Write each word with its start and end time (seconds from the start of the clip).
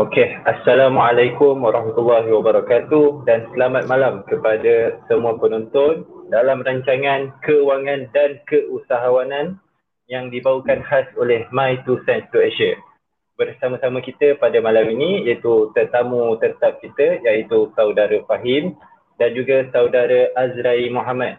Okey, 0.00 0.32
Assalamualaikum 0.48 1.60
warahmatullahi 1.60 2.32
wabarakatuh 2.32 3.28
dan 3.28 3.44
selamat 3.52 3.84
malam 3.84 4.24
kepada 4.24 4.96
semua 5.04 5.36
penonton 5.36 6.08
dalam 6.32 6.64
rancangan 6.64 7.28
Keuangan 7.44 8.08
dan 8.08 8.40
Keusahawanan 8.48 9.60
yang 10.08 10.32
dibawakan 10.32 10.80
khas 10.88 11.04
oleh 11.20 11.44
My 11.52 11.76
Two 11.84 12.00
Cents 12.08 12.32
to 12.32 12.40
Asia. 12.40 12.80
Bersama-sama 13.36 14.00
kita 14.00 14.40
pada 14.40 14.56
malam 14.64 14.88
ini 14.88 15.28
iaitu 15.28 15.68
tetamu 15.76 16.32
tetap 16.40 16.80
kita 16.80 17.20
iaitu 17.20 17.68
saudara 17.76 18.24
Fahim 18.24 18.80
dan 19.20 19.36
juga 19.36 19.68
saudara 19.68 20.32
Azrai 20.32 20.88
Muhammad. 20.88 21.36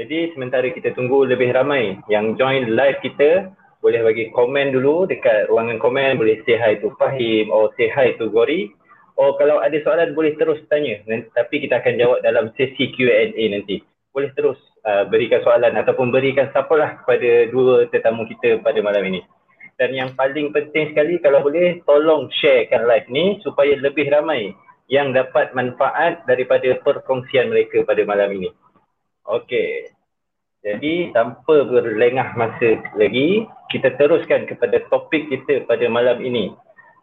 Jadi 0.00 0.32
sementara 0.32 0.64
kita 0.72 0.96
tunggu 0.96 1.28
lebih 1.28 1.52
ramai 1.52 2.00
yang 2.08 2.40
join 2.40 2.72
live 2.72 3.04
kita 3.04 3.52
boleh 3.82 4.00
bagi 4.06 4.30
komen 4.30 4.70
dulu 4.70 5.10
dekat 5.10 5.50
ruangan 5.50 5.82
komen. 5.82 6.14
Boleh 6.14 6.38
say 6.46 6.54
hi 6.54 6.78
to 6.78 6.94
Fahim 7.02 7.50
or 7.50 7.74
say 7.74 7.90
hi 7.90 8.14
to 8.14 8.30
Gori. 8.30 8.70
Or 9.18 9.34
kalau 9.36 9.58
ada 9.58 9.74
soalan 9.82 10.14
boleh 10.14 10.38
terus 10.38 10.62
tanya. 10.70 11.02
Tapi 11.34 11.66
kita 11.66 11.82
akan 11.82 11.98
jawab 11.98 12.18
dalam 12.22 12.54
sesi 12.54 12.94
Q&A 12.94 13.34
nanti. 13.50 13.82
Boleh 14.14 14.30
terus 14.38 14.56
uh, 14.86 15.02
berikan 15.10 15.42
soalan 15.42 15.74
ataupun 15.74 16.14
berikan 16.14 16.46
support 16.54 16.78
lah 16.78 17.02
kepada 17.02 17.50
dua 17.50 17.90
tetamu 17.90 18.22
kita 18.30 18.62
pada 18.62 18.78
malam 18.78 19.02
ini. 19.02 19.20
Dan 19.76 19.98
yang 19.98 20.14
paling 20.14 20.54
penting 20.54 20.94
sekali 20.94 21.18
kalau 21.18 21.42
boleh 21.42 21.82
tolong 21.82 22.30
sharekan 22.38 22.86
live 22.86 23.08
ni 23.10 23.42
supaya 23.42 23.74
lebih 23.82 24.14
ramai 24.14 24.54
yang 24.86 25.10
dapat 25.10 25.50
manfaat 25.58 26.22
daripada 26.30 26.70
perkongsian 26.86 27.50
mereka 27.50 27.82
pada 27.82 28.06
malam 28.06 28.30
ini. 28.30 28.54
Okay. 29.26 29.90
Jadi 30.62 31.10
tanpa 31.10 31.66
berlengah 31.66 32.38
masa 32.38 32.78
lagi, 32.94 33.50
kita 33.74 33.98
teruskan 33.98 34.46
kepada 34.46 34.78
topik 34.94 35.26
kita 35.26 35.66
pada 35.66 35.90
malam 35.90 36.22
ini 36.22 36.54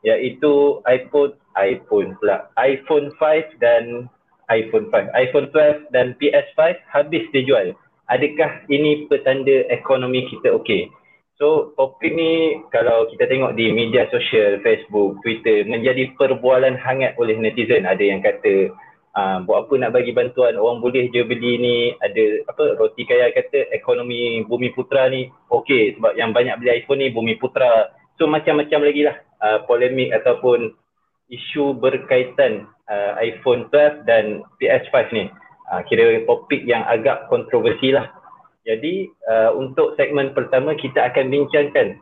iaitu 0.07 0.79
iPhone, 0.87 1.35
iPhone 1.59 2.15
pula, 2.23 2.47
iPhone 2.55 3.11
5 3.19 3.59
dan 3.59 4.07
iPhone 4.47 4.87
5, 4.87 5.11
iPhone 5.11 5.51
12 5.51 5.91
dan 5.91 6.15
PS5 6.23 6.79
habis 6.87 7.27
dijual. 7.35 7.75
Adakah 8.07 8.63
ini 8.71 9.05
petanda 9.11 9.67
ekonomi 9.69 10.25
kita 10.31 10.55
okey? 10.55 10.89
So 11.35 11.71
topik 11.75 12.15
ni 12.15 12.63
kalau 12.71 13.07
kita 13.11 13.27
tengok 13.27 13.55
di 13.55 13.71
media 13.71 14.07
sosial, 14.11 14.59
Facebook, 14.59 15.19
Twitter 15.23 15.63
menjadi 15.63 16.11
perbualan 16.19 16.75
hangat 16.75 17.15
oleh 17.15 17.35
netizen. 17.39 17.87
Ada 17.87 18.03
yang 18.03 18.19
kata 18.19 18.71
uh, 19.15 19.37
buat 19.45 19.65
apa 19.65 19.73
nak 19.79 19.93
bagi 19.95 20.11
bantuan? 20.13 20.57
Orang 20.57 20.83
boleh 20.83 21.09
je 21.13 21.21
beli 21.23 21.57
ni. 21.57 21.77
Ada 21.97 22.49
apa 22.49 22.77
roti 22.77 23.05
kaya 23.05 23.31
kata 23.33 23.71
ekonomi 23.73 24.41
bumi 24.45 24.73
putra 24.73 25.07
ni 25.07 25.29
okey. 25.49 25.97
Sebab 25.97 26.13
yang 26.17 26.33
banyak 26.33 26.57
beli 26.59 26.83
iPhone 26.83 27.01
ni 27.01 27.13
bumi 27.13 27.37
putra. 27.37 27.93
So 28.19 28.27
macam-macam 28.27 28.79
lagi 28.83 29.01
lah 29.07 29.15
uh, 29.39 29.59
polemik 29.65 30.11
ataupun 30.11 30.75
isu 31.29 31.77
berkaitan 31.77 32.67
uh, 32.89 33.15
iPhone 33.21 33.69
12 33.71 34.03
dan 34.09 34.43
PS5 34.59 34.95
ni. 35.15 35.25
Uh, 35.69 35.81
kira 35.85 36.25
topik 36.25 36.65
yang 36.65 36.81
agak 36.89 37.29
kontroversi 37.29 37.93
lah. 37.93 38.09
Jadi 38.65 39.07
uh, 39.29 39.53
untuk 39.55 39.93
segmen 39.95 40.33
pertama 40.33 40.73
kita 40.73 41.09
akan 41.09 41.29
bincangkan 41.29 42.01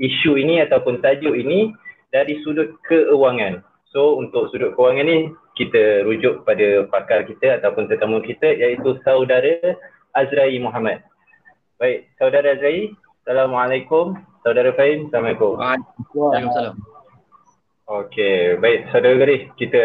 isu 0.00 0.36
ini 0.36 0.60
ataupun 0.64 1.00
tajuk 1.00 1.32
ini 1.32 1.72
dari 2.12 2.40
sudut 2.44 2.76
keuangan 2.86 3.64
so 3.90 4.20
untuk 4.20 4.52
sudut 4.52 4.76
keuangan 4.76 5.06
ni 5.08 5.18
kita 5.56 6.04
rujuk 6.04 6.44
pada 6.44 6.84
pakar 6.92 7.24
kita 7.24 7.58
ataupun 7.58 7.88
tetamu 7.88 8.20
kita 8.20 8.46
iaitu 8.46 9.00
saudara 9.02 9.76
Azrai 10.12 10.60
Muhammad. 10.60 11.00
Baik, 11.80 12.08
saudara 12.20 12.54
Azrai, 12.54 12.92
Assalamualaikum. 13.24 14.14
Saudara 14.46 14.70
Fahim, 14.78 15.10
Assalamualaikum. 15.10 15.58
Waalaikumsalam. 16.14 16.76
Okey, 17.86 18.58
baik 18.58 18.90
saudara 18.90 19.14
Gari, 19.14 19.46
kita 19.54 19.84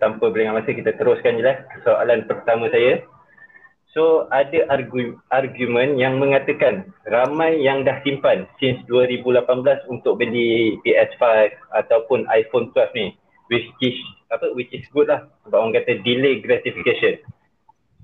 tanpa 0.00 0.32
berlengah 0.32 0.56
masa 0.56 0.72
kita 0.72 0.96
teruskan 0.96 1.36
jelas 1.36 1.68
soalan 1.84 2.24
pertama 2.24 2.64
saya. 2.72 3.04
So 3.92 4.24
ada 4.32 4.64
argu, 4.72 5.20
argument 5.28 6.00
yang 6.00 6.16
mengatakan 6.16 6.88
ramai 7.04 7.60
yang 7.60 7.84
dah 7.84 8.00
simpan 8.00 8.48
since 8.56 8.80
2018 8.88 9.52
untuk 9.92 10.16
beli 10.16 10.80
PS5 10.80 11.52
ataupun 11.76 12.24
iPhone 12.32 12.72
12 12.72 12.96
ni 12.96 13.12
which 13.48 13.68
is 13.82 13.96
apa 14.34 14.50
which 14.54 14.70
is 14.74 14.82
good 14.90 15.06
lah 15.06 15.26
sebab 15.46 15.58
orang 15.58 15.74
kata 15.74 16.02
delay 16.02 16.42
gratification. 16.42 17.22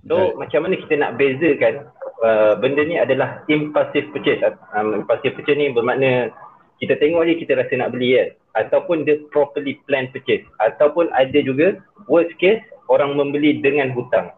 So 0.07 0.19
right. 0.19 0.47
macam 0.47 0.67
mana 0.67 0.75
kita 0.79 0.95
nak 0.99 1.15
bezakan 1.19 1.87
uh, 2.23 2.53
benda 2.59 2.83
ni 2.83 2.99
adalah 2.99 3.43
impulsive 3.47 4.11
purchase. 4.11 4.43
Um, 4.75 5.03
impulsive 5.03 5.35
purchase 5.39 5.59
ni 5.59 5.71
bermakna 5.71 6.35
kita 6.83 6.99
tengok 6.99 7.27
je 7.31 7.35
kita 7.39 7.55
rasa 7.59 7.79
nak 7.79 7.95
beli 7.95 8.19
kan 8.19 8.29
ataupun 8.67 9.07
the 9.07 9.23
properly 9.31 9.79
planned 9.87 10.11
purchase 10.11 10.43
ataupun 10.61 11.09
ada 11.15 11.39
juga 11.41 11.79
worst 12.11 12.35
case 12.43 12.61
orang 12.91 13.15
membeli 13.15 13.63
dengan 13.63 13.95
hutang. 13.95 14.35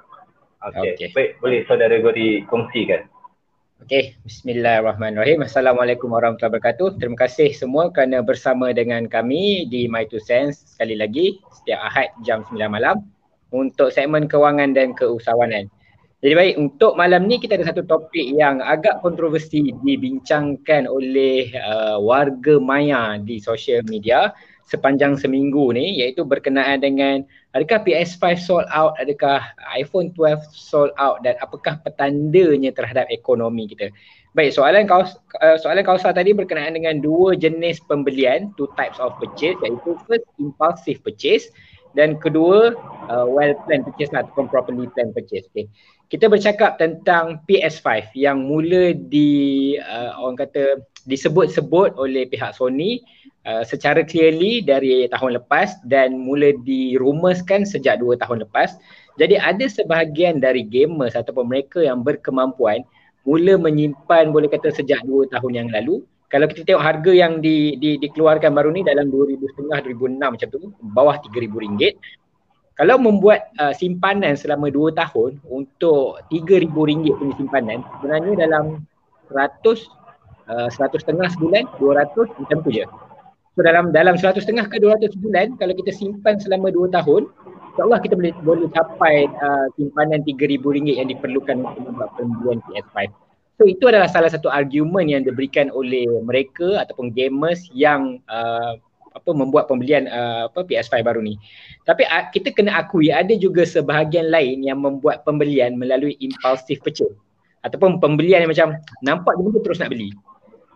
Okay. 0.65 0.97
okay. 0.97 1.09
Baik, 1.13 1.31
boleh 1.45 1.61
saudara 1.69 1.97
Gori 2.01 2.45
kongsikan. 2.49 3.05
Okey, 3.83 4.15
bismillahirrahmanirrahim. 4.23 5.43
Assalamualaikum 5.43 6.07
warahmatullahi 6.07 6.63
wabarakatuh. 6.63 6.95
Terima 7.03 7.19
kasih 7.19 7.51
semua 7.51 7.91
kerana 7.91 8.23
bersama 8.23 8.71
dengan 8.71 9.11
kami 9.11 9.67
di 9.67 9.91
My 9.91 10.07
Two 10.07 10.23
Cents 10.23 10.63
sekali 10.63 10.95
lagi 10.95 11.43
setiap 11.51 11.83
Ahad 11.83 12.15
jam 12.23 12.47
9 12.47 12.71
malam 12.71 13.03
untuk 13.51 13.91
segmen 13.91 14.31
kewangan 14.31 14.79
dan 14.79 14.95
keusahawanan. 14.95 15.67
Jadi 16.23 16.35
baik, 16.39 16.55
untuk 16.55 16.95
malam 16.95 17.27
ni 17.27 17.43
kita 17.43 17.59
ada 17.59 17.67
satu 17.67 17.83
topik 17.83 18.23
yang 18.39 18.63
agak 18.63 19.03
kontroversi 19.03 19.75
dibincangkan 19.83 20.87
oleh 20.87 21.51
uh, 21.59 21.99
warga 21.99 22.63
maya 22.63 23.19
di 23.19 23.43
social 23.43 23.83
media 23.91 24.31
sepanjang 24.71 25.19
seminggu 25.19 25.75
ni 25.75 25.99
iaitu 25.99 26.23
berkenaan 26.23 26.79
dengan 26.79 27.27
adakah 27.55 27.87
PS5 27.87 28.23
sold 28.43 28.67
out, 28.75 28.99
adakah 28.99 29.41
iPhone 29.79 30.11
12 30.13 30.43
sold 30.51 30.91
out 30.99 31.23
dan 31.23 31.39
apakah 31.39 31.79
petandanya 31.87 32.75
terhadap 32.75 33.07
ekonomi 33.09 33.71
kita. 33.71 33.95
Baik, 34.35 34.51
soalan 34.51 34.91
kau 34.91 35.07
uh, 35.07 35.57
soalan 35.63 35.87
kausa 35.87 36.11
tadi 36.11 36.35
berkenaan 36.35 36.75
dengan 36.75 36.99
dua 36.99 37.39
jenis 37.39 37.79
pembelian, 37.87 38.51
two 38.59 38.67
types 38.75 38.99
of 38.99 39.15
purchase 39.23 39.55
iaitu 39.63 39.95
first 40.11 40.27
impulsive 40.43 40.99
purchase 41.07 41.55
dan 41.95 42.19
kedua 42.19 42.75
uh, 43.07 43.27
well 43.31 43.55
planned 43.63 43.87
purchase 43.87 44.11
lah, 44.11 44.27
ataupun 44.27 44.51
properly 44.51 44.91
planned 44.99 45.15
purchase. 45.15 45.47
Okay. 45.55 45.71
Kita 46.11 46.27
bercakap 46.27 46.83
tentang 46.83 47.47
PS5 47.47 48.11
yang 48.19 48.43
mula 48.51 48.91
di 48.91 49.75
uh, 49.79 50.19
orang 50.19 50.43
kata 50.43 50.83
disebut-sebut 51.07 51.95
oleh 51.95 52.27
pihak 52.27 52.59
Sony 52.59 53.07
uh, 53.49 53.63
secara 53.65 54.03
clearly 54.05 54.61
dari 54.65 55.09
tahun 55.09 55.41
lepas 55.41 55.81
dan 55.87 56.21
mula 56.21 56.53
dirumuskan 56.65 57.65
sejak 57.65 58.01
dua 58.01 58.17
tahun 58.19 58.45
lepas. 58.45 58.77
Jadi 59.21 59.39
ada 59.39 59.65
sebahagian 59.71 60.43
dari 60.43 60.67
gamers 60.67 61.15
ataupun 61.15 61.47
mereka 61.47 61.79
yang 61.85 62.03
berkemampuan 62.03 62.83
mula 63.25 63.57
menyimpan 63.57 64.35
boleh 64.35 64.51
kata 64.51 64.75
sejak 64.75 65.01
dua 65.07 65.25
tahun 65.31 65.53
yang 65.65 65.69
lalu. 65.71 66.03
Kalau 66.33 66.51
kita 66.51 66.67
tengok 66.67 66.83
harga 66.83 67.13
yang 67.15 67.39
di, 67.39 67.79
di, 67.79 67.95
dikeluarkan 68.03 68.51
baru 68.59 68.75
ni 68.75 68.83
dalam 68.83 69.07
2005 69.07 69.71
2006 69.71 70.19
macam 70.19 70.49
tu 70.51 70.59
bawah 70.83 71.15
RM3,000 71.23 71.95
kalau 72.75 72.99
membuat 72.99 73.55
uh, 73.63 73.71
simpanan 73.71 74.35
selama 74.35 74.67
2 74.67 74.99
tahun 74.99 75.39
untuk 75.47 76.19
RM3,000 76.35 77.07
punya 77.15 77.35
simpanan 77.39 77.79
sebenarnya 77.99 78.33
dalam 78.51 78.65
100 79.31 79.63
uh, 80.51 80.69
100 80.75 80.99
setengah 80.99 81.29
sebulan 81.39 81.65
200 81.79 82.35
macam 82.43 82.59
tu 82.67 82.71
je 82.75 82.85
So 83.55 83.63
dalam 83.63 83.95
dalam 83.95 84.19
100 84.19 84.43
setengah 84.43 84.67
ke 84.67 84.83
200 84.83 85.15
bulan 85.23 85.55
kalau 85.55 85.79
kita 85.79 85.95
simpan 85.95 86.43
selama 86.43 86.75
2 86.75 86.91
tahun 86.91 87.31
insyaAllah 87.75 88.03
kita 88.03 88.15
boleh 88.19 88.35
boleh 88.43 88.67
capai 88.75 89.31
uh, 89.31 89.67
simpanan 89.79 90.27
RM3,000 90.27 90.95
yang 90.99 91.09
diperlukan 91.11 91.63
untuk 91.63 91.83
membuat 91.87 92.11
pembelian 92.19 92.59
PS5. 92.67 93.15
So 93.55 93.71
itu 93.71 93.87
adalah 93.87 94.11
salah 94.11 94.27
satu 94.27 94.51
argument 94.51 95.07
yang 95.07 95.23
diberikan 95.23 95.71
oleh 95.71 96.07
mereka 96.27 96.83
ataupun 96.83 97.15
gamers 97.15 97.71
yang 97.71 98.19
uh, 98.27 98.75
apa 99.15 99.31
membuat 99.31 99.71
pembelian 99.71 100.11
uh, 100.11 100.51
apa 100.51 100.67
PS5 100.67 101.07
baru 101.07 101.23
ni. 101.23 101.39
Tapi 101.87 102.03
uh, 102.11 102.27
kita 102.35 102.51
kena 102.51 102.75
akui 102.83 103.15
ada 103.15 103.39
juga 103.39 103.63
sebahagian 103.63 104.35
lain 104.35 104.67
yang 104.67 104.83
membuat 104.83 105.23
pembelian 105.23 105.79
melalui 105.79 106.19
impulsive 106.19 106.83
purchase 106.83 107.15
ataupun 107.63 108.03
pembelian 108.03 108.43
yang 108.43 108.51
macam 108.51 108.69
nampak 109.07 109.39
dia 109.39 109.63
terus 109.63 109.79
nak 109.79 109.95
beli. 109.95 110.11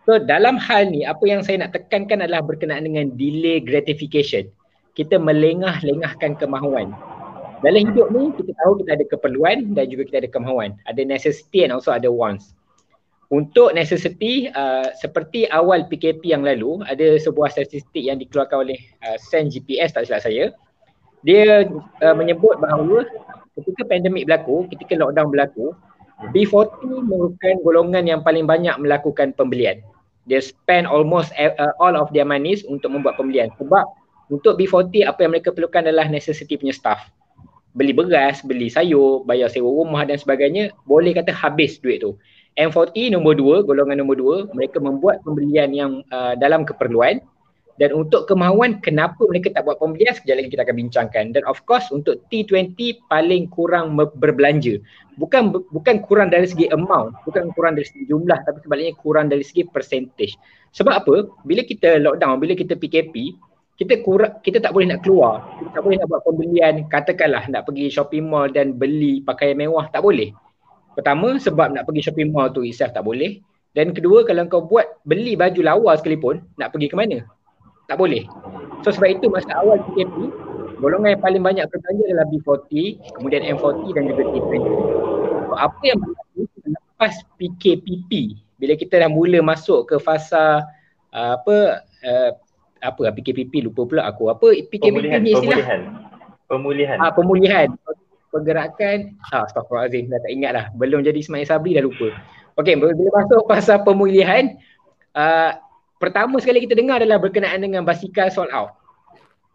So 0.09 0.17
dalam 0.17 0.57
hal 0.57 0.89
ni 0.89 1.05
apa 1.05 1.21
yang 1.29 1.45
saya 1.45 1.61
nak 1.61 1.77
tekankan 1.77 2.25
adalah 2.25 2.41
berkenaan 2.41 2.89
dengan 2.89 3.13
delay 3.21 3.61
gratification. 3.61 4.49
Kita 4.97 5.21
melengah-lengahkan 5.21 6.41
kemahuan. 6.41 6.97
Dalam 7.61 7.93
hidup 7.93 8.09
ni 8.17 8.33
kita 8.33 8.57
tahu 8.57 8.81
kita 8.81 8.97
ada 8.97 9.05
keperluan 9.05 9.77
dan 9.77 9.85
juga 9.93 10.09
kita 10.09 10.25
ada 10.25 10.31
kemahuan. 10.33 10.73
Ada 10.89 11.05
necessity 11.05 11.69
and 11.69 11.77
also 11.77 11.93
ada 11.93 12.09
wants. 12.09 12.57
Untuk 13.29 13.77
necessity 13.77 14.49
uh, 14.49 14.89
seperti 14.97 15.45
awal 15.53 15.85
PKP 15.85 16.33
yang 16.33 16.41
lalu 16.41 16.81
ada 16.89 17.21
sebuah 17.21 17.53
statistik 17.53 18.01
yang 18.01 18.17
dikeluarkan 18.17 18.65
oleh 18.65 18.81
uh, 19.05 19.21
Sen 19.21 19.53
GPS 19.53 19.93
tak 19.93 20.09
silap 20.09 20.25
saya. 20.25 20.57
Dia 21.21 21.69
uh, 22.01 22.17
menyebut 22.17 22.57
bahawa 22.65 23.05
ketika 23.61 23.85
pandemik 23.85 24.25
berlaku, 24.25 24.65
ketika 24.73 24.97
lockdown 24.97 25.29
berlaku, 25.29 25.77
B40 26.33 27.05
merupakan 27.05 27.55
golongan 27.61 28.09
yang 28.09 28.21
paling 28.25 28.49
banyak 28.49 28.73
melakukan 28.81 29.37
pembelian 29.37 29.85
dia 30.29 30.45
spend 30.45 30.85
almost 30.85 31.33
uh, 31.41 31.73
all 31.81 31.97
of 31.97 32.13
their 32.13 32.29
money 32.29 32.61
untuk 32.69 32.93
membuat 32.93 33.17
pembelian 33.17 33.49
sebab 33.57 33.89
Untuk 34.29 34.61
B40 34.61 35.09
apa 35.09 35.25
yang 35.25 35.33
mereka 35.33 35.57
perlukan 35.57 35.89
adalah 35.89 36.05
necessity 36.05 36.61
punya 36.61 36.77
staff. 36.77 37.09
Beli 37.73 37.97
beras, 37.97 38.45
beli 38.45 38.69
sayur, 38.69 39.25
bayar 39.25 39.49
sewa 39.49 39.73
rumah 39.73 40.05
dan 40.05 40.21
sebagainya, 40.21 40.73
boleh 40.85 41.17
kata 41.17 41.33
habis 41.33 41.81
duit 41.81 42.05
tu. 42.05 42.17
M40 42.61 43.17
nombor 43.17 43.41
dua, 43.41 43.57
golongan 43.65 44.05
nombor 44.05 44.17
dua, 44.21 44.37
mereka 44.53 44.83
membuat 44.83 45.25
pembelian 45.25 45.73
yang 45.73 46.05
uh, 46.13 46.37
dalam 46.37 46.69
keperluan 46.69 47.25
dan 47.79 47.95
untuk 47.95 48.27
kemahuan 48.27 48.83
kenapa 48.83 49.23
mereka 49.31 49.55
tak 49.55 49.63
buat 49.63 49.79
pembelian 49.79 50.11
sekejap 50.11 50.43
lagi 50.43 50.51
kita 50.51 50.63
akan 50.67 50.77
bincangkan. 50.83 51.25
Dan 51.31 51.47
of 51.47 51.63
course 51.63 51.87
untuk 51.95 52.19
T20 52.27 52.75
paling 53.07 53.47
kurang 53.55 53.95
berbelanja. 53.95 54.83
Bukan 55.15 55.55
bukan 55.71 56.03
kurang 56.03 56.35
dari 56.35 56.47
segi 56.47 56.67
amount 56.75 57.15
bukan 57.27 57.55
kurang 57.55 57.79
dari 57.79 57.87
segi 57.87 58.07
jumlah 58.11 58.39
tapi 58.47 58.59
sebaliknya 58.67 58.95
kurang 58.99 59.31
dari 59.31 59.47
segi 59.47 59.63
percentage. 59.63 60.35
Sebab 60.75 60.91
apa? 60.91 61.15
Bila 61.47 61.63
kita 61.63 62.03
lockdown 62.03 62.43
bila 62.43 62.59
kita 62.59 62.75
PKP 62.75 63.39
kita 63.79 64.03
kurang 64.03 64.43
kita 64.43 64.59
tak 64.59 64.75
boleh 64.75 64.91
nak 64.91 65.07
keluar. 65.07 65.47
Kita 65.63 65.79
tak 65.79 65.83
boleh 65.87 66.03
nak 66.03 66.11
buat 66.11 66.23
pembelian. 66.27 66.75
Katakanlah 66.91 67.47
nak 67.47 67.63
pergi 67.63 67.95
shopping 67.95 68.27
mall 68.27 68.51
dan 68.51 68.75
beli 68.75 69.23
pakaian 69.23 69.55
mewah 69.55 69.87
tak 69.95 70.03
boleh. 70.03 70.35
Pertama 70.99 71.39
sebab 71.39 71.71
nak 71.71 71.87
pergi 71.87 72.11
shopping 72.11 72.35
mall 72.35 72.51
tu 72.51 72.67
itself 72.67 72.91
tak 72.91 73.07
boleh. 73.07 73.39
Dan 73.71 73.95
kedua 73.95 74.27
kalau 74.27 74.51
kau 74.51 74.67
buat 74.67 74.99
beli 75.07 75.39
baju 75.39 75.63
lawa 75.63 75.95
sekalipun 75.95 76.43
nak 76.59 76.75
pergi 76.75 76.91
ke 76.91 76.99
mana 76.99 77.23
tak 77.89 77.97
boleh. 77.97 78.29
So 78.85 78.93
sebab 78.93 79.19
itu 79.19 79.27
masa 79.33 79.49
awal 79.59 79.81
PKP, 79.91 80.31
golongan 80.79 81.19
yang 81.19 81.23
paling 81.25 81.43
banyak 81.43 81.65
berbelanja 81.73 82.05
adalah 82.07 82.27
B40, 82.29 82.71
kemudian 83.17 83.43
M40 83.43 83.85
dan 83.97 84.05
juga 84.13 84.23
T20. 84.29 84.63
So, 85.49 85.55
apa 85.57 85.81
yang 85.83 85.99
berlaku 86.05 86.41
lepas 86.69 87.15
PKPP, 87.41 88.37
bila 88.61 88.77
kita 88.77 89.01
dah 89.01 89.11
mula 89.11 89.41
masuk 89.41 89.89
ke 89.89 89.97
fasa 89.97 90.63
uh, 91.17 91.41
apa 91.41 91.83
uh, 92.05 92.31
apa 92.79 93.01
lah 93.11 93.13
PKPP 93.17 93.67
lupa 93.67 93.89
pula 93.89 94.07
aku. 94.07 94.31
Apa 94.31 94.55
PKPP 94.55 95.09
pemulihan, 95.09 95.21
ni 95.25 95.35
istilah? 95.35 95.59
Pemulihan. 95.59 95.81
Pemulihan. 96.49 96.97
Ah, 97.03 97.13
pemulihan. 97.13 97.69
Pergerakan, 98.29 99.17
ah, 99.33 99.49
astagfirullahaladzim, 99.49 100.13
dah 100.13 100.21
tak 100.21 100.33
ingat 100.33 100.53
lah. 100.53 100.65
Belum 100.77 101.01
jadi 101.01 101.17
Ismail 101.17 101.49
Sabri 101.49 101.73
dah 101.73 101.83
lupa. 101.83 102.13
Okey, 102.61 102.77
bila 102.77 102.93
masuk 103.25 103.49
fasa 103.49 103.81
pemulihan, 103.81 104.53
uh, 105.17 105.57
pertama 105.99 106.39
sekali 106.39 106.65
kita 106.65 106.79
dengar 106.79 107.03
adalah 107.03 107.19
berkenaan 107.19 107.63
dengan 107.63 107.83
basikal 107.83 108.31
sold 108.31 108.51
out. 108.55 108.75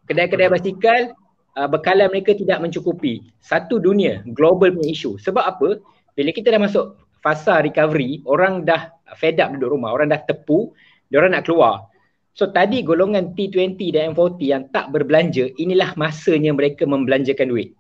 Kedai-kedai 0.07 0.51
basikal 0.51 1.15
uh, 1.55 1.67
bekalan 1.71 2.11
mereka 2.11 2.35
tidak 2.35 2.59
mencukupi. 2.59 3.23
Satu 3.39 3.79
dunia, 3.79 4.21
global 4.35 4.75
punya 4.75 4.91
isu. 4.91 5.15
Sebab 5.19 5.43
apa? 5.43 5.79
Bila 6.13 6.29
kita 6.29 6.53
dah 6.53 6.61
masuk 6.61 6.99
fasa 7.23 7.63
recovery, 7.63 8.21
orang 8.27 8.67
dah 8.67 8.91
fed 9.15 9.39
up 9.39 9.55
duduk 9.55 9.73
rumah, 9.79 9.95
orang 9.95 10.11
dah 10.11 10.21
tepu, 10.27 10.75
dia 11.09 11.23
orang 11.23 11.39
nak 11.39 11.47
keluar. 11.47 11.87
So 12.33 12.49
tadi 12.49 12.81
golongan 12.81 13.37
T20 13.37 13.79
dan 13.93 14.17
M40 14.17 14.41
yang 14.43 14.63
tak 14.73 14.89
berbelanja, 14.89 15.53
inilah 15.55 15.93
masanya 15.95 16.51
mereka 16.51 16.83
membelanjakan 16.83 17.47
duit. 17.47 17.77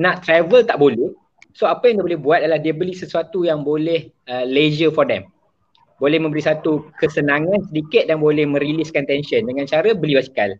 Nak 0.00 0.24
travel 0.24 0.64
tak 0.64 0.80
boleh. 0.80 1.12
So 1.52 1.68
apa 1.68 1.90
yang 1.90 2.00
dia 2.00 2.06
boleh 2.14 2.20
buat 2.20 2.38
adalah 2.40 2.60
dia 2.62 2.72
beli 2.72 2.96
sesuatu 2.96 3.44
yang 3.44 3.60
boleh 3.60 4.08
uh, 4.30 4.46
leisure 4.46 4.90
for 4.90 5.04
them 5.04 5.28
boleh 6.00 6.16
memberi 6.16 6.40
satu 6.40 6.88
kesenangan 6.96 7.68
sedikit 7.68 8.08
dan 8.08 8.24
boleh 8.24 8.48
meriliskan 8.48 9.04
tension 9.04 9.44
dengan 9.44 9.68
cara 9.68 9.92
beli 9.92 10.16
basikal. 10.16 10.56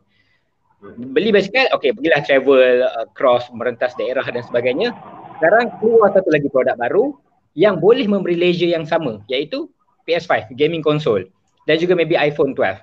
Beli 1.12 1.32
basikal, 1.32 1.68
okey, 1.76 1.96
pergilah 1.96 2.20
travel 2.24 2.84
uh, 2.84 3.06
cross 3.16 3.48
merentas 3.52 3.96
daerah 3.96 4.24
dan 4.24 4.44
sebagainya. 4.44 4.92
Sekarang 5.40 5.72
keluar 5.80 6.12
satu 6.12 6.28
lagi 6.28 6.48
produk 6.52 6.76
baru 6.76 7.16
yang 7.56 7.80
boleh 7.80 8.04
memberi 8.04 8.36
leisure 8.36 8.70
yang 8.70 8.84
sama 8.84 9.24
iaitu 9.32 9.68
PS5, 10.04 10.52
gaming 10.56 10.84
console 10.84 11.24
dan 11.64 11.76
juga 11.80 11.96
maybe 11.96 12.16
iPhone 12.16 12.52
12. 12.52 12.80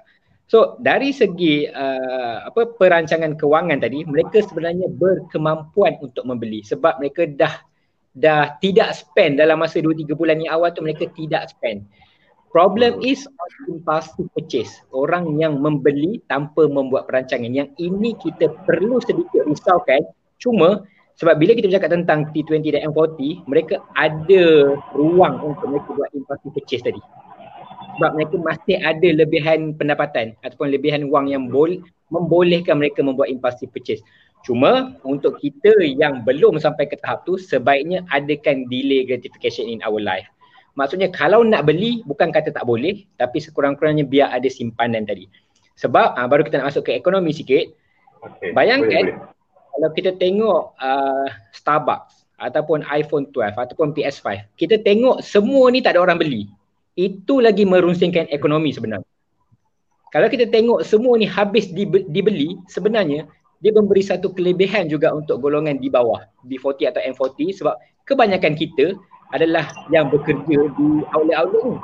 So 0.48 0.80
dari 0.80 1.12
segi 1.12 1.68
uh, 1.68 2.48
apa 2.48 2.72
perancangan 2.80 3.36
kewangan 3.36 3.84
tadi, 3.84 4.08
mereka 4.08 4.40
sebenarnya 4.42 4.88
berkemampuan 4.96 6.00
untuk 6.00 6.24
membeli 6.24 6.64
sebab 6.64 7.04
mereka 7.04 7.28
dah 7.28 7.60
dah 8.18 8.58
tidak 8.64 8.96
spend 8.98 9.38
dalam 9.38 9.62
masa 9.62 9.84
2 9.84 9.94
3 9.94 10.18
bulan 10.18 10.42
yang 10.42 10.58
awal 10.58 10.72
tu 10.72 10.82
mereka 10.82 11.06
tidak 11.14 11.52
spend. 11.52 11.86
Problem 12.58 12.98
is 13.06 13.22
impulsive 13.70 14.34
purchase. 14.34 14.82
Orang 14.90 15.38
yang 15.38 15.62
membeli 15.62 16.26
tanpa 16.26 16.66
membuat 16.66 17.06
perancangan. 17.06 17.54
Yang 17.54 17.70
ini 17.78 18.18
kita 18.18 18.50
perlu 18.66 18.98
sedikit 18.98 19.46
risaukan. 19.46 20.02
Cuma 20.42 20.82
sebab 21.22 21.38
bila 21.38 21.54
kita 21.54 21.70
bercakap 21.70 21.94
tentang 21.94 22.34
T20 22.34 22.66
dan 22.74 22.90
M40, 22.90 23.46
mereka 23.46 23.86
ada 23.94 24.74
ruang 24.98 25.54
untuk 25.54 25.70
mereka 25.70 25.90
buat 26.02 26.10
impulsive 26.18 26.54
purchase 26.58 26.82
tadi. 26.82 27.02
Sebab 28.02 28.18
mereka 28.18 28.36
masih 28.42 28.82
ada 28.82 29.06
lebihan 29.14 29.78
pendapatan 29.78 30.34
ataupun 30.42 30.74
lebihan 30.74 31.14
wang 31.14 31.30
yang 31.30 31.54
bol- 31.54 31.86
membolehkan 32.10 32.82
mereka 32.82 33.06
membuat 33.06 33.30
impulsive 33.30 33.70
purchase. 33.70 34.02
Cuma 34.42 34.98
untuk 35.06 35.38
kita 35.38 35.78
yang 35.86 36.26
belum 36.26 36.58
sampai 36.58 36.90
ke 36.90 36.98
tahap 37.06 37.22
tu 37.22 37.38
sebaiknya 37.38 38.02
adakan 38.10 38.66
delay 38.66 39.06
gratification 39.06 39.70
in 39.70 39.78
our 39.86 40.02
life. 40.02 40.26
Maksudnya 40.78 41.10
kalau 41.10 41.42
nak 41.42 41.66
beli 41.66 42.06
bukan 42.06 42.30
kata 42.30 42.54
tak 42.54 42.62
boleh 42.70 43.02
tapi 43.18 43.42
sekurang-kurangnya 43.42 44.06
biar 44.06 44.30
ada 44.30 44.46
simpanan 44.46 45.10
tadi. 45.10 45.26
Sebab 45.74 46.14
uh, 46.14 46.28
baru 46.30 46.46
kita 46.46 46.62
nak 46.62 46.70
masuk 46.70 46.86
ke 46.86 46.94
ekonomi 46.94 47.34
sikit. 47.34 47.74
Okay. 48.22 48.54
Bayangkan 48.54 49.10
boleh, 49.10 49.18
boleh. 49.18 49.74
kalau 49.74 49.90
kita 49.98 50.12
tengok 50.22 50.62
uh, 50.78 51.28
Starbucks 51.50 52.30
ataupun 52.38 52.86
iPhone 52.94 53.26
12 53.34 53.58
ataupun 53.58 53.98
PS5, 53.98 54.54
kita 54.54 54.78
tengok 54.86 55.26
semua 55.26 55.74
ni 55.74 55.82
tak 55.82 55.98
ada 55.98 56.06
orang 56.06 56.22
beli. 56.22 56.46
Itu 56.94 57.42
lagi 57.42 57.66
merunsingkan 57.66 58.30
ekonomi 58.30 58.70
sebenarnya. 58.70 59.06
Kalau 60.14 60.30
kita 60.30 60.46
tengok 60.50 60.86
semua 60.86 61.18
ni 61.18 61.26
habis 61.26 61.70
dibeli, 61.74 62.58
sebenarnya 62.70 63.26
dia 63.62 63.72
memberi 63.74 64.06
satu 64.06 64.34
kelebihan 64.34 64.86
juga 64.86 65.14
untuk 65.14 65.42
golongan 65.42 65.82
di 65.82 65.90
bawah 65.90 66.22
B40 66.46 66.94
atau 66.94 67.02
M40 67.02 67.58
sebab 67.58 67.76
kebanyakan 68.06 68.54
kita 68.54 68.94
adalah 69.36 69.68
yang 69.92 70.08
bekerja 70.08 70.58
di 70.76 70.88
outlet-outlet 71.12 71.64
ni. 71.74 71.78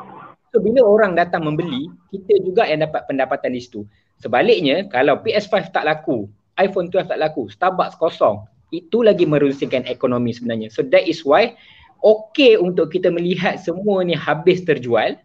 So 0.53 0.62
bila 0.62 0.85
orang 0.85 1.17
datang 1.17 1.50
membeli, 1.50 1.89
kita 2.13 2.45
juga 2.45 2.69
yang 2.69 2.85
dapat 2.85 3.09
pendapatan 3.09 3.57
di 3.57 3.62
situ. 3.62 3.83
Sebaliknya, 4.21 4.85
kalau 4.88 5.19
PS5 5.19 5.73
tak 5.73 5.83
laku, 5.83 6.29
iPhone 6.62 6.93
12 6.93 7.09
tak 7.09 7.19
laku, 7.19 7.50
Starbucks 7.50 7.97
kosong, 7.97 8.45
itu 8.69 9.01
lagi 9.01 9.25
merunsingkan 9.25 9.83
ekonomi 9.89 10.33
sebenarnya. 10.33 10.69
So 10.69 10.85
that 10.93 11.09
is 11.09 11.25
why 11.25 11.57
okay 12.05 12.57
untuk 12.57 12.93
kita 12.93 13.09
melihat 13.09 13.57
semua 13.62 14.05
ni 14.05 14.13
habis 14.13 14.62
terjual 14.62 15.17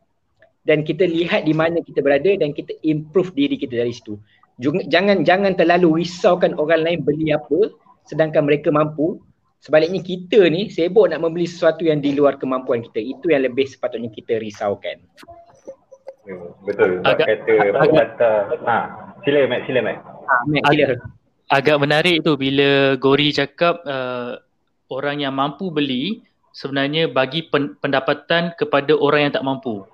dan 0.68 0.84
kita 0.84 1.08
lihat 1.08 1.48
di 1.48 1.52
mana 1.56 1.80
kita 1.80 2.04
berada 2.04 2.28
dan 2.36 2.52
kita 2.52 2.76
improve 2.84 3.32
diri 3.32 3.56
kita 3.56 3.76
dari 3.80 3.92
situ. 3.92 4.20
Jangan 4.60 5.22
jangan 5.22 5.54
terlalu 5.54 6.04
risaukan 6.04 6.56
orang 6.58 6.82
lain 6.82 7.00
beli 7.06 7.30
apa 7.30 7.72
sedangkan 8.08 8.48
mereka 8.48 8.72
mampu 8.72 9.20
Sebaliknya 9.58 10.00
kita 10.00 10.46
ni 10.46 10.70
sibuk 10.70 11.10
nak 11.10 11.18
membeli 11.18 11.46
sesuatu 11.46 11.82
yang 11.82 11.98
di 11.98 12.14
luar 12.14 12.38
kemampuan 12.38 12.82
kita. 12.86 13.02
Itu 13.02 13.34
yang 13.34 13.42
lebih 13.42 13.66
sepatutnya 13.66 14.08
kita 14.10 14.38
risaukan. 14.38 15.02
Betul. 16.62 17.02
Agak, 17.02 17.26
kata 17.26 17.52
agak, 17.56 18.06
kata, 18.20 18.30
ha, 18.68 18.76
sila 19.24 19.48
Mac, 19.48 19.60
sila 19.64 19.80
Mac. 19.80 19.96
Ha, 20.04 20.34
Mac 20.46 20.62
sila. 20.68 20.84
Agak, 20.84 20.98
agak 21.48 21.76
menarik 21.80 22.16
tu 22.20 22.36
bila 22.36 22.94
Gori 23.00 23.32
cakap 23.32 23.80
uh, 23.88 24.36
orang 24.92 25.24
yang 25.24 25.32
mampu 25.32 25.72
beli 25.72 26.20
sebenarnya 26.52 27.08
bagi 27.08 27.48
pen, 27.48 27.78
pendapatan 27.80 28.52
kepada 28.60 28.92
orang 28.92 29.28
yang 29.28 29.32
tak 29.32 29.46
mampu. 29.46 29.86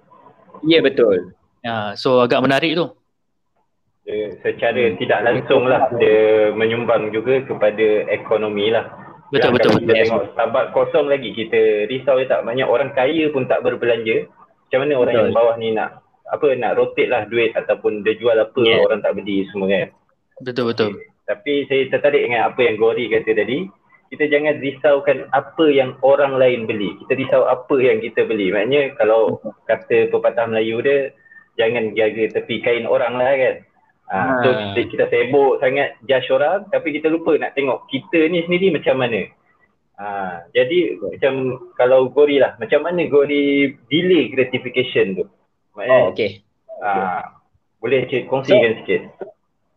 Ya 0.66 0.78
yeah, 0.78 0.83
betul. 0.83 1.16
Ya, 1.64 1.76
so 1.97 2.21
agak 2.21 2.42
menarik 2.42 2.75
tu. 2.76 2.90
Dia, 4.04 4.37
secara 4.44 4.92
hmm. 4.92 4.97
tidak 5.00 5.21
langsung 5.25 5.64
lah 5.64 5.88
dia 5.97 6.52
menyumbang 6.52 7.09
juga 7.14 7.40
kepada 7.47 8.11
ekonomi 8.12 8.68
lah. 8.75 9.03
Betul 9.33 9.50
betul. 9.57 9.73
Tengok 9.85 10.37
Starbucks 10.37 10.73
kosong 10.76 11.07
lagi 11.09 11.33
kita 11.33 11.88
risau 11.88 12.21
ya 12.21 12.28
tak 12.28 12.45
banyak 12.45 12.69
orang 12.69 12.93
kaya 12.93 13.31
pun 13.33 13.49
tak 13.49 13.64
berbelanja. 13.64 14.28
Macam 14.69 14.78
mana 14.85 14.95
orang 14.99 15.14
betul. 15.14 15.25
yang 15.25 15.37
bawah 15.37 15.54
ni 15.57 15.69
nak 15.73 15.90
apa 16.25 16.47
nak 16.57 16.75
rotate 16.81 17.09
lah 17.12 17.28
duit 17.28 17.52
ataupun 17.52 18.00
dia 18.02 18.16
jual 18.16 18.35
apa 18.35 18.61
yeah. 18.64 18.81
orang 18.85 19.00
tak 19.04 19.14
beli 19.16 19.45
semua 19.52 19.69
kan. 19.71 19.88
Betul 20.43 20.64
betul. 20.73 20.90
Okay. 20.99 21.07
Tapi 21.25 21.52
saya 21.71 21.83
tertarik 21.88 22.23
dengan 22.28 22.52
apa 22.52 22.61
yang 22.61 22.76
Gori 22.76 23.09
kata 23.09 23.33
tadi. 23.33 23.64
Kita 24.12 24.31
jangan 24.31 24.62
risaukan 24.62 25.19
apa 25.35 25.64
yang 25.73 25.97
orang 26.04 26.38
lain 26.38 26.71
beli. 26.71 26.95
Kita 27.02 27.19
risau 27.19 27.49
apa 27.49 27.75
yang 27.81 27.99
kita 27.99 28.28
beli. 28.28 28.52
Maknanya 28.52 28.95
kalau 29.00 29.40
kata 29.66 30.12
pepatah 30.12 30.47
Melayu 30.47 30.85
dia 30.85 31.11
jangan 31.59 31.97
jaga 31.97 32.25
tepi 32.38 32.62
kain 32.62 32.87
orang 32.87 33.19
lah 33.19 33.35
kan. 33.35 33.54
Ha, 34.14 34.47
so 34.47 34.49
kita, 34.54 34.80
kita 34.94 35.04
sibuk 35.11 35.59
sangat 35.59 35.99
judge 36.06 36.30
orang 36.30 36.71
tapi 36.71 36.94
kita 36.94 37.11
lupa 37.11 37.35
nak 37.35 37.59
tengok 37.59 37.90
kita 37.90 38.30
ni 38.30 38.47
sendiri 38.47 38.71
macam 38.71 39.02
mana. 39.02 39.26
Ha, 39.99 40.06
jadi 40.54 41.02
macam 41.02 41.59
kalau 41.75 42.14
Gori 42.14 42.38
lah, 42.38 42.54
macam 42.62 42.87
mana 42.87 43.11
Gori 43.11 43.75
delay 43.90 44.30
gratification 44.30 45.18
tu? 45.18 45.25
Maknanya, 45.75 45.99
oh 45.99 46.14
okay. 46.14 46.47
Ha, 46.78 47.35
boleh 47.83 48.06
cik, 48.06 48.30
kongsikan 48.30 48.71
so, 48.71 48.78
sikit. 48.87 49.02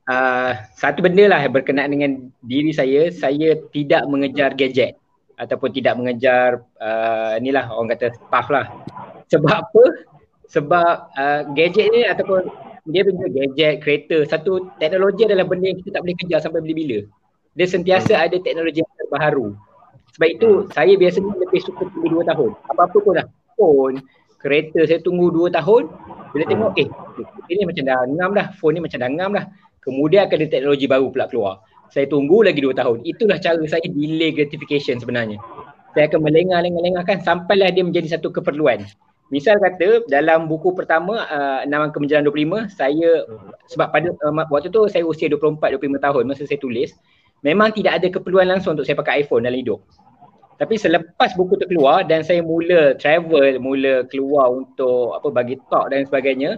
Uh, 0.08 0.54
satu 0.78 1.02
benda 1.02 1.28
lah 1.28 1.42
berkenaan 1.50 1.92
dengan 1.92 2.32
diri 2.46 2.72
saya, 2.72 3.10
saya 3.10 3.58
tidak 3.74 4.06
mengejar 4.06 4.54
gadget 4.54 4.96
ataupun 5.38 5.70
tidak 5.74 5.98
mengejar 5.98 6.62
uh, 6.78 7.38
inilah 7.42 7.74
orang 7.74 7.98
kata 7.98 8.14
staff 8.14 8.48
lah. 8.54 8.70
Sebab 9.34 9.66
apa? 9.66 9.84
Sebab 10.48 10.94
uh, 11.14 11.42
gadget 11.58 11.90
ni 11.92 12.06
ataupun 12.06 12.67
dia 12.88 13.02
punya 13.04 13.28
gadget, 13.28 13.84
kereta, 13.84 14.18
satu 14.24 14.72
teknologi 14.80 15.28
adalah 15.28 15.44
benda 15.44 15.68
yang 15.68 15.80
kita 15.84 16.00
tak 16.00 16.02
boleh 16.08 16.16
kejar 16.16 16.40
sampai 16.40 16.60
bila-bila. 16.64 17.00
Dia 17.58 17.68
sentiasa 17.68 18.14
hmm. 18.16 18.26
ada 18.30 18.38
teknologi 18.40 18.80
yang 18.80 18.94
terbaru. 18.96 19.48
Sebab 20.16 20.28
itu 20.30 20.50
hmm. 20.50 20.66
saya 20.72 20.94
biasanya 20.96 21.32
lebih 21.36 21.62
suka 21.66 21.84
tunggu 21.92 22.22
2 22.24 22.30
tahun. 22.32 22.52
Apa-apa 22.72 22.98
pun 23.02 23.14
lah. 23.18 23.28
Phone, 23.58 23.96
kereta 24.38 24.86
saya 24.86 25.00
tunggu 25.02 25.34
2 25.34 25.52
tahun. 25.52 25.84
Bila 26.32 26.44
hmm. 26.46 26.52
tengok 26.54 26.72
eh 26.78 26.88
ini 27.52 27.62
macam 27.66 27.84
dah 27.84 27.98
ngam 28.08 28.32
dah. 28.38 28.48
Phone 28.56 28.74
ni 28.78 28.82
macam 28.86 29.00
dah 29.02 29.10
ngam 29.10 29.32
dah. 29.36 29.46
Kemudian 29.84 30.22
akan 30.30 30.38
ada 30.38 30.48
teknologi 30.48 30.86
baru 30.86 31.08
pula 31.12 31.26
keluar. 31.28 31.54
Saya 31.90 32.06
tunggu 32.08 32.46
lagi 32.46 32.62
2 32.62 32.72
tahun. 32.78 32.98
Itulah 33.04 33.38
cara 33.42 33.60
saya 33.68 33.84
delay 33.84 34.32
gratification 34.32 35.02
sebenarnya. 35.02 35.42
Saya 35.98 36.14
akan 36.14 36.20
melengah-lengah-lengah 36.30 37.04
kan 37.10 37.18
sampailah 37.26 37.74
dia 37.74 37.82
menjadi 37.82 38.20
satu 38.20 38.30
keperluan. 38.30 38.86
Misal 39.28 39.60
kata 39.60 40.08
dalam 40.08 40.48
buku 40.48 40.72
pertama 40.72 41.28
uh, 41.28 41.60
6 41.68 41.68
angka 41.68 42.00
menjelang 42.00 42.24
25 42.32 42.72
saya 42.72 43.28
sebab 43.68 43.88
pada 43.92 44.08
uh, 44.24 44.32
waktu 44.48 44.72
tu 44.72 44.88
saya 44.88 45.04
usia 45.04 45.28
24 45.28 45.76
25 45.76 46.00
tahun 46.00 46.24
masa 46.24 46.48
saya 46.48 46.60
tulis 46.64 46.96
memang 47.44 47.76
tidak 47.76 48.00
ada 48.00 48.08
keperluan 48.08 48.48
langsung 48.48 48.80
untuk 48.80 48.88
saya 48.88 48.96
pakai 48.96 49.28
iPhone 49.28 49.44
dalam 49.44 49.60
hidup. 49.60 49.84
Tapi 50.58 50.74
selepas 50.74 51.38
buku 51.38 51.54
tu 51.62 51.70
keluar 51.70 52.02
dan 52.08 52.26
saya 52.26 52.42
mula 52.42 52.98
travel, 52.98 53.62
mula 53.62 54.08
keluar 54.10 54.50
untuk 54.50 55.14
apa 55.14 55.30
bagi 55.30 55.60
talk 55.70 55.94
dan 55.94 56.08
sebagainya, 56.08 56.58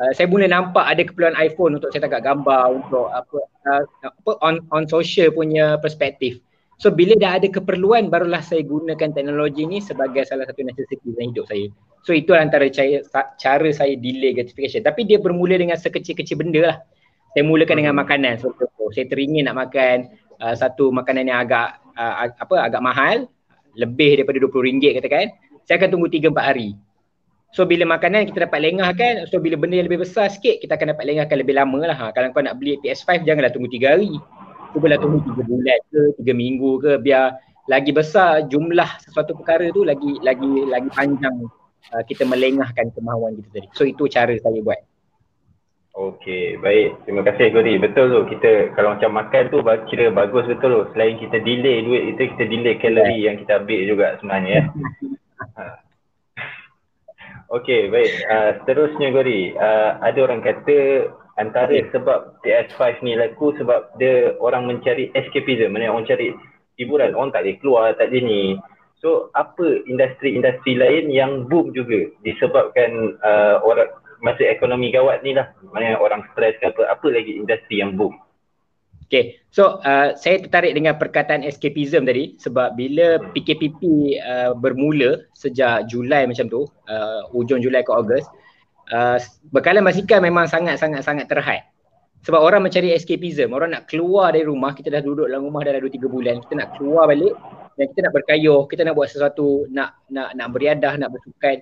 uh, 0.00 0.12
saya 0.16 0.30
mula 0.30 0.48
nampak 0.48 0.86
ada 0.86 1.02
keperluan 1.04 1.36
iPhone 1.36 1.76
untuk 1.76 1.92
saya 1.92 2.08
tangkap 2.08 2.24
gambar 2.24 2.78
untuk 2.78 3.12
apa 3.12 3.38
uh, 3.68 3.82
apa 4.06 4.30
on 4.40 4.62
on 4.72 4.88
social 4.88 5.28
punya 5.34 5.76
perspektif. 5.82 6.40
So 6.82 6.90
bila 6.90 7.14
dah 7.14 7.38
ada 7.38 7.46
keperluan 7.46 8.10
barulah 8.10 8.42
saya 8.42 8.66
gunakan 8.66 9.14
teknologi 9.14 9.62
ni 9.62 9.78
sebagai 9.78 10.26
salah 10.26 10.42
satu 10.44 10.66
necessity 10.66 11.14
dalam 11.14 11.30
hidup 11.30 11.46
saya. 11.46 11.70
So 12.04 12.12
itu 12.12 12.34
antara 12.36 12.66
cara, 12.68 13.00
cara 13.38 13.68
saya 13.70 13.94
delay 13.96 14.34
gratification. 14.34 14.82
Tapi 14.82 15.06
dia 15.06 15.22
bermula 15.22 15.56
dengan 15.56 15.78
sekecil-kecil 15.78 16.36
benda 16.36 16.74
lah. 16.74 16.78
Saya 17.34 17.42
mulakan 17.46 17.82
dengan 17.82 17.94
hmm. 17.98 18.02
makanan. 18.06 18.34
So, 18.38 18.54
saya 18.94 19.10
teringin 19.10 19.50
nak 19.50 19.58
makan 19.58 20.14
uh, 20.38 20.54
satu 20.54 20.94
makanan 20.94 21.26
yang 21.26 21.42
agak 21.42 21.82
uh, 21.98 22.30
apa 22.30 22.54
agak 22.70 22.82
mahal. 22.82 23.16
Lebih 23.74 24.22
daripada 24.22 24.38
RM20 24.38 25.02
katakan. 25.02 25.26
Saya 25.66 25.80
akan 25.82 25.88
tunggu 25.96 26.06
3-4 26.12 26.30
hari. 26.38 26.78
So 27.54 27.62
bila 27.62 27.86
makanan 27.86 28.26
kita 28.26 28.50
dapat 28.50 28.60
lengah 28.66 28.90
kan. 28.98 29.14
So 29.30 29.38
bila 29.38 29.54
benda 29.54 29.78
yang 29.78 29.86
lebih 29.86 30.02
besar 30.02 30.26
sikit 30.26 30.58
kita 30.58 30.74
akan 30.74 30.94
dapat 30.94 31.06
lengahkan 31.06 31.36
lebih 31.38 31.54
lama 31.54 31.80
lah. 31.86 31.96
Ha, 31.96 32.04
kalau 32.10 32.34
kau 32.34 32.42
nak 32.42 32.58
beli 32.58 32.78
PS5 32.82 33.22
janganlah 33.22 33.54
tunggu 33.54 33.70
3 33.70 33.94
hari 33.94 34.18
cubalah 34.74 34.98
tunggu 34.98 35.22
tiga 35.22 35.42
bulan 35.46 35.80
ke 35.88 36.00
tiga 36.20 36.32
minggu 36.34 36.70
ke 36.82 36.92
biar 37.00 37.38
lagi 37.70 37.94
besar 37.94 38.44
jumlah 38.50 38.90
sesuatu 39.00 39.32
perkara 39.38 39.72
tu 39.72 39.86
lagi 39.86 40.20
lagi 40.20 40.68
lagi 40.68 40.90
panjang 40.92 41.48
uh, 41.94 42.02
kita 42.04 42.28
melengahkan 42.28 42.92
kemahuan 42.92 43.38
kita 43.40 43.48
tadi. 43.60 43.68
So 43.72 43.86
itu 43.88 44.10
cara 44.10 44.34
saya 44.36 44.60
buat. 44.60 44.80
Okey, 45.94 46.58
baik. 46.58 47.06
Terima 47.06 47.22
kasih 47.22 47.54
Gori. 47.54 47.78
Betul 47.78 48.10
tu 48.10 48.20
kita 48.34 48.74
kalau 48.74 48.98
macam 48.98 49.14
makan 49.14 49.46
tu 49.46 49.62
kira 49.86 50.10
bagus 50.10 50.42
betul 50.50 50.70
tu. 50.74 50.82
Selain 50.90 51.14
kita 51.22 51.38
delay 51.38 51.86
duit 51.86 52.02
itu 52.10 52.34
kita 52.34 52.44
delay 52.50 52.74
kalori 52.82 53.22
yeah. 53.22 53.30
yang 53.30 53.36
kita 53.38 53.62
ambil 53.62 53.80
juga 53.86 54.06
sebenarnya 54.18 54.50
ya. 54.50 54.64
Ha. 55.54 55.66
Okey, 57.52 57.86
baik. 57.92 58.12
Uh, 58.26 58.50
seterusnya 58.58 59.14
Gori, 59.14 59.54
uh, 59.54 60.02
ada 60.02 60.18
orang 60.18 60.42
kata 60.42 61.06
antara 61.36 61.74
sebab 61.90 62.38
PS5 62.42 63.02
ni 63.02 63.18
laku 63.18 63.54
sebab 63.58 63.94
dia 63.98 64.34
orang 64.38 64.70
mencari 64.70 65.10
escapism 65.18 65.74
mana 65.74 65.90
orang 65.90 66.06
cari 66.06 66.34
hiburan. 66.78 67.14
Orang 67.14 67.34
tak 67.34 67.46
boleh 67.46 67.56
keluar 67.58 67.86
tak 67.98 68.10
boleh 68.10 68.22
ni. 68.22 68.42
So 69.02 69.28
apa 69.36 69.84
industri-industri 69.84 70.78
lain 70.78 71.12
yang 71.12 71.50
boom 71.50 71.74
juga 71.76 72.08
disebabkan 72.24 73.20
uh, 73.20 73.60
orang 73.60 73.92
masa 74.24 74.46
ekonomi 74.48 74.94
gawat 74.94 75.20
ni 75.20 75.36
lah. 75.36 75.52
Mana 75.74 75.98
orang 76.00 76.24
stres 76.32 76.56
ke 76.62 76.70
apa 76.72 76.88
apa 76.88 77.06
lagi 77.12 77.36
industri 77.36 77.84
yang 77.84 77.98
boom? 77.98 78.16
Okay, 79.04 79.36
so 79.52 79.84
uh, 79.84 80.16
saya 80.16 80.40
tertarik 80.40 80.72
dengan 80.72 80.96
perkataan 80.96 81.44
escapism 81.44 82.08
tadi 82.08 82.40
sebab 82.40 82.72
bila 82.72 83.20
PKPP 83.36 83.80
uh, 84.16 84.56
bermula 84.56 85.20
sejak 85.36 85.92
Julai 85.92 86.24
macam 86.24 86.48
tu, 86.48 86.64
uh, 86.88 87.20
hujung 87.36 87.60
Julai 87.60 87.84
ke 87.84 87.92
Ogos, 87.92 88.24
uh, 88.92 89.16
bekalan 89.54 89.84
basikal 89.86 90.20
memang 90.20 90.50
sangat-sangat-sangat 90.50 91.30
terhad. 91.30 91.62
Sebab 92.24 92.40
orang 92.40 92.64
mencari 92.64 92.96
escapism, 92.96 93.52
orang 93.52 93.76
nak 93.76 93.84
keluar 93.84 94.32
dari 94.32 94.48
rumah, 94.48 94.72
kita 94.72 94.88
dah 94.88 95.04
duduk 95.04 95.28
dalam 95.28 95.44
rumah 95.44 95.60
dah 95.60 95.76
2-3 95.76 96.08
bulan, 96.08 96.40
kita 96.40 96.56
nak 96.56 96.68
keluar 96.80 97.04
balik 97.04 97.36
dan 97.76 97.84
kita 97.92 98.00
nak 98.08 98.12
berkayuh, 98.16 98.64
kita 98.64 98.80
nak 98.88 98.96
buat 98.96 99.12
sesuatu, 99.12 99.68
nak 99.68 99.92
nak 100.08 100.32
nak 100.32 100.48
beriadah, 100.56 100.96
nak 100.96 101.12
bersukan. 101.12 101.60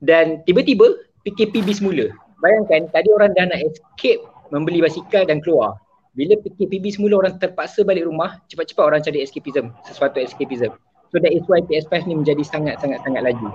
Dan 0.00 0.40
tiba-tiba 0.48 0.96
PKPB 1.28 1.68
semula. 1.76 2.08
Bayangkan 2.40 2.88
tadi 2.88 3.08
orang 3.12 3.36
dah 3.36 3.52
nak 3.52 3.60
escape 3.68 4.24
membeli 4.48 4.80
basikal 4.80 5.28
dan 5.28 5.44
keluar. 5.44 5.76
Bila 6.16 6.40
PKPB 6.40 6.96
semula 6.96 7.20
orang 7.20 7.36
terpaksa 7.36 7.84
balik 7.84 8.08
rumah, 8.08 8.40
cepat-cepat 8.48 8.84
orang 8.88 9.04
cari 9.04 9.20
escapism, 9.20 9.68
sesuatu 9.84 10.16
escapism. 10.24 10.72
So 11.12 11.20
that 11.20 11.36
is 11.36 11.44
why 11.52 11.60
PS5 11.68 12.08
ni 12.08 12.16
menjadi 12.16 12.40
sangat-sangat-sangat 12.40 13.20
laju. 13.20 13.52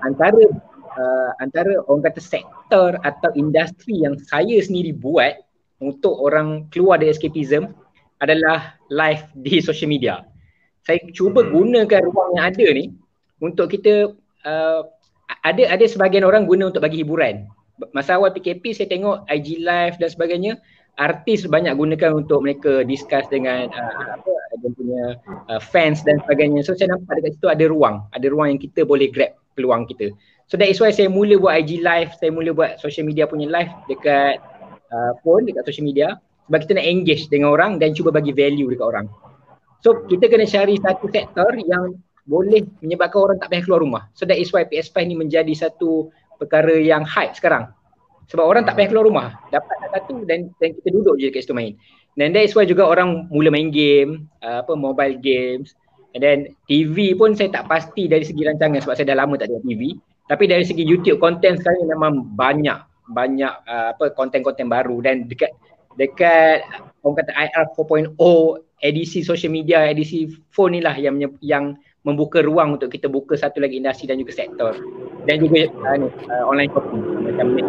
Antara 0.00 0.40
uh, 0.98 1.30
antara 1.38 1.78
orang 1.86 2.10
kata 2.10 2.20
sektor 2.20 2.98
atau 3.06 3.30
industri 3.38 4.02
yang 4.02 4.18
saya 4.18 4.58
sendiri 4.58 4.90
buat 4.92 5.38
untuk 5.78 6.18
orang 6.18 6.66
keluar 6.74 6.98
dari 6.98 7.14
escapism 7.14 7.70
adalah 8.18 8.74
live 8.90 9.30
di 9.38 9.62
social 9.62 9.86
media. 9.86 10.26
Saya 10.82 10.98
cuba 11.14 11.46
hmm. 11.46 11.52
gunakan 11.54 12.02
ruang 12.10 12.30
yang 12.34 12.44
ada 12.50 12.66
ni 12.74 12.90
untuk 13.38 13.70
kita 13.70 14.10
uh, 14.42 14.82
ada 15.46 15.62
ada 15.70 15.84
sebagian 15.86 16.26
orang 16.26 16.48
guna 16.48 16.74
untuk 16.74 16.82
bagi 16.82 17.06
hiburan. 17.06 17.46
Masa 17.94 18.18
awal 18.18 18.34
PKP 18.34 18.74
saya 18.74 18.90
tengok 18.90 19.22
IG 19.30 19.62
live 19.62 20.02
dan 20.02 20.10
sebagainya 20.10 20.52
artis 20.98 21.46
banyak 21.46 21.78
gunakan 21.78 22.10
untuk 22.10 22.42
mereka 22.42 22.82
discuss 22.82 23.30
dengan 23.30 23.70
uh, 23.70 24.18
apa 24.18 24.32
dia 24.58 24.70
punya 24.74 25.04
uh, 25.46 25.62
fans 25.62 26.02
dan 26.02 26.18
sebagainya. 26.26 26.66
So 26.66 26.74
saya 26.74 26.98
nampak 26.98 27.22
dekat 27.22 27.38
situ 27.38 27.46
ada 27.46 27.64
ruang, 27.70 28.02
ada 28.10 28.26
ruang 28.26 28.50
yang 28.50 28.60
kita 28.60 28.82
boleh 28.82 29.06
grab 29.14 29.38
peluang 29.54 29.86
kita. 29.86 30.10
So 30.48 30.56
that 30.56 30.72
is 30.72 30.80
why 30.80 30.88
saya 30.96 31.12
mula 31.12 31.36
buat 31.36 31.60
IG 31.60 31.84
live, 31.84 32.16
saya 32.16 32.32
mula 32.32 32.56
buat 32.56 32.80
social 32.80 33.04
media 33.04 33.28
punya 33.28 33.44
live 33.52 33.68
dekat 33.84 34.40
uh, 34.88 35.12
phone, 35.20 35.44
dekat 35.44 35.68
social 35.68 35.84
media 35.84 36.16
sebab 36.48 36.64
kita 36.64 36.80
nak 36.80 36.86
engage 36.88 37.28
dengan 37.28 37.52
orang 37.52 37.76
dan 37.76 37.92
cuba 37.92 38.08
bagi 38.08 38.32
value 38.32 38.72
dekat 38.72 38.86
orang. 38.88 39.06
So 39.84 40.08
kita 40.08 40.32
kena 40.32 40.48
cari 40.48 40.80
satu 40.80 41.06
sektor 41.12 41.52
yang 41.52 42.00
boleh 42.24 42.64
menyebabkan 42.80 43.20
orang 43.20 43.36
tak 43.36 43.52
payah 43.52 43.64
keluar 43.68 43.80
rumah. 43.84 44.02
So 44.16 44.24
that 44.24 44.40
is 44.40 44.48
why 44.48 44.64
PS5 44.64 44.96
ni 45.04 45.16
menjadi 45.16 45.52
satu 45.52 46.08
perkara 46.40 46.80
yang 46.80 47.04
hype 47.04 47.36
sekarang. 47.36 47.68
Sebab 48.28 48.44
orang 48.44 48.64
tak 48.64 48.76
payah 48.76 48.88
keluar 48.88 49.04
rumah, 49.08 49.28
dapat 49.52 49.76
satu 49.92 50.24
dan 50.28 50.52
dan 50.60 50.76
kita 50.76 50.88
duduk 50.92 51.16
je 51.20 51.28
dekat 51.32 51.44
situ 51.44 51.56
main. 51.56 51.76
Dan 52.16 52.32
that 52.32 52.44
is 52.44 52.52
why 52.52 52.64
juga 52.64 52.88
orang 52.88 53.28
mula 53.32 53.48
main 53.52 53.68
game, 53.68 54.28
uh, 54.40 54.64
apa 54.64 54.72
mobile 54.76 55.16
games. 55.20 55.76
And 56.16 56.24
then 56.24 56.38
TV 56.68 57.12
pun 57.12 57.36
saya 57.36 57.52
tak 57.52 57.68
pasti 57.68 58.08
dari 58.08 58.24
segi 58.24 58.44
rancangan 58.44 58.80
sebab 58.80 58.96
saya 58.96 59.12
dah 59.12 59.24
lama 59.24 59.36
tak 59.36 59.52
tengok 59.52 59.64
TV. 59.68 59.96
Tapi 60.28 60.44
dari 60.44 60.64
segi 60.64 60.84
YouTube 60.84 61.18
content 61.18 61.56
sekarang 61.56 61.88
memang 61.88 62.12
banyak 62.36 62.88
banyak 63.08 63.52
uh, 63.64 63.96
apa 63.96 64.12
konten-konten 64.12 64.68
baru 64.68 65.00
dan 65.00 65.24
dekat 65.24 65.52
dekat 65.96 66.60
orang 67.02 67.24
kata 67.24 67.32
IR 67.32 67.64
4.0 67.72 68.14
edisi 68.84 69.24
social 69.24 69.50
media 69.50 69.88
edisi 69.88 70.28
phone 70.52 70.78
ni 70.78 70.80
lah 70.84 70.94
yang 70.94 71.18
yang 71.40 71.74
membuka 72.06 72.44
ruang 72.44 72.78
untuk 72.78 72.94
kita 72.94 73.10
buka 73.10 73.34
satu 73.34 73.58
lagi 73.58 73.80
industri 73.80 74.06
dan 74.06 74.20
juga 74.20 74.32
sektor 74.36 74.72
dan 75.26 75.36
juga 75.42 75.66
uh, 75.72 75.96
ni, 75.98 76.06
uh, 76.30 76.44
online 76.46 76.70
shopping 76.70 77.02
macam 77.26 77.46
ni. 77.56 77.62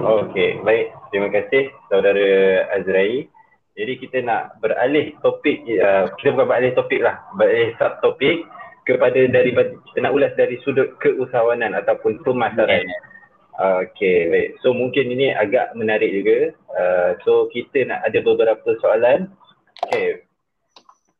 Okey, 0.00 0.64
baik. 0.64 0.96
Terima 1.12 1.28
kasih 1.28 1.68
saudara 1.92 2.64
Azrai. 2.72 3.28
Jadi 3.76 3.92
kita 4.00 4.24
nak 4.24 4.56
beralih 4.64 5.14
topik 5.20 5.62
uh, 5.78 6.08
kita 6.18 6.34
bukan 6.34 6.48
beralih 6.48 6.72
topik 6.72 7.00
lah, 7.04 7.20
beralih 7.36 7.76
subtopik 7.76 8.48
kepada 8.88 9.20
dari 9.28 9.50
kita 9.52 9.98
nak 10.00 10.14
ulas 10.14 10.32
dari 10.34 10.56
sudut 10.64 10.96
keusahawanan 11.00 11.76
ataupun 11.76 12.20
pemasaran. 12.24 12.84
Yeah. 12.84 13.02
Okay, 13.60 14.32
baik. 14.32 14.48
So 14.64 14.72
mungkin 14.72 15.12
ini 15.12 15.36
agak 15.36 15.76
menarik 15.76 16.08
juga. 16.16 16.56
Uh, 16.72 17.10
so 17.28 17.52
kita 17.52 17.84
nak 17.84 18.00
ada 18.08 18.18
beberapa 18.24 18.72
soalan. 18.80 19.28
Okay. 19.84 20.24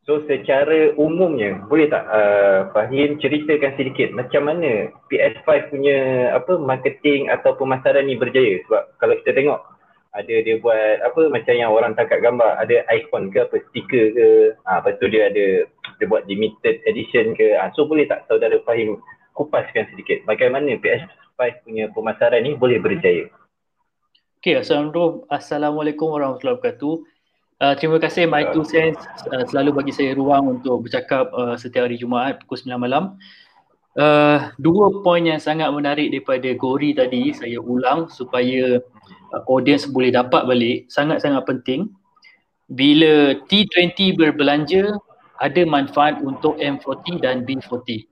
So 0.09 0.25
secara 0.25 0.97
umumnya, 0.97 1.61
boleh 1.69 1.93
tak 1.93 2.03
uh, 2.09 2.73
Fahim 2.73 3.21
ceritakan 3.21 3.77
sedikit 3.77 4.17
macam 4.17 4.49
mana 4.49 4.89
PS5 5.13 5.69
punya 5.69 5.99
apa 6.33 6.57
marketing 6.57 7.29
atau 7.29 7.53
pemasaran 7.61 8.09
ni 8.09 8.17
berjaya? 8.17 8.59
Sebab 8.65 8.83
kalau 8.97 9.15
kita 9.21 9.37
tengok 9.37 9.61
ada 10.11 10.35
dia 10.43 10.59
buat 10.59 11.07
apa 11.07 11.31
macam 11.31 11.55
yang 11.55 11.71
orang 11.71 11.95
tangkap 11.95 12.19
gambar 12.19 12.59
ada 12.59 12.83
ikon 12.91 13.31
ke 13.31 13.47
apa 13.47 13.63
stiker 13.71 14.05
ke 14.11 14.27
ha, 14.67 14.83
lepas 14.83 14.99
tu 14.99 15.07
dia 15.07 15.31
ada 15.31 15.47
dia 16.01 16.09
buat 16.09 16.25
limited 16.25 16.81
edition 16.89 17.37
ke? 17.37 17.55
Ha, 17.61 17.71
so 17.77 17.85
boleh 17.85 18.09
tak 18.09 18.25
saudara 18.27 18.57
Fahim 18.65 18.97
kupaskan 19.37 19.87
sedikit 19.93 20.25
bagaimana 20.25 20.81
PS5 20.81 21.39
punya 21.65 21.85
pemasaran 21.93 22.41
ni 22.43 22.57
boleh 22.57 22.81
berjaya? 22.81 23.29
Okay, 24.41 24.57
Assalamualaikum, 24.57 25.29
Assalamualaikum 25.29 26.09
warahmatullahi 26.17 26.57
wabarakatuh. 26.57 26.95
Uh, 27.61 27.75
terima 27.77 28.01
kasih 28.01 28.25
My 28.25 28.49
Two 28.57 28.65
Sense 28.65 28.97
uh, 29.29 29.45
selalu 29.45 29.77
bagi 29.77 29.93
saya 29.93 30.17
ruang 30.17 30.57
untuk 30.57 30.89
bercakap 30.89 31.29
uh, 31.37 31.61
setiap 31.61 31.85
hari 31.85 32.01
Jumaat 32.01 32.41
pukul 32.41 32.57
9 32.57 32.81
malam. 32.81 33.21
Uh, 34.01 34.49
dua 34.57 35.03
poin 35.05 35.21
yang 35.21 35.37
sangat 35.37 35.69
menarik 35.69 36.09
daripada 36.09 36.47
Gori 36.57 36.97
tadi 36.97 37.37
saya 37.37 37.61
ulang 37.61 38.09
supaya 38.09 38.81
uh, 39.37 39.43
audience 39.51 39.85
boleh 39.85 40.09
dapat 40.09 40.49
balik 40.49 40.89
sangat-sangat 40.89 41.45
penting. 41.45 41.93
Bila 42.73 43.37
T20 43.45 44.17
berbelanja 44.17 44.97
ada 45.41 45.65
manfaat 45.65 46.21
untuk 46.21 46.61
M40 46.61 47.25
dan 47.25 47.43
B40 47.49 48.05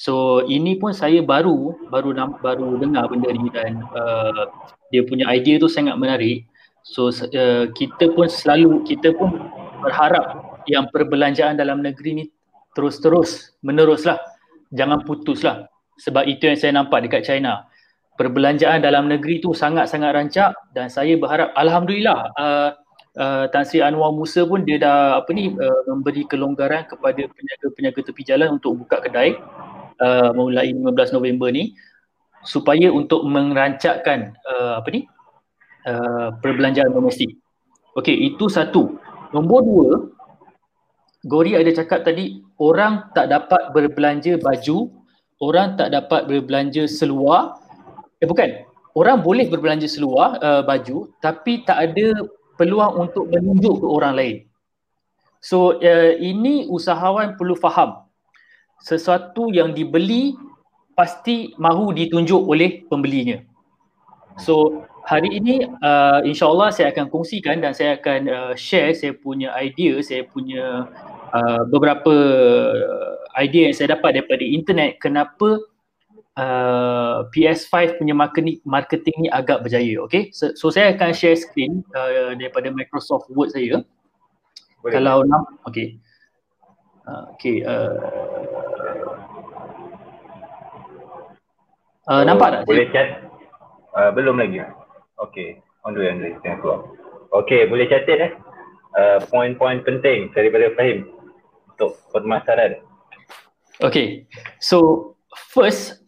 so 0.00 0.40
ini 0.48 0.80
pun 0.80 0.96
saya 0.96 1.20
baru 1.20 1.76
baru 1.92 2.16
baru 2.40 2.80
dengar 2.80 3.12
benda 3.12 3.28
ni 3.30 3.52
dan 3.52 3.84
uh, 3.92 4.48
dia 4.90 5.06
punya 5.06 5.30
idea 5.30 5.56
tu 5.56 5.70
sangat 5.70 5.96
menarik. 5.96 6.44
So 6.82 7.08
uh, 7.08 7.70
kita 7.72 8.12
pun 8.12 8.26
selalu 8.26 8.82
kita 8.84 9.14
pun 9.14 9.38
berharap 9.80 10.58
yang 10.66 10.90
perbelanjaan 10.90 11.56
dalam 11.56 11.80
negeri 11.80 12.10
ni 12.12 12.24
terus-terus 12.76 13.56
meneruslah 13.64 14.18
jangan 14.70 15.02
putuslah 15.02 15.66
sebab 15.98 16.26
itu 16.26 16.50
yang 16.50 16.58
saya 16.58 16.72
nampak 16.76 17.06
dekat 17.06 17.24
China. 17.24 17.66
Perbelanjaan 18.18 18.84
dalam 18.84 19.08
negeri 19.08 19.40
tu 19.40 19.56
sangat-sangat 19.56 20.10
rancak 20.12 20.52
dan 20.76 20.92
saya 20.92 21.16
berharap 21.16 21.56
alhamdulillah 21.56 22.18
uh, 22.36 22.70
uh, 23.16 23.44
Tan 23.50 23.64
Sri 23.66 23.82
Anwar 23.82 24.14
Musa 24.14 24.46
pun 24.46 24.62
dia 24.62 24.78
dah 24.78 25.18
apa 25.18 25.30
ni 25.34 25.50
uh, 25.50 25.82
memberi 25.90 26.28
kelonggaran 26.28 26.86
kepada 26.86 27.26
peniaga-peniaga 27.26 28.00
tepi 28.06 28.22
jalan 28.22 28.60
untuk 28.60 28.78
buka 28.84 29.02
kedai 29.02 29.34
uh, 29.98 30.30
mulai 30.36 30.70
15 30.70 31.16
November 31.16 31.50
ni 31.50 31.74
supaya 32.46 32.88
untuk 32.88 33.26
merancakkan 33.26 34.36
uh, 34.48 34.80
apa 34.80 34.88
ni 34.92 35.00
uh, 35.88 36.32
perbelanjaan 36.40 36.92
domestik. 36.92 37.36
Okey, 37.98 38.32
itu 38.32 38.46
satu. 38.46 38.96
Nombor 39.34 39.60
dua, 39.66 39.88
Gori 41.26 41.52
ada 41.52 41.68
cakap 41.68 42.06
tadi 42.06 42.40
orang 42.56 43.12
tak 43.12 43.28
dapat 43.28 43.76
berbelanja 43.76 44.40
baju, 44.40 44.88
orang 45.42 45.76
tak 45.76 45.92
dapat 45.92 46.24
berbelanja 46.24 46.88
seluar. 46.88 47.60
Eh 48.24 48.28
bukan, 48.28 48.64
orang 48.96 49.20
boleh 49.20 49.46
berbelanja 49.52 49.86
seluar 49.86 50.40
uh, 50.40 50.62
baju 50.64 51.12
tapi 51.20 51.62
tak 51.68 51.92
ada 51.92 52.24
peluang 52.60 53.08
untuk 53.08 53.32
menunjuk 53.32 53.80
ke 53.80 53.86
orang 53.88 54.12
lain. 54.12 54.36
So 55.40 55.80
uh, 55.80 56.12
ini 56.20 56.68
usahawan 56.68 57.40
perlu 57.40 57.56
faham. 57.56 58.04
Sesuatu 58.84 59.48
yang 59.48 59.72
dibeli 59.72 60.36
pasti 60.92 61.56
mahu 61.56 61.96
ditunjuk 61.96 62.44
oleh 62.44 62.84
pembelinya. 62.84 63.40
So 64.36 64.84
hari 65.08 65.40
ini 65.40 65.64
uh, 65.80 66.20
insyaAllah 66.20 66.68
saya 66.76 66.92
akan 66.92 67.08
kongsikan 67.08 67.64
dan 67.64 67.72
saya 67.72 67.96
akan 67.96 68.20
uh, 68.28 68.52
share 68.52 68.92
saya 68.92 69.16
punya 69.16 69.48
idea, 69.56 69.96
saya 70.04 70.28
punya 70.28 70.84
uh, 71.32 71.62
beberapa 71.72 72.12
idea 73.40 73.72
yang 73.72 73.76
saya 73.76 73.96
dapat 73.96 74.20
daripada 74.20 74.44
internet 74.44 75.00
kenapa 75.00 75.56
uh, 76.40 77.28
PS5 77.30 78.00
punya 78.00 78.14
marketing, 78.16 78.58
marketing 78.64 79.16
ni 79.26 79.28
agak 79.28 79.60
berjaya. 79.60 80.00
Okay, 80.08 80.32
so, 80.32 80.50
so 80.56 80.72
saya 80.72 80.96
akan 80.96 81.12
share 81.12 81.36
screen 81.36 81.84
uh, 81.92 82.32
daripada 82.32 82.72
Microsoft 82.72 83.28
Word 83.36 83.52
saya. 83.52 83.84
Boleh. 84.80 84.92
Kalau 84.96 85.28
nak, 85.28 85.44
okay. 85.68 86.00
Uh, 87.04 87.24
okay, 87.36 87.56
uh, 87.64 87.96
uh, 92.08 92.22
nampak 92.24 92.48
tak? 92.54 92.62
Boleh 92.64 92.88
chat? 92.94 93.28
Uh, 93.92 94.08
belum 94.16 94.40
lagi. 94.40 94.64
Okay, 95.20 95.60
on 95.84 95.92
the 95.92 96.00
way, 96.00 96.08
on 96.08 96.16
the 96.22 96.32
way. 96.32 96.34
Tengah 96.40 96.58
keluar. 96.64 96.80
Okay, 97.44 97.68
boleh 97.68 97.86
catat 97.86 98.18
eh? 98.18 98.32
Uh, 98.90 99.22
poin-poin 99.30 99.86
penting 99.86 100.34
daripada 100.34 100.72
Fahim 100.74 101.06
untuk 101.76 101.94
permasalahan. 102.10 102.82
Okay, 103.80 104.26
so 104.58 105.10
first 105.54 105.99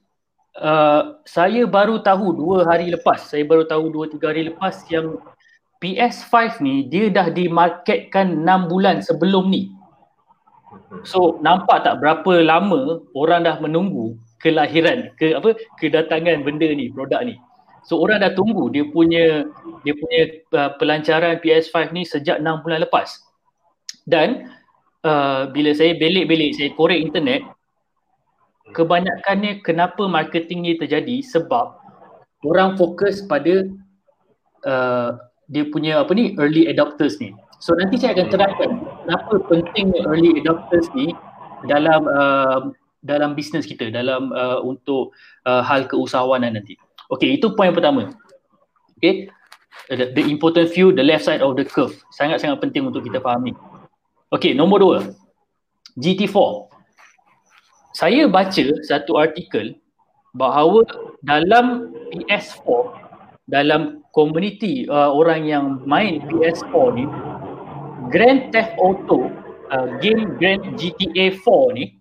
uh, 0.63 1.19
saya 1.27 1.67
baru 1.67 2.01
tahu 2.01 2.33
dua 2.33 2.65
hari 2.65 2.95
lepas, 2.95 3.27
saya 3.27 3.43
baru 3.43 3.67
tahu 3.67 3.91
dua 3.91 4.07
tiga 4.07 4.31
hari 4.31 4.47
lepas 4.47 4.87
yang 4.89 5.19
PS5 5.83 6.63
ni 6.63 6.87
dia 6.87 7.11
dah 7.11 7.27
dimarketkan 7.27 8.47
enam 8.47 8.71
bulan 8.71 9.03
sebelum 9.03 9.51
ni. 9.51 9.75
So 11.03 11.43
nampak 11.43 11.83
tak 11.83 11.99
berapa 11.99 12.41
lama 12.41 13.03
orang 13.19 13.45
dah 13.45 13.59
menunggu 13.59 14.15
kelahiran 14.39 15.11
ke 15.19 15.35
apa 15.35 15.59
kedatangan 15.83 16.47
benda 16.47 16.71
ni 16.71 16.89
produk 16.95 17.27
ni. 17.27 17.35
So 17.83 17.99
orang 17.99 18.23
dah 18.23 18.33
tunggu 18.39 18.71
dia 18.71 18.87
punya 18.87 19.43
dia 19.83 19.95
punya 19.99 20.23
uh, 20.55 20.71
pelancaran 20.79 21.43
PS5 21.43 21.91
ni 21.91 22.07
sejak 22.07 22.39
enam 22.39 22.63
bulan 22.63 22.87
lepas. 22.87 23.19
Dan 24.07 24.55
uh, 25.03 25.51
bila 25.51 25.75
saya 25.75 25.99
belik-belik 25.99 26.55
saya 26.55 26.71
korek 26.79 27.03
internet 27.03 27.43
kebanyakannya 28.73 29.61
kenapa 29.63 30.09
marketing 30.09 30.65
ni 30.65 30.73
terjadi 30.81 31.21
sebab 31.23 31.77
orang 32.43 32.75
fokus 32.75 33.23
pada 33.25 33.69
uh, 34.67 35.15
dia 35.53 35.69
punya 35.69 36.03
apa 36.03 36.13
ni 36.17 36.35
early 36.41 36.67
adopters 36.67 37.21
ni. 37.21 37.37
So 37.63 37.79
nanti 37.79 38.01
saya 38.01 38.19
akan 38.19 38.27
terangkan 38.33 38.71
kenapa 39.07 39.35
penting 39.47 39.95
early 40.09 40.41
adopters 40.43 40.91
ni 40.97 41.15
dalam 41.71 42.09
uh, 42.11 42.75
dalam 43.07 43.39
bisnes 43.39 43.67
kita 43.67 43.91
dalam 43.91 44.35
uh, 44.35 44.59
untuk 44.63 45.15
uh, 45.47 45.63
hal 45.63 45.87
keusahawanan 45.87 46.59
nanti. 46.59 46.75
Okay, 47.13 47.37
itu 47.39 47.53
poin 47.55 47.71
pertama. 47.77 48.17
Okay, 48.99 49.29
the, 49.91 50.15
the 50.15 50.23
important 50.31 50.71
view, 50.71 50.95
the 50.95 51.05
left 51.05 51.27
side 51.27 51.43
of 51.43 51.59
the 51.59 51.67
curve. 51.67 51.93
Sangat-sangat 52.15 52.63
penting 52.63 52.89
untuk 52.89 53.05
kita 53.05 53.21
fahami. 53.21 53.53
Okay, 54.33 54.57
nombor 54.57 54.79
dua. 54.81 54.99
GT4 56.01 56.72
saya 57.93 58.29
baca 58.29 58.65
satu 58.89 59.21
artikel 59.21 59.77
bahawa 60.33 60.85
dalam 61.21 61.93
PS4 62.13 62.65
dalam 63.49 64.01
komuniti 64.17 64.89
uh, 64.89 65.13
orang 65.13 65.45
yang 65.45 65.65
main 65.85 66.25
PS4 66.29 66.75
ni 66.97 67.05
Grand 68.09 68.49
Theft 68.49 68.77
Auto 68.81 69.29
uh, 69.69 69.89
game 70.01 70.37
Grand 70.41 70.77
GTA 70.81 71.37
4 71.37 71.77
ni 71.77 72.01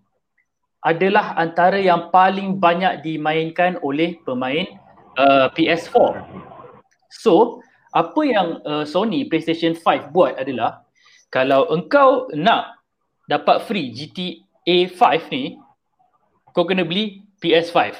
adalah 0.82 1.38
antara 1.38 1.78
yang 1.78 2.10
paling 2.10 2.58
banyak 2.58 3.06
dimainkan 3.06 3.78
oleh 3.86 4.18
pemain 4.26 4.66
uh, 5.14 5.46
PS4. 5.54 6.26
So, 7.22 7.62
apa 7.94 8.20
yang 8.26 8.58
uh, 8.66 8.82
Sony 8.82 9.30
PlayStation 9.30 9.78
5 9.78 10.10
buat 10.10 10.34
adalah 10.42 10.82
kalau 11.30 11.70
engkau 11.70 12.26
nak 12.34 12.82
dapat 13.30 13.62
free 13.62 13.94
GTA 13.94 14.90
5 14.90 15.30
ni 15.30 15.61
kau 16.52 16.68
kena 16.68 16.84
beli 16.84 17.24
PS5. 17.40 17.96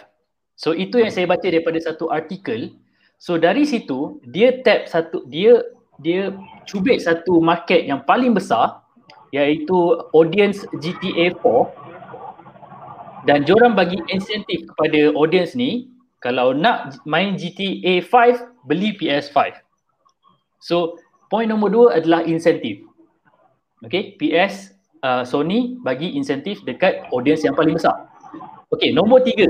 So 0.57 0.77
itu 0.77 1.01
yang 1.01 1.11
saya 1.11 1.27
baca 1.27 1.43
daripada 1.43 1.81
satu 1.81 2.13
artikel. 2.13 2.77
So 3.19 3.41
dari 3.41 3.67
situ 3.67 4.23
dia 4.29 4.63
tap 4.63 4.87
satu 4.87 5.27
dia 5.27 5.59
dia 6.01 6.35
cubit 6.69 7.03
satu 7.03 7.39
market 7.43 7.87
yang 7.87 8.05
paling 8.07 8.35
besar 8.35 8.83
iaitu 9.33 10.03
audience 10.13 10.67
GTA 10.77 11.33
4 11.41 13.25
dan 13.25 13.47
joran 13.47 13.73
bagi 13.79 14.03
insentif 14.11 14.67
kepada 14.75 15.15
audience 15.15 15.55
ni 15.55 15.89
kalau 16.21 16.55
nak 16.55 16.99
main 17.07 17.35
GTA 17.39 18.03
5 18.03 18.69
beli 18.69 18.95
PS5. 18.99 19.57
So 20.63 20.99
point 21.33 21.51
nombor 21.51 21.71
dua 21.73 21.87
adalah 21.99 22.23
insentif. 22.27 22.83
Okay, 23.83 24.15
PS 24.15 24.79
uh, 25.03 25.27
Sony 25.27 25.75
bagi 25.83 26.15
insentif 26.15 26.63
dekat 26.63 27.11
audience 27.11 27.43
yang 27.43 27.59
paling 27.59 27.75
besar. 27.75 28.12
Okey, 28.73 28.91
nombor 28.97 29.21
tiga. 29.21 29.49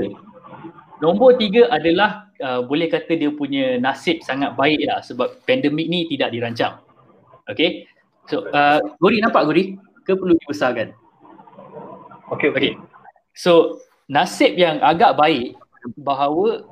Nombor 0.99 1.39
tiga 1.39 1.71
adalah 1.71 2.31
uh, 2.43 2.63
boleh 2.63 2.91
kata 2.91 3.15
dia 3.15 3.31
punya 3.31 3.79
nasib 3.79 4.19
sangat 4.23 4.55
baik 4.59 4.83
lah 4.83 4.99
sebab 4.99 5.43
pandemik 5.47 5.87
ni 5.87 6.07
tidak 6.11 6.31
dirancang. 6.35 6.79
Okey. 7.47 7.87
So, 8.27 8.47
uh, 8.51 8.79
Gori 8.99 9.19
nampak 9.19 9.47
Gori? 9.47 9.75
Ke 10.03 10.15
perlu 10.15 10.35
dibesarkan? 10.43 10.91
Okey, 12.31 12.51
okey. 12.51 12.51
Okay. 12.51 12.73
So, 13.35 13.79
nasib 14.11 14.59
yang 14.59 14.83
agak 14.83 15.15
baik 15.15 15.55
bahawa 15.99 16.63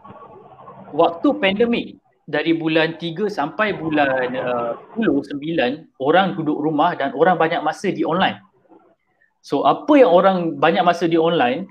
waktu 0.91 1.27
pandemik 1.39 1.99
dari 2.27 2.55
bulan 2.55 2.95
3 2.95 3.27
sampai 3.27 3.75
bulan 3.75 4.31
uh, 4.35 4.71
10, 4.95 5.35
9 5.35 5.99
orang 5.99 6.39
duduk 6.39 6.55
rumah 6.55 6.95
dan 6.95 7.11
orang 7.15 7.35
banyak 7.35 7.59
masa 7.59 7.91
di 7.91 8.07
online. 8.07 8.39
So 9.41 9.65
apa 9.65 9.97
yang 9.97 10.11
orang 10.13 10.61
banyak 10.61 10.85
masa 10.85 11.09
di 11.09 11.17
online 11.17 11.65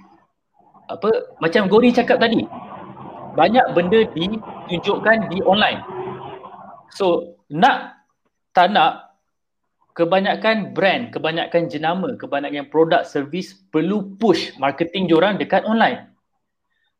apa? 0.98 1.10
Macam 1.38 1.70
Gori 1.70 1.94
cakap 1.94 2.18
tadi. 2.18 2.42
Banyak 3.38 3.78
benda 3.78 4.02
ditunjukkan 4.10 5.30
di 5.30 5.38
online. 5.46 5.80
So 6.90 7.38
nak 7.50 8.02
tak 8.50 8.74
nak 8.74 9.14
kebanyakan 9.94 10.74
brand 10.74 11.14
kebanyakan 11.14 11.70
jenama 11.70 12.14
kebanyakan 12.18 12.66
produk 12.70 13.02
servis 13.06 13.54
perlu 13.70 14.16
push 14.18 14.54
marketing 14.58 15.06
diorang 15.06 15.38
dekat 15.38 15.62
online. 15.66 16.10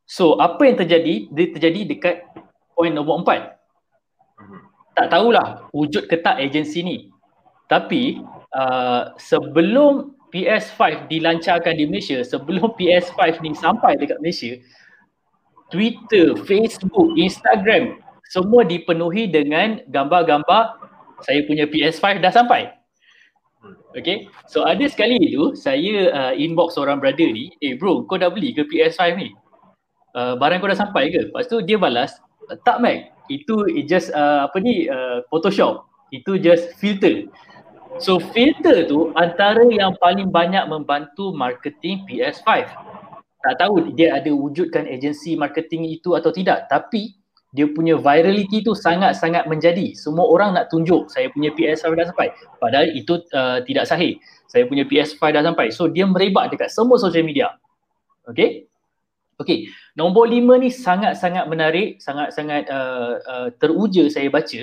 So 0.07 0.38
apa 0.38 0.66
yang 0.66 0.79
terjadi? 0.79 1.31
Dia 1.31 1.46
terjadi 1.55 1.81
dekat 1.87 2.16
poin 2.74 2.90
nombor 2.90 3.22
empat. 3.22 3.59
Tak 4.98 5.07
tahulah 5.11 5.70
wujud 5.70 6.11
ke 6.11 6.18
tak 6.18 6.42
agensi 6.42 6.83
ni. 6.83 6.96
Tapi 7.70 8.18
uh, 8.50 9.14
sebelum 9.14 10.18
PS5 10.30 11.10
dilancarkan 11.10 11.74
di 11.76 11.84
Malaysia, 11.90 12.22
sebelum 12.22 12.74
PS5 12.78 13.42
ni 13.42 13.52
sampai 13.54 13.98
dekat 13.98 14.18
Malaysia, 14.22 14.56
Twitter, 15.70 16.34
Facebook, 16.46 17.14
Instagram 17.14 18.02
semua 18.30 18.62
dipenuhi 18.62 19.26
dengan 19.26 19.82
gambar-gambar 19.90 20.78
saya 21.26 21.42
punya 21.44 21.66
PS5 21.66 22.22
dah 22.22 22.32
sampai. 22.32 22.70
Okay, 23.90 24.30
so 24.46 24.62
ada 24.62 24.86
sekali 24.86 25.18
tu 25.34 25.52
saya 25.58 26.14
uh, 26.14 26.32
inbox 26.38 26.78
seorang 26.78 27.02
brother 27.02 27.26
ni, 27.26 27.50
eh 27.58 27.74
bro 27.74 28.06
kau 28.06 28.16
dah 28.16 28.30
beli 28.30 28.54
ke 28.54 28.62
PS5 28.70 29.18
ni? 29.18 29.34
Uh, 30.14 30.38
barang 30.38 30.62
kau 30.62 30.70
dah 30.70 30.78
sampai 30.78 31.10
ke? 31.10 31.26
Lepas 31.26 31.50
tu 31.50 31.58
dia 31.58 31.74
balas, 31.74 32.14
tak 32.62 32.78
Mac, 32.78 33.10
itu 33.26 33.66
just 33.90 34.14
uh, 34.14 34.46
apa 34.46 34.56
ni 34.62 34.86
uh, 34.86 35.26
Photoshop, 35.26 35.90
itu 36.14 36.38
just 36.38 36.70
filter. 36.78 37.26
So 37.98 38.22
filter 38.31 38.87
tu 38.87 39.11
antara 39.18 39.66
yang 39.66 39.98
paling 39.98 40.31
banyak 40.31 40.70
membantu 40.70 41.35
marketing 41.35 42.07
PS5. 42.07 42.70
Tak 43.40 43.55
tahu 43.57 43.90
dia 43.96 44.14
ada 44.14 44.31
wujudkan 44.31 44.87
agensi 44.87 45.35
marketing 45.35 45.88
itu 45.90 46.12
atau 46.14 46.29
tidak, 46.31 46.68
tapi 46.68 47.18
dia 47.50 47.66
punya 47.66 47.98
virality 47.98 48.62
tu 48.62 48.79
sangat-sangat 48.79 49.50
menjadi. 49.50 49.90
Semua 49.98 50.31
orang 50.31 50.55
nak 50.55 50.70
tunjuk 50.70 51.11
saya 51.11 51.26
punya 51.35 51.50
PS5 51.50 51.98
dah 51.98 52.07
sampai. 52.07 52.29
Padahal 52.62 52.87
itu 52.94 53.18
uh, 53.35 53.59
tidak 53.66 53.90
sahih. 53.90 54.22
Saya 54.46 54.70
punya 54.70 54.87
PS5 54.87 55.18
dah 55.18 55.42
sampai. 55.42 55.66
So 55.74 55.90
dia 55.90 56.07
merebak 56.07 56.55
dekat 56.55 56.70
semua 56.70 56.94
social 57.03 57.26
media. 57.26 57.59
Okay? 58.31 58.70
Okay. 59.40 59.66
Nombor 59.98 60.31
lima 60.31 60.61
ni 60.62 60.70
sangat-sangat 60.70 61.50
menarik, 61.50 61.98
sangat-sangat 61.98 62.70
uh, 62.70 63.18
uh, 63.18 63.48
teruja 63.59 64.07
saya 64.12 64.31
baca. 64.31 64.62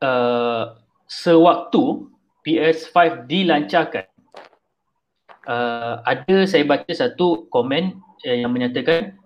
Uh, 0.00 0.64
sewaktu 1.06 2.10
PS5 2.46 3.26
dilancarkan, 3.26 4.06
uh, 5.46 6.02
ada 6.02 6.46
saya 6.46 6.62
baca 6.66 6.90
satu 6.90 7.50
komen 7.50 7.98
uh, 8.26 8.36
yang 8.36 8.50
menyatakan 8.50 9.18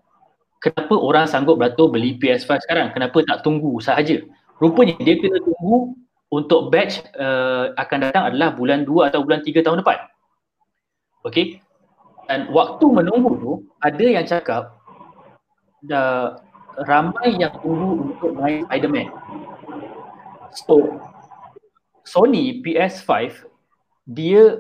kenapa 0.61 0.95
orang 0.97 1.25
sanggup 1.29 1.57
beratur 1.57 1.89
beli 1.93 2.17
PS5 2.21 2.69
sekarang? 2.69 2.93
Kenapa 2.93 3.25
tak 3.25 3.45
tunggu 3.45 3.81
sahaja? 3.81 4.21
Rupanya 4.61 4.97
dia 5.01 5.17
kena 5.17 5.41
tunggu 5.41 5.97
untuk 6.31 6.71
batch 6.71 7.03
uh, 7.17 7.75
akan 7.75 7.99
datang 8.07 8.25
adalah 8.31 8.55
bulan 8.55 8.87
2 8.87 9.09
atau 9.11 9.25
bulan 9.25 9.41
3 9.43 9.65
tahun 9.65 9.81
depan. 9.83 9.99
Okay. 11.27 11.61
Dan 12.31 12.47
waktu 12.55 12.87
menunggu 12.87 13.31
tu, 13.43 13.53
ada 13.83 14.07
yang 14.07 14.23
cakap 14.23 14.79
dah 15.83 16.39
ramai 16.87 17.35
yang 17.35 17.51
tunggu 17.59 18.15
untuk 18.15 18.31
main 18.39 18.63
Spiderman. 18.71 19.11
So, 20.55 21.03
Sony 22.11 22.59
PS5 22.67 23.47
dia 24.11 24.59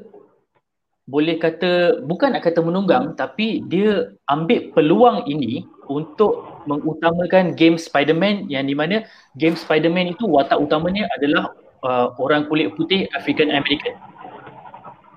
boleh 1.10 1.42
kata 1.42 1.98
bukan 2.06 2.38
nak 2.38 2.46
kata 2.46 2.62
menunggang 2.62 3.18
tapi 3.18 3.66
dia 3.66 4.14
ambil 4.30 4.70
peluang 4.70 5.26
ini 5.26 5.66
untuk 5.90 6.62
mengutamakan 6.70 7.58
game 7.58 7.74
Spider-Man 7.74 8.46
yang 8.46 8.70
di 8.70 8.78
mana 8.78 9.02
game 9.34 9.58
Spider-Man 9.58 10.14
itu 10.14 10.30
watak 10.30 10.62
utamanya 10.62 11.10
adalah 11.18 11.50
uh, 11.82 12.14
orang 12.22 12.46
kulit 12.46 12.70
putih 12.78 13.10
African 13.18 13.50
American. 13.50 13.98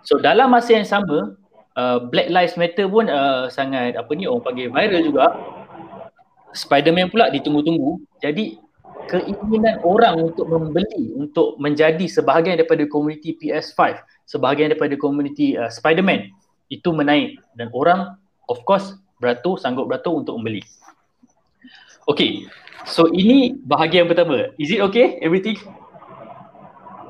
So 0.01 0.17
dalam 0.17 0.49
masa 0.49 0.81
yang 0.81 0.89
sama 0.89 1.37
uh, 1.77 1.97
Black 2.09 2.33
Lives 2.33 2.57
Matter 2.57 2.89
pun 2.89 3.05
uh, 3.05 3.45
sangat 3.53 3.93
apa 3.93 4.09
ni 4.17 4.25
orang 4.25 4.41
panggil 4.41 4.73
viral 4.73 5.01
juga. 5.05 5.25
Spider-Man 6.53 7.13
pula 7.13 7.29
ditunggu-tunggu. 7.29 8.01
Jadi 8.21 8.57
keinginan 9.09 9.79
orang 9.83 10.31
untuk 10.31 10.47
membeli 10.49 11.13
untuk 11.15 11.59
menjadi 11.59 12.05
sebahagian 12.07 12.59
daripada 12.59 12.85
komuniti 12.87 13.35
PS5, 13.37 13.99
sebahagian 14.27 14.71
daripada 14.73 14.95
komuniti 14.95 15.55
uh, 15.55 15.69
Spider-Man 15.69 16.29
itu 16.71 16.89
menaik 16.91 17.37
dan 17.59 17.69
orang 17.75 18.17
of 18.49 18.59
course 18.67 18.95
beratur, 19.21 19.55
sanggup 19.61 19.87
beratur 19.87 20.19
untuk 20.19 20.35
membeli. 20.39 20.63
Okay, 22.03 22.43
so 22.83 23.07
ini 23.15 23.55
bahagian 23.63 24.11
pertama. 24.11 24.51
Is 24.59 24.73
it 24.73 24.83
okay, 24.83 25.21
everything? 25.23 25.55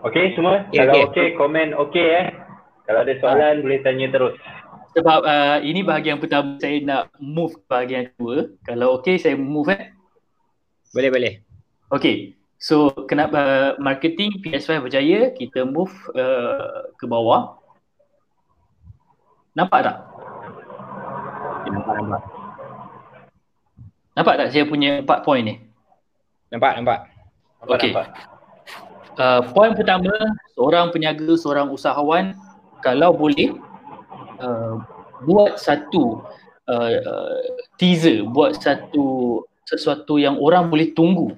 Okay 0.03 0.35
semua? 0.37 0.67
Yeah, 0.69 0.85
Kalau 0.85 0.93
okay. 0.93 1.03
okay, 1.09 1.27
komen 1.39 1.73
okay 1.73 2.07
eh. 2.11 2.25
Kalau 2.83 2.99
ada 3.07 3.13
soalan 3.23 3.55
uh, 3.57 3.61
boleh 3.63 3.79
tanya 3.81 4.07
terus. 4.11 4.35
Sebab 4.93 5.19
uh, 5.25 5.57
ini 5.63 5.81
bahagian 5.81 6.21
pertama 6.21 6.59
saya 6.61 6.77
nak 6.83 7.09
move 7.17 7.55
bahagian 7.65 8.11
kedua. 8.13 8.51
Kalau 8.67 8.99
okay 8.99 9.17
saya 9.17 9.33
move 9.39 9.71
eh. 9.73 9.89
Boleh, 10.93 11.09
boleh. 11.09 11.52
Okay, 11.93 12.33
so 12.57 12.89
kenapa 13.05 13.37
uh, 13.37 13.69
marketing 13.77 14.41
PS5 14.41 14.89
berjaya, 14.89 15.29
kita 15.29 15.61
move 15.61 15.93
uh, 16.17 16.89
ke 16.97 17.05
bawah. 17.05 17.61
Nampak 19.53 19.85
tak? 19.85 19.97
nampak 21.69 21.93
nampak. 22.01 22.21
Nampak 24.17 24.33
tak 24.41 24.47
saya 24.49 24.65
punya 24.65 25.05
empat 25.05 25.21
point 25.21 25.45
ni? 25.45 25.55
Nampak 26.49 26.81
nampak. 26.81 26.99
Okey. 27.69 27.93
Uh, 29.13 29.45
point 29.53 29.77
pertama, 29.77 30.09
seorang 30.57 30.89
peniaga, 30.89 31.37
seorang 31.37 31.69
usahawan 31.69 32.33
kalau 32.81 33.13
boleh 33.13 33.53
uh, 34.41 34.81
buat 35.29 35.61
satu 35.61 36.25
uh, 36.65 36.89
uh, 37.05 37.41
teaser, 37.77 38.25
buat 38.25 38.57
satu 38.57 39.45
sesuatu 39.69 40.17
yang 40.17 40.41
orang 40.41 40.73
boleh 40.73 40.89
tunggu. 40.97 41.37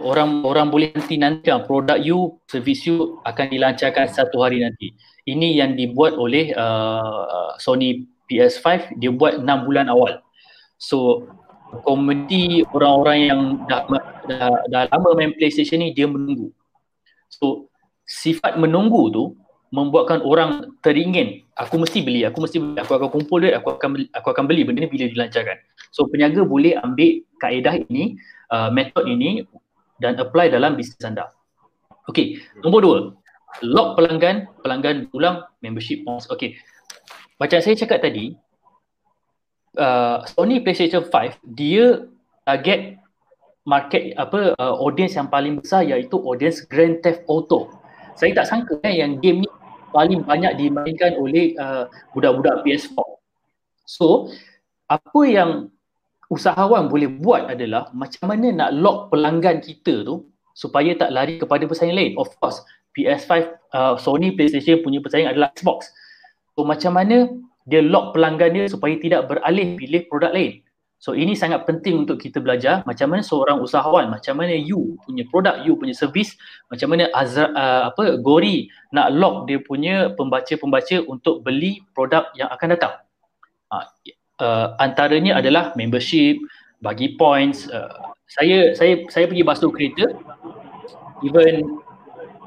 Orang 0.00 0.40
orang 0.48 0.72
boleh 0.72 0.96
nanti 0.96 1.20
nantikan 1.20 1.68
produk 1.68 2.00
you, 2.00 2.40
servis 2.48 2.88
you 2.88 3.20
akan 3.28 3.52
dilancarkan 3.52 4.08
satu 4.08 4.40
hari 4.40 4.64
nanti. 4.64 4.96
Ini 5.28 5.60
yang 5.60 5.76
dibuat 5.76 6.16
oleh 6.16 6.56
uh, 6.56 7.52
Sony 7.60 8.08
PS5 8.24 8.96
dia 8.96 9.12
buat 9.12 9.44
6 9.44 9.66
bulan 9.68 9.92
awal. 9.92 10.24
So 10.80 11.28
komuniti 11.84 12.64
orang-orang 12.72 13.18
yang 13.28 13.40
dah, 13.68 13.84
dah, 14.26 14.50
dah 14.72 14.82
lama 14.88 15.08
main 15.14 15.36
PlayStation 15.36 15.84
ni 15.84 15.92
dia 15.92 16.08
menunggu. 16.08 16.48
So 17.28 17.68
sifat 18.08 18.56
menunggu 18.56 19.12
tu 19.12 19.24
membuatkan 19.70 20.24
orang 20.26 20.74
teringin 20.82 21.46
aku 21.60 21.76
mesti 21.76 22.00
beli, 22.00 22.24
aku 22.24 22.40
mesti 22.40 22.56
beli, 22.58 22.80
aku 22.80 22.92
akan 22.96 23.08
kumpul 23.12 23.38
duit, 23.44 23.54
aku 23.54 23.76
akan 23.76 23.88
beli, 23.94 24.06
aku 24.10 24.28
akan 24.32 24.44
beli 24.48 24.62
benda 24.64 24.82
ni 24.82 24.88
bila 24.88 25.06
dilancarkan. 25.06 25.60
So 25.92 26.08
peniaga 26.08 26.42
boleh 26.42 26.74
ambil 26.80 27.22
kaedah 27.38 27.84
ini, 27.86 28.16
uh, 28.48 28.72
metod 28.72 29.04
ini 29.04 29.44
dan 30.00 30.16
apply 30.16 30.50
dalam 30.50 30.74
bisnes 30.74 31.00
anda. 31.04 31.30
Okay, 32.08 32.40
nombor 32.64 32.80
dua, 32.82 32.98
lock 33.62 33.94
pelanggan, 34.00 34.48
pelanggan 34.64 35.06
ulang 35.14 35.46
membership 35.62 36.02
points. 36.02 36.26
Okay, 36.32 36.58
macam 37.38 37.60
saya 37.60 37.76
cakap 37.78 38.02
tadi 38.02 38.34
uh, 39.78 40.24
Sony 40.26 40.64
PlayStation 40.64 41.04
5 41.06 41.40
dia 41.54 42.04
target 42.48 42.98
market 43.68 44.16
apa 44.16 44.56
uh, 44.56 44.74
audience 44.80 45.14
yang 45.14 45.28
paling 45.28 45.60
besar 45.60 45.84
iaitu 45.84 46.16
audience 46.20 46.64
Grand 46.66 46.98
Theft 47.04 47.22
Auto. 47.28 47.70
Saya 48.16 48.34
tak 48.34 48.48
sangka 48.48 48.80
kan 48.80 48.92
yang 48.92 49.20
game 49.20 49.44
ni 49.44 49.48
paling 49.94 50.22
banyak 50.24 50.56
dimainkan 50.58 51.14
oleh 51.18 51.54
uh, 51.58 51.86
budak-budak 52.14 52.62
PS4. 52.66 52.98
So, 53.86 54.30
apa 54.86 55.20
yang 55.26 55.70
usahawan 56.30 56.86
boleh 56.86 57.10
buat 57.10 57.50
adalah 57.50 57.90
macam 57.90 58.30
mana 58.30 58.54
nak 58.54 58.70
lock 58.78 59.10
pelanggan 59.10 59.58
kita 59.58 60.06
tu 60.06 60.30
supaya 60.54 60.94
tak 60.94 61.10
lari 61.10 61.42
kepada 61.42 61.66
pesaing 61.66 61.92
lain. 61.92 62.14
Of 62.14 62.38
course, 62.38 62.62
PS5, 62.94 63.30
uh, 63.74 63.94
Sony 63.98 64.38
PlayStation 64.38 64.80
punya 64.80 65.02
pesaing 65.02 65.26
adalah 65.26 65.50
Xbox. 65.52 65.90
So 66.54 66.62
macam 66.62 66.94
mana 66.94 67.26
dia 67.66 67.82
lock 67.82 68.14
pelanggan 68.14 68.54
dia 68.54 68.64
supaya 68.70 68.94
tidak 68.96 69.26
beralih 69.26 69.74
pilih 69.74 70.06
produk 70.06 70.30
lain. 70.30 70.62
So 71.00 71.16
ini 71.16 71.32
sangat 71.32 71.64
penting 71.64 72.04
untuk 72.04 72.20
kita 72.20 72.44
belajar 72.44 72.84
macam 72.84 73.08
mana 73.08 73.24
seorang 73.24 73.64
usahawan, 73.64 74.12
macam 74.12 74.36
mana 74.36 74.52
you 74.52 75.00
punya 75.08 75.24
produk, 75.32 75.64
you 75.64 75.72
punya 75.80 75.96
servis, 75.96 76.36
macam 76.68 76.92
mana 76.92 77.08
Azra, 77.16 77.48
uh, 77.56 77.82
apa 77.88 78.20
Gori 78.20 78.68
nak 78.92 79.16
lock 79.16 79.48
dia 79.48 79.58
punya 79.64 80.12
pembaca-pembaca 80.12 81.00
untuk 81.08 81.40
beli 81.40 81.80
produk 81.96 82.28
yang 82.36 82.52
akan 82.52 82.76
datang. 82.76 82.94
Uh, 83.72 83.86
uh, 84.40 84.74
antaranya 84.80 85.38
adalah 85.38 85.76
membership, 85.76 86.40
bagi 86.80 87.14
points. 87.20 87.68
Uh, 87.68 87.92
saya 88.26 88.72
saya 88.74 89.04
saya 89.12 89.26
pergi 89.26 89.42
basuh 89.42 89.70
kereta 89.74 90.14
even 91.26 91.66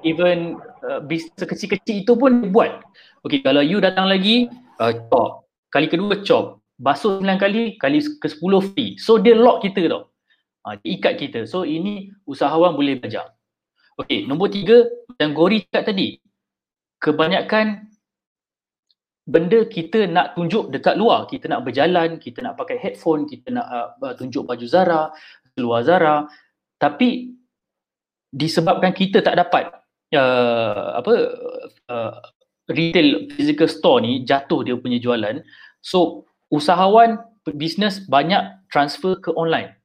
even 0.01 0.57
uh, 0.87 1.03
bisnes 1.03 1.37
kecil-kecil 1.37 2.03
itu 2.07 2.13
pun 2.15 2.49
buat 2.51 2.83
Okay, 3.23 3.39
kalau 3.39 3.63
you 3.63 3.79
datang 3.79 4.11
lagi, 4.11 4.51
uh, 4.83 4.91
chop. 5.07 5.47
Kali 5.71 5.87
kedua 5.87 6.19
chop. 6.27 6.59
Basuh 6.75 7.23
sembilan 7.23 7.39
kali, 7.39 7.79
kali 7.79 8.03
ke 8.19 8.27
sepuluh 8.27 8.59
free. 8.59 8.99
So 8.99 9.15
dia 9.15 9.31
lock 9.31 9.63
kita 9.63 9.87
tau. 9.87 10.11
Uh, 10.67 10.75
dia 10.83 10.99
ikat 10.99 11.13
kita. 11.15 11.39
So 11.47 11.63
ini 11.63 12.11
usahawan 12.27 12.75
boleh 12.75 12.99
belajar. 12.99 13.31
Okay, 13.95 14.27
nombor 14.27 14.51
tiga, 14.51 14.91
yang 15.23 15.31
Gori 15.31 15.63
cakap 15.71 15.95
tadi. 15.95 16.19
Kebanyakan 16.99 17.92
benda 19.23 19.63
kita 19.67 20.07
nak 20.07 20.35
tunjuk 20.35 20.71
dekat 20.71 20.99
luar. 20.99 21.27
Kita 21.27 21.47
nak 21.47 21.63
berjalan, 21.63 22.19
kita 22.19 22.43
nak 22.43 22.59
pakai 22.59 22.79
headphone, 22.79 23.27
kita 23.27 23.51
nak 23.51 23.67
uh, 23.99 24.13
tunjuk 24.19 24.43
baju 24.47 24.65
Zara, 24.67 25.11
keluar 25.55 25.83
Zara. 25.87 26.27
Tapi 26.79 27.31
disebabkan 28.33 28.91
kita 28.97 29.21
tak 29.21 29.37
dapat 29.37 29.69
uh, 30.17 30.97
apa 30.97 31.13
uh, 31.93 32.17
retail 32.73 33.29
physical 33.37 33.69
store 33.69 34.01
ni 34.01 34.25
jatuh 34.25 34.65
dia 34.65 34.73
punya 34.73 34.97
jualan 34.97 35.45
so 35.85 36.25
usahawan 36.49 37.21
bisnes 37.53 38.01
banyak 38.09 38.41
transfer 38.73 39.13
ke 39.21 39.29
online 39.37 39.77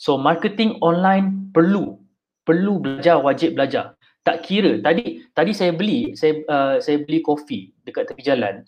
so 0.00 0.16
marketing 0.16 0.80
online 0.80 1.52
perlu 1.52 2.00
perlu 2.48 2.80
belajar 2.80 3.20
wajib 3.20 3.58
belajar 3.58 3.98
tak 4.22 4.46
kira 4.46 4.78
tadi 4.80 5.20
tadi 5.36 5.52
saya 5.52 5.74
beli 5.76 6.14
saya 6.14 6.40
uh, 6.46 6.76
saya 6.78 7.02
beli 7.02 7.20
kopi 7.20 7.74
dekat 7.84 8.08
tepi 8.08 8.22
jalan 8.24 8.62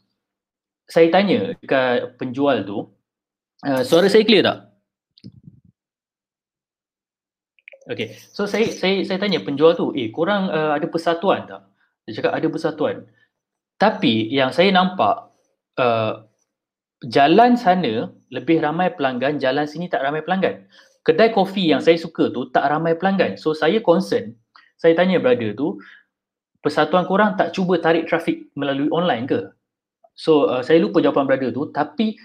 saya 0.88 1.08
tanya 1.08 1.56
dekat 1.60 2.16
penjual 2.20 2.64
tu 2.64 2.78
uh, 3.64 3.82
suara 3.84 4.08
saya 4.08 4.24
clear 4.26 4.44
tak 4.44 4.74
Okay, 7.84 8.16
so 8.32 8.48
saya 8.48 8.72
saya 8.72 9.04
saya 9.04 9.20
tanya 9.20 9.44
penjual 9.44 9.76
tu, 9.76 9.92
eh 9.92 10.08
korang 10.08 10.48
uh, 10.48 10.72
ada 10.72 10.88
persatuan 10.88 11.44
tak? 11.44 11.68
Dia 12.08 12.16
cakap 12.16 12.32
ada 12.32 12.48
persatuan. 12.48 12.96
Tapi 13.76 14.32
yang 14.32 14.56
saya 14.56 14.72
nampak 14.72 15.28
uh, 15.76 16.24
jalan 17.04 17.60
sana 17.60 18.08
lebih 18.32 18.64
ramai 18.64 18.88
pelanggan, 18.96 19.36
jalan 19.36 19.68
sini 19.68 19.92
tak 19.92 20.00
ramai 20.00 20.24
pelanggan. 20.24 20.64
Kedai 21.04 21.28
kopi 21.36 21.68
yang 21.68 21.84
saya 21.84 22.00
suka 22.00 22.32
tu 22.32 22.48
tak 22.48 22.64
ramai 22.72 22.96
pelanggan. 22.96 23.36
So 23.36 23.52
saya 23.52 23.84
concern, 23.84 24.32
saya 24.80 24.96
tanya 24.96 25.20
brother 25.20 25.52
tu, 25.52 25.76
persatuan 26.64 27.04
korang 27.04 27.36
tak 27.36 27.52
cuba 27.52 27.76
tarik 27.76 28.08
trafik 28.08 28.48
melalui 28.56 28.88
online 28.88 29.28
ke? 29.28 29.40
So 30.14 30.50
uh, 30.50 30.62
saya 30.62 30.78
lupa 30.82 31.02
jawapan 31.02 31.26
brother 31.26 31.50
tu, 31.50 31.70
tapi 31.74 32.18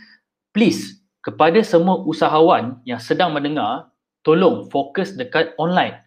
please 0.54 1.02
kepada 1.26 1.60
semua 1.66 2.00
usahawan 2.06 2.80
yang 2.88 3.02
sedang 3.02 3.36
mendengar, 3.36 3.92
tolong 4.24 4.70
fokus 4.72 5.14
dekat 5.14 5.52
online. 5.60 5.98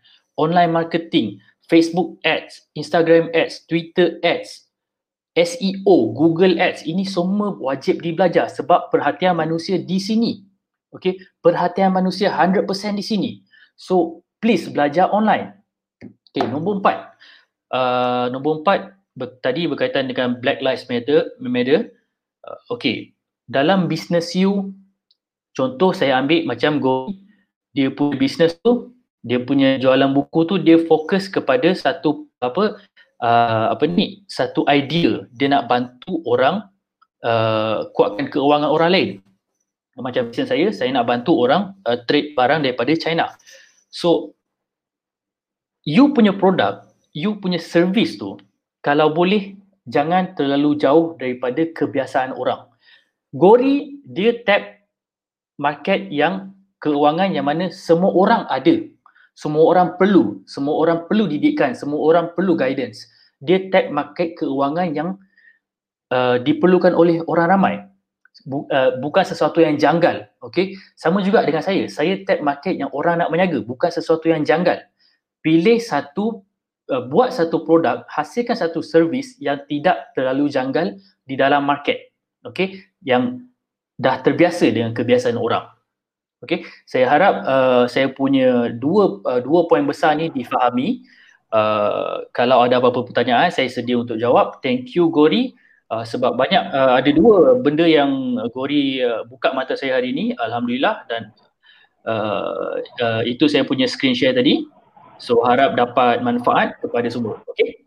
Online 0.40 0.72
marketing, 0.72 1.42
Facebook 1.68 2.16
ads, 2.24 2.64
Instagram 2.72 3.28
ads, 3.36 3.68
Twitter 3.68 4.16
ads, 4.24 4.72
SEO, 5.32 6.12
Google 6.12 6.60
Ads, 6.60 6.84
ini 6.84 7.08
semua 7.08 7.56
wajib 7.56 8.04
dibelajar 8.04 8.52
sebab 8.52 8.92
perhatian 8.92 9.32
manusia 9.32 9.80
di 9.80 9.96
sini. 9.96 10.44
Okay, 10.92 11.16
perhatian 11.40 11.88
manusia 11.88 12.28
100% 12.28 12.68
di 13.00 13.04
sini. 13.04 13.30
So, 13.72 14.20
please 14.44 14.68
belajar 14.68 15.08
online. 15.08 15.56
Okay, 16.28 16.44
nombor 16.44 16.84
empat. 16.84 17.16
Uh, 17.72 18.28
nombor 18.28 18.60
empat, 18.60 18.92
ber, 19.16 19.38
tadi 19.40 19.68
berkaitan 19.68 20.08
dengan 20.08 20.38
Black 20.38 20.60
Lives 20.64 20.86
Matter. 20.86 21.32
Matter. 21.42 21.92
Uh, 22.42 22.58
okay, 22.74 23.12
dalam 23.46 23.86
business 23.86 24.34
you, 24.34 24.72
contoh 25.54 25.94
saya 25.94 26.18
ambil 26.18 26.44
macam 26.44 26.82
Go, 26.82 27.12
dia 27.72 27.88
punya 27.92 28.18
business 28.18 28.58
tu, 28.60 28.92
dia 29.22 29.38
punya 29.38 29.78
jualan 29.78 30.10
buku 30.10 30.44
tu, 30.48 30.56
dia 30.58 30.80
fokus 30.82 31.30
kepada 31.30 31.70
satu 31.72 32.26
apa 32.42 32.82
uh, 33.22 33.66
apa 33.72 33.84
ni 33.86 34.26
satu 34.26 34.66
idea 34.66 35.24
dia 35.32 35.48
nak 35.48 35.70
bantu 35.70 36.20
orang 36.26 36.66
uh, 37.22 37.86
kuatkan 37.94 38.28
keuangan 38.28 38.68
orang 38.68 38.90
lain 38.90 39.10
macam 39.96 40.28
bisnes 40.28 40.50
saya 40.50 40.66
saya 40.74 40.90
nak 40.90 41.06
bantu 41.06 41.38
orang 41.38 41.78
uh, 41.86 41.96
trade 42.10 42.34
barang 42.34 42.66
daripada 42.66 42.90
China 42.98 43.30
so 43.88 44.34
you 45.86 46.10
punya 46.10 46.34
produk 46.34 46.82
you 47.14 47.38
punya 47.38 47.62
service 47.62 48.18
tu 48.18 48.36
kalau 48.84 49.14
boleh 49.14 49.56
jangan 49.88 50.34
terlalu 50.36 50.76
jauh 50.76 51.14
daripada 51.16 51.64
kebiasaan 51.70 52.34
orang 52.36 52.68
Gori 53.32 54.02
dia 54.04 54.44
tap 54.44 54.84
market 55.56 56.12
yang 56.12 56.52
keuangan 56.82 57.32
yang 57.32 57.48
mana 57.48 57.72
semua 57.72 58.12
orang 58.12 58.44
ada 58.52 58.92
semua 59.32 59.64
orang 59.64 59.96
perlu, 59.96 60.44
semua 60.44 60.76
orang 60.76 61.08
perlu 61.08 61.24
didikan, 61.24 61.72
semua 61.72 62.00
orang 62.04 62.36
perlu 62.36 62.52
guidance. 62.52 63.08
Dia 63.40 63.72
tag 63.72 63.88
market 63.88 64.36
keuangan 64.36 64.92
yang 64.92 65.08
uh, 66.12 66.36
diperlukan 66.38 66.92
oleh 66.92 67.24
orang 67.24 67.48
ramai. 67.48 67.74
Bu, 68.44 68.68
uh, 68.68 69.00
bukan 69.00 69.24
sesuatu 69.24 69.64
yang 69.64 69.80
janggal. 69.80 70.28
Okay? 70.52 70.76
Sama 70.94 71.24
juga 71.24 71.42
dengan 71.48 71.64
saya. 71.64 71.88
Saya 71.88 72.20
tag 72.28 72.44
market 72.44 72.76
yang 72.76 72.92
orang 72.92 73.24
nak 73.24 73.32
menyaga. 73.32 73.64
Bukan 73.64 73.88
sesuatu 73.88 74.28
yang 74.28 74.44
janggal. 74.44 74.84
Pilih 75.40 75.80
satu, 75.80 76.44
uh, 76.92 77.02
buat 77.08 77.32
satu 77.32 77.64
produk, 77.64 78.04
hasilkan 78.12 78.54
satu 78.54 78.84
servis 78.84 79.40
yang 79.40 79.64
tidak 79.66 80.12
terlalu 80.12 80.52
janggal 80.52 80.92
di 81.24 81.34
dalam 81.34 81.64
market. 81.64 82.12
Okay? 82.44 82.84
Yang 83.00 83.48
dah 83.96 84.20
terbiasa 84.20 84.68
dengan 84.68 84.92
kebiasaan 84.92 85.40
orang. 85.40 85.72
Okay, 86.42 86.66
saya 86.90 87.06
harap 87.06 87.34
uh, 87.46 87.84
saya 87.86 88.10
punya 88.10 88.74
dua 88.74 89.22
uh, 89.22 89.38
dua 89.38 89.70
poin 89.70 89.86
besar 89.86 90.18
ni 90.18 90.26
difahami. 90.26 91.06
Uh, 91.54 92.26
kalau 92.34 92.66
ada 92.66 92.82
apa-apa 92.82 93.06
pertanyaan, 93.06 93.46
saya 93.54 93.70
sedia 93.70 93.94
untuk 93.94 94.18
jawab. 94.18 94.58
Thank 94.58 94.98
you 94.98 95.06
Gori. 95.14 95.54
Uh, 95.86 96.02
sebab 96.02 96.34
banyak 96.34 96.74
uh, 96.74 96.98
ada 96.98 97.10
dua 97.14 97.62
benda 97.62 97.86
yang 97.86 98.34
Gori 98.50 98.98
uh, 98.98 99.22
buka 99.30 99.54
mata 99.54 99.78
saya 99.78 100.02
hari 100.02 100.10
ini. 100.10 100.34
Alhamdulillah 100.34 101.06
dan 101.06 101.30
uh, 102.10 102.82
uh, 102.98 103.22
itu 103.22 103.46
saya 103.46 103.62
punya 103.62 103.86
screen 103.86 104.18
share 104.18 104.34
tadi. 104.34 104.66
So 105.22 105.38
harap 105.46 105.78
dapat 105.78 106.18
manfaat 106.26 106.82
kepada 106.82 107.06
semua. 107.06 107.38
Okay. 107.54 107.78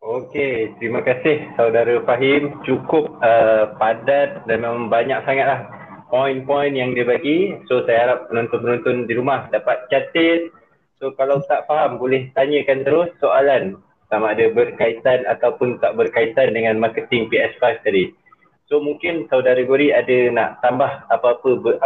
Okey, 0.00 0.72
terima 0.80 1.04
kasih 1.04 1.44
saudara 1.60 2.00
Fahim. 2.08 2.56
Cukup 2.64 3.20
uh, 3.20 3.76
padat 3.76 4.48
dan 4.48 4.64
memang 4.64 4.88
banyak 4.88 5.20
sangatlah 5.28 5.68
poin-poin 6.08 6.72
yang 6.72 6.96
dia 6.96 7.04
bagi. 7.04 7.60
So 7.68 7.84
saya 7.84 8.08
harap 8.08 8.32
penonton-penonton 8.32 9.04
di 9.04 9.12
rumah 9.12 9.52
dapat 9.52 9.84
catat. 9.92 10.48
So 10.96 11.12
kalau 11.20 11.44
tak 11.44 11.68
faham 11.68 12.00
boleh 12.00 12.32
tanyakan 12.32 12.80
terus 12.88 13.12
soalan 13.20 13.76
sama 14.08 14.32
ada 14.32 14.48
berkaitan 14.56 15.28
ataupun 15.28 15.84
tak 15.84 16.00
berkaitan 16.00 16.56
dengan 16.56 16.80
marketing 16.80 17.28
PS5 17.28 17.84
tadi. 17.84 18.16
So 18.72 18.80
mungkin 18.80 19.28
saudara 19.28 19.60
Gori 19.68 19.92
ada 19.92 20.32
nak 20.32 20.64
tambah 20.64 20.88
apa-apa 21.12 21.50
ber, 21.60 21.76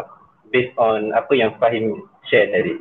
based 0.54 0.76
on 0.78 1.10
apa 1.18 1.34
yang 1.34 1.58
Fahim 1.58 2.06
share 2.30 2.46
tadi. 2.54 2.78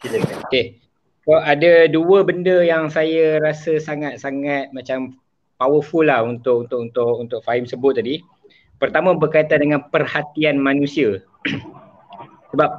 Silakan. 0.00 0.40
Okay. 0.48 0.85
So 1.26 1.34
ada 1.34 1.90
dua 1.90 2.22
benda 2.22 2.62
yang 2.62 2.86
saya 2.86 3.42
rasa 3.42 3.82
sangat-sangat 3.82 4.70
macam 4.70 5.18
powerful 5.58 6.06
lah 6.06 6.22
untuk 6.22 6.70
untuk 6.70 6.78
untuk 6.86 7.12
untuk 7.26 7.40
Fahim 7.42 7.66
sebut 7.66 7.98
tadi. 7.98 8.22
Pertama 8.78 9.10
berkaitan 9.18 9.58
dengan 9.58 9.82
perhatian 9.90 10.62
manusia. 10.62 11.18
Sebab 12.54 12.70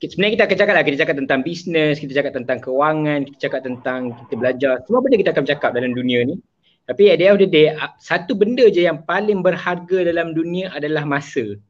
sebenarnya 0.00 0.32
kita 0.32 0.44
akan 0.48 0.58
cakap 0.64 0.72
lah, 0.72 0.84
kita 0.88 0.98
cakap 1.04 1.16
tentang 1.20 1.40
bisnes, 1.44 2.00
kita 2.00 2.12
cakap 2.24 2.32
tentang 2.32 2.58
kewangan, 2.64 3.28
kita 3.28 3.38
cakap 3.52 3.60
tentang 3.68 4.00
kita 4.16 4.34
belajar. 4.40 4.74
Semua 4.88 5.04
benda 5.04 5.16
kita 5.20 5.30
akan 5.36 5.44
cakap 5.44 5.70
dalam 5.76 5.92
dunia 5.92 6.24
ni. 6.24 6.40
Tapi 6.88 7.12
at 7.12 7.20
the 7.20 7.24
end 7.28 7.36
of 7.36 7.40
the 7.44 7.48
day, 7.48 7.68
satu 8.00 8.32
benda 8.32 8.64
je 8.72 8.88
yang 8.88 9.04
paling 9.04 9.44
berharga 9.44 10.08
dalam 10.08 10.32
dunia 10.32 10.72
adalah 10.72 11.04
masa. 11.04 11.60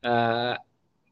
Uh, 0.00 0.56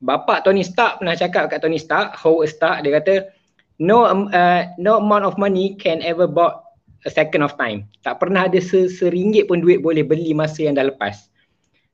Bapa 0.00 0.44
Tony 0.44 0.64
Stark 0.64 1.00
pernah 1.00 1.16
cakap 1.16 1.48
kat 1.52 1.60
Tony 1.60 1.80
Stark, 1.80 2.16
Howard 2.20 2.52
Stark, 2.52 2.84
dia 2.84 2.96
kata, 3.00 3.35
no 3.78 4.08
uh, 4.08 4.62
no 4.80 5.00
amount 5.00 5.24
of 5.24 5.36
money 5.36 5.76
can 5.76 6.00
ever 6.00 6.24
bought 6.28 6.66
a 7.04 7.10
second 7.10 7.44
of 7.44 7.54
time. 7.60 7.86
Tak 8.02 8.18
pernah 8.18 8.50
ada 8.50 8.58
seringgit 8.60 9.46
pun 9.46 9.62
duit 9.62 9.80
boleh 9.80 10.02
beli 10.02 10.32
masa 10.32 10.66
yang 10.66 10.76
dah 10.76 10.88
lepas. 10.88 11.28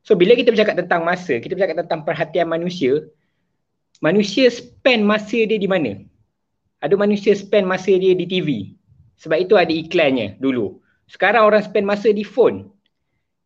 So 0.03 0.19
bila 0.19 0.35
kita 0.35 0.51
bercakap 0.51 0.75
tentang 0.75 1.07
masa, 1.07 1.39
kita 1.39 1.55
bercakap 1.55 1.87
tentang 1.87 2.03
perhatian 2.03 2.51
manusia, 2.51 3.07
manusia 4.03 4.51
spend 4.51 5.07
masa 5.07 5.47
dia 5.47 5.59
di 5.59 5.71
mana? 5.71 6.03
Ada 6.83 6.99
manusia 6.99 7.31
spend 7.39 7.71
masa 7.71 7.95
dia 7.95 8.17
di 8.19 8.27
TV. 8.27 8.75
Sebab 9.23 9.39
itu 9.47 9.55
ada 9.55 9.71
iklannya 9.71 10.43
dulu. 10.43 10.83
Sekarang 11.07 11.47
orang 11.47 11.63
spend 11.63 11.87
masa 11.87 12.11
di 12.11 12.27
phone. 12.27 12.67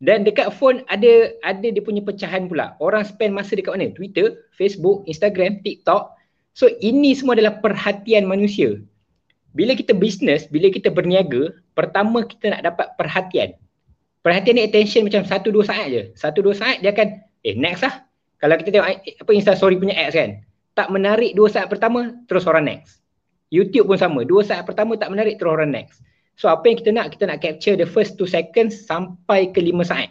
Dan 0.01 0.25
dekat 0.25 0.53
phone 0.57 0.81
ada 0.89 1.33
ada 1.45 1.69
dia 1.69 1.85
punya 1.85 2.01
pecahan 2.01 2.49
pula. 2.49 2.73
Orang 2.81 3.05
spend 3.05 3.37
masa 3.37 3.53
dekat 3.53 3.77
mana? 3.77 3.93
Twitter, 3.93 4.49
Facebook, 4.57 5.05
Instagram, 5.05 5.61
TikTok. 5.61 6.16
So 6.57 6.73
ini 6.81 7.13
semua 7.13 7.37
adalah 7.37 7.61
perhatian 7.61 8.25
manusia. 8.25 8.81
Bila 9.53 9.77
kita 9.77 9.93
bisnes, 9.93 10.49
bila 10.49 10.73
kita 10.73 10.89
berniaga, 10.89 11.53
pertama 11.77 12.25
kita 12.25 12.57
nak 12.57 12.65
dapat 12.65 12.97
perhatian 12.97 13.53
perhatian 14.27 14.59
ni 14.59 14.67
attention 14.67 15.07
macam 15.07 15.23
satu 15.23 15.55
dua 15.55 15.63
saat 15.63 15.87
je. 15.95 16.11
Satu 16.19 16.43
dua 16.43 16.51
saat 16.51 16.83
dia 16.83 16.91
akan 16.91 17.23
eh 17.47 17.55
next 17.55 17.87
lah. 17.87 18.03
Kalau 18.43 18.59
kita 18.59 18.75
tengok 18.75 18.89
eh, 18.91 19.15
apa 19.23 19.31
Insta 19.31 19.55
story 19.55 19.79
punya 19.79 19.95
ads 19.95 20.19
kan. 20.19 20.43
Tak 20.75 20.91
menarik 20.91 21.39
dua 21.39 21.47
saat 21.47 21.71
pertama 21.71 22.11
terus 22.27 22.43
orang 22.51 22.67
next. 22.67 22.99
YouTube 23.55 23.87
pun 23.87 23.95
sama. 23.95 24.27
Dua 24.27 24.43
saat 24.43 24.67
pertama 24.67 24.99
tak 24.99 25.15
menarik 25.15 25.39
terus 25.39 25.55
orang 25.55 25.71
next. 25.71 26.03
So 26.35 26.51
apa 26.51 26.67
yang 26.67 26.77
kita 26.83 26.91
nak? 26.91 27.15
Kita 27.15 27.31
nak 27.31 27.39
capture 27.39 27.79
the 27.79 27.87
first 27.87 28.19
two 28.19 28.27
seconds 28.27 28.75
sampai 28.83 29.55
ke 29.55 29.63
lima 29.63 29.87
saat. 29.87 30.11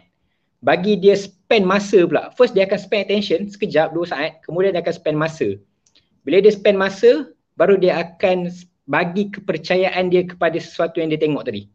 Bagi 0.64 0.96
dia 0.96 1.12
spend 1.12 1.68
masa 1.68 2.08
pula. 2.08 2.32
First 2.40 2.56
dia 2.56 2.64
akan 2.64 2.80
spend 2.80 3.02
attention 3.06 3.52
sekejap 3.52 3.92
dua 3.92 4.08
saat. 4.08 4.40
Kemudian 4.48 4.72
dia 4.72 4.80
akan 4.80 4.96
spend 4.96 5.20
masa. 5.20 5.60
Bila 6.26 6.42
dia 6.42 6.50
spend 6.50 6.74
masa 6.74 7.30
baru 7.54 7.78
dia 7.78 8.02
akan 8.02 8.50
bagi 8.90 9.30
kepercayaan 9.30 10.10
dia 10.10 10.26
kepada 10.26 10.58
sesuatu 10.58 10.98
yang 10.98 11.14
dia 11.14 11.22
tengok 11.22 11.46
tadi. 11.46 11.70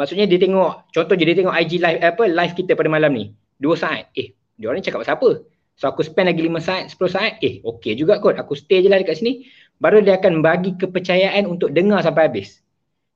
Maksudnya 0.00 0.24
dia 0.24 0.40
tengok, 0.40 0.88
contoh 0.90 1.14
je 1.14 1.24
dia 1.28 1.36
tengok 1.36 1.52
IG 1.52 1.84
live 1.84 2.00
apa 2.00 2.24
live 2.24 2.54
kita 2.56 2.72
pada 2.72 2.88
malam 2.88 3.12
ni. 3.12 3.24
Dua 3.60 3.76
saat. 3.76 4.08
Eh, 4.16 4.32
dia 4.56 4.72
orang 4.72 4.80
cakap 4.80 5.04
pasal 5.04 5.20
apa? 5.20 5.30
So 5.76 5.92
aku 5.92 6.00
spend 6.00 6.32
lagi 6.32 6.42
lima 6.42 6.64
saat, 6.64 6.88
sepuluh 6.88 7.12
saat. 7.12 7.36
Eh, 7.44 7.60
okey 7.60 7.94
juga 7.94 8.18
kot. 8.24 8.40
Aku 8.40 8.56
stay 8.56 8.80
je 8.80 8.88
lah 8.88 8.98
dekat 8.98 9.20
sini. 9.20 9.44
Baru 9.78 10.00
dia 10.00 10.16
akan 10.16 10.40
bagi 10.40 10.74
kepercayaan 10.80 11.44
untuk 11.44 11.70
dengar 11.76 12.00
sampai 12.00 12.32
habis. 12.32 12.64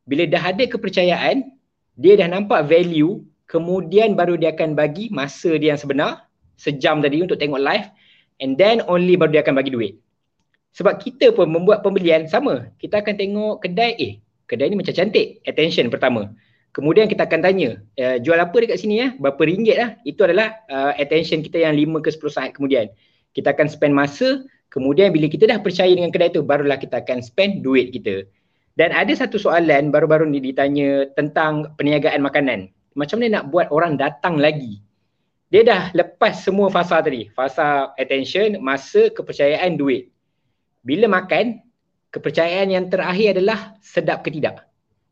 bila 0.09 0.25
dah 0.25 0.41
ada 0.41 0.65
kepercayaan, 0.65 1.53
dia 2.01 2.17
dah 2.17 2.33
nampak 2.33 2.65
value, 2.65 3.21
kemudian 3.45 4.17
baru 4.17 4.41
dia 4.41 4.57
akan 4.57 4.73
bagi 4.73 5.13
masa 5.13 5.53
dia 5.61 5.77
yang 5.77 5.81
sebenar, 5.81 6.25
sejam 6.57 7.05
tadi 7.05 7.21
untuk 7.21 7.37
tengok 7.37 7.61
live 7.61 7.93
and 8.41 8.57
then 8.57 8.81
only 8.89 9.21
baru 9.21 9.37
dia 9.37 9.43
akan 9.45 9.53
bagi 9.53 9.69
duit. 9.69 10.01
Sebab 10.79 11.03
kita 11.03 11.35
pun 11.35 11.51
membuat 11.51 11.83
pembelian 11.83 12.31
sama. 12.31 12.71
Kita 12.79 13.03
akan 13.03 13.19
tengok 13.19 13.67
kedai, 13.67 13.99
eh 13.99 14.15
kedai 14.47 14.71
ni 14.71 14.79
macam 14.79 14.95
cantik, 14.95 15.43
attention 15.43 15.91
pertama. 15.91 16.31
Kemudian 16.71 17.11
kita 17.11 17.27
akan 17.27 17.43
tanya, 17.43 17.83
uh, 17.99 18.17
jual 18.23 18.39
apa 18.39 18.55
dekat 18.55 18.79
sini 18.79 19.03
ya? 19.03 19.09
Berapa 19.19 19.43
ringgit 19.43 19.75
lah? 19.75 19.99
Itu 20.07 20.23
adalah 20.23 20.55
uh, 20.71 20.95
attention 20.95 21.43
kita 21.43 21.67
yang 21.67 21.75
5 21.75 22.07
ke 22.07 22.11
10 22.15 22.31
saat 22.31 22.51
kemudian. 22.55 22.87
Kita 23.35 23.51
akan 23.51 23.67
spend 23.67 23.93
masa, 23.99 24.47
kemudian 24.71 25.11
bila 25.11 25.27
kita 25.27 25.51
dah 25.51 25.59
percaya 25.59 25.91
dengan 25.91 26.15
kedai 26.15 26.31
tu, 26.31 26.47
barulah 26.47 26.79
kita 26.79 27.03
akan 27.03 27.27
spend 27.27 27.67
duit 27.67 27.91
kita. 27.91 28.23
Dan 28.79 28.95
ada 28.95 29.11
satu 29.11 29.43
soalan 29.43 29.91
baru-baru 29.91 30.31
ni 30.31 30.39
ditanya 30.39 31.11
tentang 31.19 31.75
perniagaan 31.75 32.23
makanan. 32.23 32.71
Macam 32.95 33.19
mana 33.19 33.43
nak 33.43 33.45
buat 33.51 33.67
orang 33.75 33.99
datang 33.99 34.39
lagi? 34.39 34.79
Dia 35.51 35.67
dah 35.67 35.83
lepas 35.99 36.47
semua 36.47 36.71
fasa 36.71 37.03
tadi. 37.03 37.27
Fasa 37.35 37.91
attention, 37.99 38.63
masa, 38.63 39.11
kepercayaan, 39.11 39.75
duit. 39.75 40.15
Bila 40.89 41.05
makan, 41.05 41.61
kepercayaan 42.17 42.73
yang 42.73 42.89
terakhir 42.89 43.37
adalah 43.37 43.77
sedap 43.85 44.25
ke 44.25 44.33
tidak. 44.33 44.65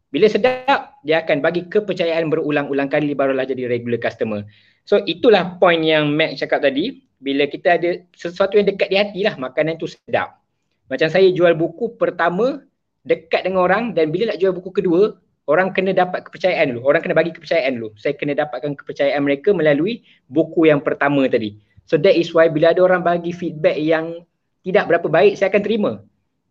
Bila 0.09 0.25
sedap, 0.33 0.97
dia 1.05 1.21
akan 1.21 1.45
bagi 1.45 1.69
kepercayaan 1.69 2.33
berulang-ulang 2.33 2.89
kali 2.89 3.13
barulah 3.13 3.45
jadi 3.45 3.69
regular 3.69 4.01
customer. 4.01 4.49
So 4.89 5.05
itulah 5.05 5.61
point 5.61 5.85
yang 5.85 6.17
Mac 6.17 6.41
cakap 6.41 6.65
tadi. 6.65 7.05
Bila 7.21 7.45
kita 7.45 7.77
ada 7.77 8.01
sesuatu 8.17 8.57
yang 8.57 8.73
dekat 8.73 8.89
di 8.89 8.97
hati 8.97 9.21
lah, 9.21 9.37
makanan 9.37 9.77
tu 9.77 9.85
sedap. 9.85 10.41
Macam 10.89 11.13
saya 11.13 11.29
jual 11.29 11.53
buku 11.53 12.01
pertama, 12.01 12.65
dekat 13.05 13.45
dengan 13.45 13.69
orang 13.69 13.93
dan 13.93 14.09
bila 14.09 14.33
nak 14.33 14.41
jual 14.41 14.57
buku 14.57 14.73
kedua, 14.73 15.21
orang 15.51 15.77
kena 15.77 15.93
dapat 15.93 16.25
kepercayaan 16.25 16.73
dulu. 16.73 16.89
Orang 16.89 17.05
kena 17.05 17.13
bagi 17.19 17.37
kepercayaan 17.37 17.77
dulu. 17.77 17.93
Saya 18.01 18.17
kena 18.17 18.33
dapatkan 18.33 18.73
kepercayaan 18.79 19.21
mereka 19.21 19.53
melalui 19.53 20.07
buku 20.33 20.73
yang 20.73 20.81
pertama 20.81 21.29
tadi. 21.29 21.59
So 21.85 22.01
that 22.01 22.15
is 22.17 22.33
why 22.33 22.49
bila 22.49 22.73
ada 22.73 22.81
orang 22.83 23.03
bagi 23.05 23.31
feedback 23.31 23.79
yang 23.79 24.27
tidak 24.67 24.91
berapa 24.91 25.07
baik, 25.07 25.39
saya 25.39 25.55
akan 25.55 25.63
terima. 25.63 25.93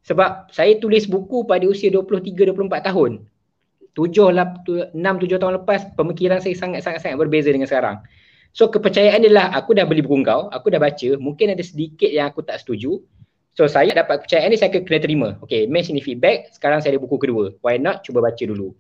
Sebab 0.07 0.47
saya 0.55 0.80
tulis 0.80 1.03
buku 1.03 1.43
pada 1.43 1.68
usia 1.68 1.91
23-24 1.91 2.88
tahun. 2.88 3.28
7, 3.91 4.95
6, 4.95 4.95
7 4.95 5.41
tahun 5.41 5.53
lepas, 5.59 5.91
pemikiran 5.99 6.39
saya 6.39 6.55
sangat-sangat 6.55 7.20
berbeza 7.20 7.51
dengan 7.51 7.68
sekarang. 7.68 7.99
So 8.55 8.72
kepercayaan 8.72 9.20
adalah 9.20 9.51
aku 9.51 9.76
dah 9.76 9.84
beli 9.84 9.99
buku 9.99 10.24
kau, 10.24 10.47
aku 10.47 10.72
dah 10.72 10.80
baca, 10.80 11.20
mungkin 11.20 11.51
ada 11.51 11.63
sedikit 11.63 12.07
yang 12.07 12.32
aku 12.32 12.39
tak 12.39 12.63
setuju, 12.63 13.03
So 13.55 13.72
saya 13.72 13.95
dapat 13.95 14.28
kepercayaan 14.28 14.51
ni 14.51 14.59
saya 14.59 14.68
kena 14.76 14.99
terima. 14.99 15.30
Okay, 15.47 15.63
match 15.63 15.88
ni 15.88 16.03
feedback, 16.03 16.51
sekarang 16.51 16.84
saya 16.84 16.99
ada 16.99 17.01
buku 17.07 17.16
kedua. 17.16 17.55
Why 17.63 17.80
not? 17.80 18.03
Cuba 18.03 18.20
baca 18.20 18.43
dulu. 18.43 18.76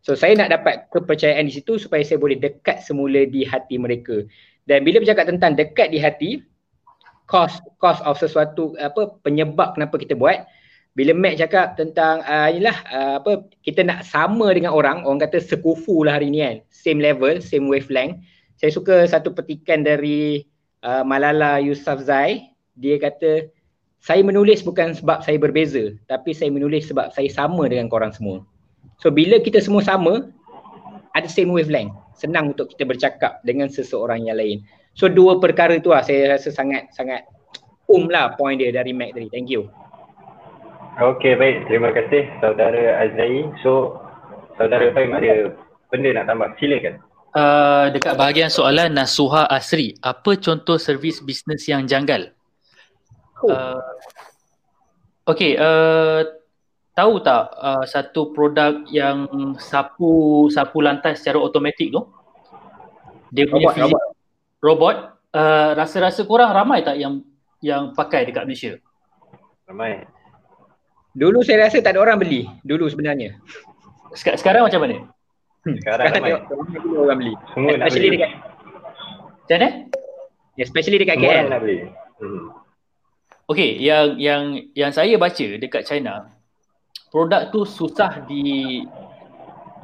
So 0.00 0.16
saya 0.16 0.32
nak 0.32 0.48
dapat 0.48 0.88
kepercayaan 0.88 1.44
di 1.44 1.52
situ 1.52 1.76
supaya 1.76 2.00
saya 2.00 2.16
boleh 2.16 2.40
dekat 2.40 2.80
semula 2.80 3.28
di 3.28 3.44
hati 3.44 3.76
mereka. 3.76 4.24
Dan 4.64 4.80
bila 4.80 5.04
bercakap 5.04 5.28
tentang 5.28 5.52
dekat 5.52 5.92
di 5.92 6.00
hati, 6.00 6.30
cost 7.24 7.64
cost 7.80 8.04
of 8.04 8.20
sesuatu 8.20 8.76
apa 8.80 9.16
penyebab 9.24 9.76
kenapa 9.76 9.96
kita 9.96 10.12
buat, 10.16 10.44
bila 10.94 11.10
Mac 11.10 11.34
cakap 11.42 11.74
tentang 11.74 12.22
uh, 12.22 12.46
inilah 12.54 12.76
uh, 12.94 13.14
apa 13.18 13.42
kita 13.66 13.82
nak 13.82 14.06
sama 14.06 14.54
dengan 14.54 14.70
orang, 14.70 15.02
orang 15.02 15.26
kata 15.26 15.42
sekufu 15.42 16.06
lah 16.06 16.22
hari 16.22 16.30
ni 16.30 16.38
kan. 16.38 16.62
Same 16.70 17.02
level, 17.02 17.42
same 17.42 17.66
wavelength. 17.66 18.22
Saya 18.62 18.70
suka 18.70 19.02
satu 19.02 19.34
petikan 19.34 19.82
dari 19.82 20.46
uh, 20.86 21.02
Malala 21.02 21.58
Yousafzai. 21.58 22.46
Dia 22.78 23.02
kata 23.02 23.50
saya 23.98 24.22
menulis 24.22 24.62
bukan 24.62 24.94
sebab 24.94 25.24
saya 25.24 25.40
berbeza 25.40 25.96
tapi 26.12 26.36
saya 26.36 26.52
menulis 26.52 26.92
sebab 26.92 27.10
saya 27.10 27.26
sama 27.26 27.66
dengan 27.66 27.90
korang 27.90 28.14
semua. 28.14 28.46
So 29.02 29.10
bila 29.10 29.42
kita 29.42 29.58
semua 29.58 29.82
sama 29.82 30.30
ada 31.18 31.26
same 31.26 31.50
wavelength 31.50 31.94
senang 32.14 32.54
untuk 32.54 32.70
kita 32.70 32.86
bercakap 32.86 33.42
dengan 33.42 33.66
seseorang 33.66 34.30
yang 34.30 34.38
lain. 34.38 34.62
So 34.94 35.10
dua 35.10 35.42
perkara 35.42 35.74
tu 35.82 35.90
lah 35.90 36.06
saya 36.06 36.38
rasa 36.38 36.54
sangat 36.54 36.90
sangat 36.94 37.26
um 37.90 38.06
lah 38.06 38.38
point 38.38 38.58
dia 38.58 38.70
dari 38.70 38.94
Mac 38.94 39.10
tadi. 39.14 39.26
Thank 39.30 39.50
you. 39.50 39.66
Okay 40.94 41.34
baik 41.34 41.66
terima 41.66 41.90
kasih 41.90 42.30
saudara 42.38 43.02
Azrai. 43.02 43.50
So 43.66 43.98
saudara 44.54 44.94
Faim 44.94 45.10
ada 45.10 45.50
benda 45.90 46.10
nak 46.14 46.30
tambah 46.30 46.54
silakan. 46.62 47.02
Uh, 47.34 47.90
dekat 47.90 48.14
bahagian 48.14 48.46
soalan 48.46 48.94
Nasuha 48.94 49.50
Asri, 49.50 49.98
apa 50.06 50.38
contoh 50.38 50.78
servis 50.78 51.18
bisnes 51.18 51.66
yang 51.66 51.82
janggal? 51.82 52.30
Uh, 53.42 53.82
okay, 55.26 55.58
uh, 55.58 56.22
tahu 56.94 57.18
tak 57.26 57.50
uh, 57.58 57.82
satu 57.82 58.30
produk 58.30 58.86
yang 58.86 59.26
sapu 59.58 60.46
sapu 60.46 60.78
lantai 60.78 61.18
secara 61.18 61.42
automatik 61.42 61.90
tu? 61.90 62.06
Dia 63.34 63.50
punya 63.50 63.74
robot. 63.74 63.74
Fizik, 63.74 63.90
robot. 63.90 64.13
Robot 64.64 64.96
uh, 65.36 65.76
rasa-rasa 65.76 66.24
kurang 66.24 66.56
ramai 66.56 66.80
tak 66.80 66.96
yang 66.96 67.20
yang 67.60 67.92
pakai 67.92 68.24
dekat 68.24 68.48
Malaysia? 68.48 68.72
Ramai. 69.68 70.08
Dulu 71.12 71.44
saya 71.44 71.68
rasa 71.68 71.84
tak 71.84 71.94
ada 71.94 72.00
orang 72.00 72.16
beli. 72.16 72.48
Dulu 72.64 72.88
sebenarnya. 72.88 73.36
Sek- 74.16 74.40
sekarang 74.40 74.64
macam 74.64 74.80
mana? 74.80 74.96
Hmm, 75.64 75.76
sekarang, 75.80 76.04
sekarang 76.08 76.24
ramai. 76.24 76.96
orang 76.96 77.18
beli. 77.20 77.34
Semua 77.52 77.70
nak 77.76 77.88
beli. 77.92 78.08
Dekat, 78.08 78.30
macam 79.44 79.56
mana? 79.60 79.68
Especially 80.56 80.98
dekat 80.98 81.16
Semua 81.20 81.32
KL. 81.32 81.46
nak 81.52 81.60
beli. 81.60 81.78
Hmm. 82.20 82.44
Okay, 83.44 83.76
yang 83.76 84.16
yang 84.16 84.42
yang 84.72 84.88
saya 84.88 85.20
baca 85.20 85.46
dekat 85.60 85.84
China, 85.84 86.32
produk 87.12 87.52
tu 87.52 87.68
susah 87.68 88.24
di 88.24 88.80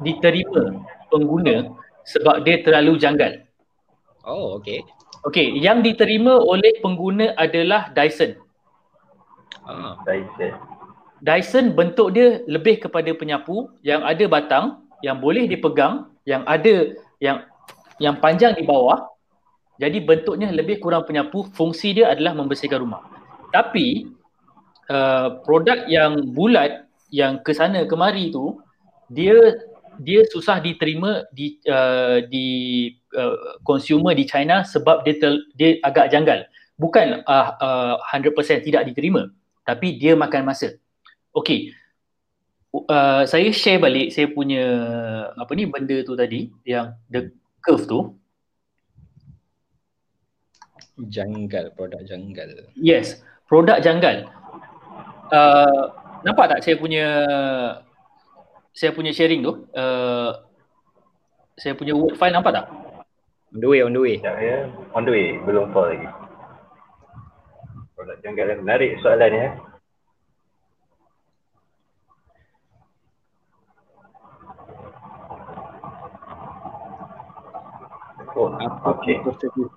diterima 0.01 0.81
pengguna 1.13 1.69
sebab 2.01 2.41
dia 2.41 2.65
terlalu 2.65 2.97
janggal. 2.97 3.45
Oh, 4.25 4.57
okay. 4.57 4.85
Okay, 5.21 5.53
yang 5.53 5.85
diterima 5.85 6.41
oleh 6.41 6.81
pengguna 6.81 7.37
adalah 7.37 7.93
Dyson. 7.93 8.37
Ah, 9.65 9.97
Dyson. 10.01 10.53
Dyson 11.21 11.65
bentuk 11.77 12.17
dia 12.17 12.41
lebih 12.49 12.81
kepada 12.81 13.13
penyapu 13.13 13.69
yang 13.85 14.01
ada 14.01 14.25
batang, 14.25 14.81
yang 15.05 15.21
boleh 15.21 15.45
dipegang, 15.45 16.09
yang 16.25 16.41
ada 16.49 16.97
yang 17.21 17.45
yang 18.01 18.17
panjang 18.17 18.57
di 18.57 18.65
bawah. 18.65 19.05
Jadi 19.77 20.01
bentuknya 20.01 20.49
lebih 20.49 20.81
kurang 20.81 21.05
penyapu, 21.05 21.45
fungsi 21.53 21.93
dia 21.93 22.09
adalah 22.09 22.33
membersihkan 22.33 22.81
rumah. 22.81 23.05
Tapi 23.53 24.09
uh, 24.89 25.41
produk 25.45 25.85
yang 25.85 26.33
bulat 26.33 26.89
yang 27.13 27.41
ke 27.45 27.53
sana 27.53 27.85
kemari 27.85 28.33
tu 28.33 28.57
dia 29.13 29.37
dia 30.01 30.25
susah 30.27 30.57
diterima 30.57 31.23
di 31.31 31.61
uh, 31.69 32.25
di 32.25 32.47
uh, 33.13 33.61
consumer 33.61 34.17
di 34.17 34.25
China 34.25 34.65
sebab 34.65 35.05
dia 35.05 35.15
tel, 35.21 35.37
dia 35.55 35.77
agak 35.85 36.09
janggal. 36.09 36.49
Bukan 36.81 37.21
uh, 37.29 37.47
uh, 37.61 37.95
100% 38.09 38.65
tidak 38.65 38.89
diterima 38.89 39.29
tapi 39.63 40.01
dia 40.01 40.17
makan 40.17 40.49
masa. 40.49 40.75
Okey. 41.37 41.71
Uh, 42.71 43.27
saya 43.27 43.51
share 43.51 43.83
balik 43.83 44.15
saya 44.15 44.31
punya 44.31 44.63
apa 45.35 45.51
ni 45.53 45.67
benda 45.67 45.99
tu 46.07 46.15
tadi 46.15 46.47
yang 46.63 46.95
the 47.11 47.27
curve 47.59 47.83
tu 47.83 48.15
janggal 51.11 51.69
produk 51.75 51.99
janggal. 52.07 52.71
Yes 52.79 53.19
produk 53.51 53.83
janggal. 53.83 54.31
Uh, 55.27 55.91
nampak 56.23 56.55
tak 56.55 56.63
saya 56.63 56.79
punya 56.79 57.07
saya 58.71 58.91
punya 58.95 59.11
sharing 59.11 59.43
tu? 59.43 59.67
Uh, 59.75 60.31
saya 61.59 61.75
punya 61.75 61.93
word 61.93 62.15
file 62.15 62.33
nampak 62.33 62.55
tak? 62.55 62.65
On 63.51 63.59
the 63.59 63.67
way, 63.67 63.83
on 63.83 63.91
the 63.91 64.01
way. 64.01 64.15
Ya, 64.23 64.33
ya. 64.39 64.57
On 64.95 65.03
the 65.03 65.11
way, 65.11 65.35
belum 65.43 65.75
fall 65.75 65.91
lagi. 65.91 66.07
Produk 67.93 68.17
janggal 68.23 68.55
yang 68.55 68.61
menarik 68.63 68.97
soalan 69.03 69.31
ya. 69.35 69.49
Oh, 78.31 78.47
apa 78.57 78.95
okay. 78.95 79.19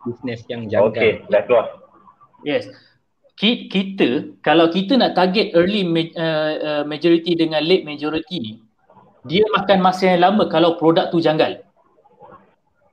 bisnes 0.06 0.46
yang 0.46 0.70
janggal? 0.70 0.94
Okay, 0.94 1.10
dah 1.26 1.42
keluar. 1.42 1.66
Yes 2.46 2.70
kita 3.34 4.38
kalau 4.46 4.70
kita 4.70 4.94
nak 4.94 5.18
target 5.18 5.50
early 5.58 5.82
uh, 6.14 6.52
uh, 6.54 6.82
majority 6.86 7.34
dengan 7.34 7.66
late 7.66 7.82
majority 7.82 8.36
ni 8.38 8.52
dia 9.24 9.44
makan 9.56 9.78
masa 9.80 10.12
yang 10.12 10.20
lama 10.20 10.44
kalau 10.52 10.76
produk 10.76 11.08
tu 11.08 11.20
janggal. 11.20 11.64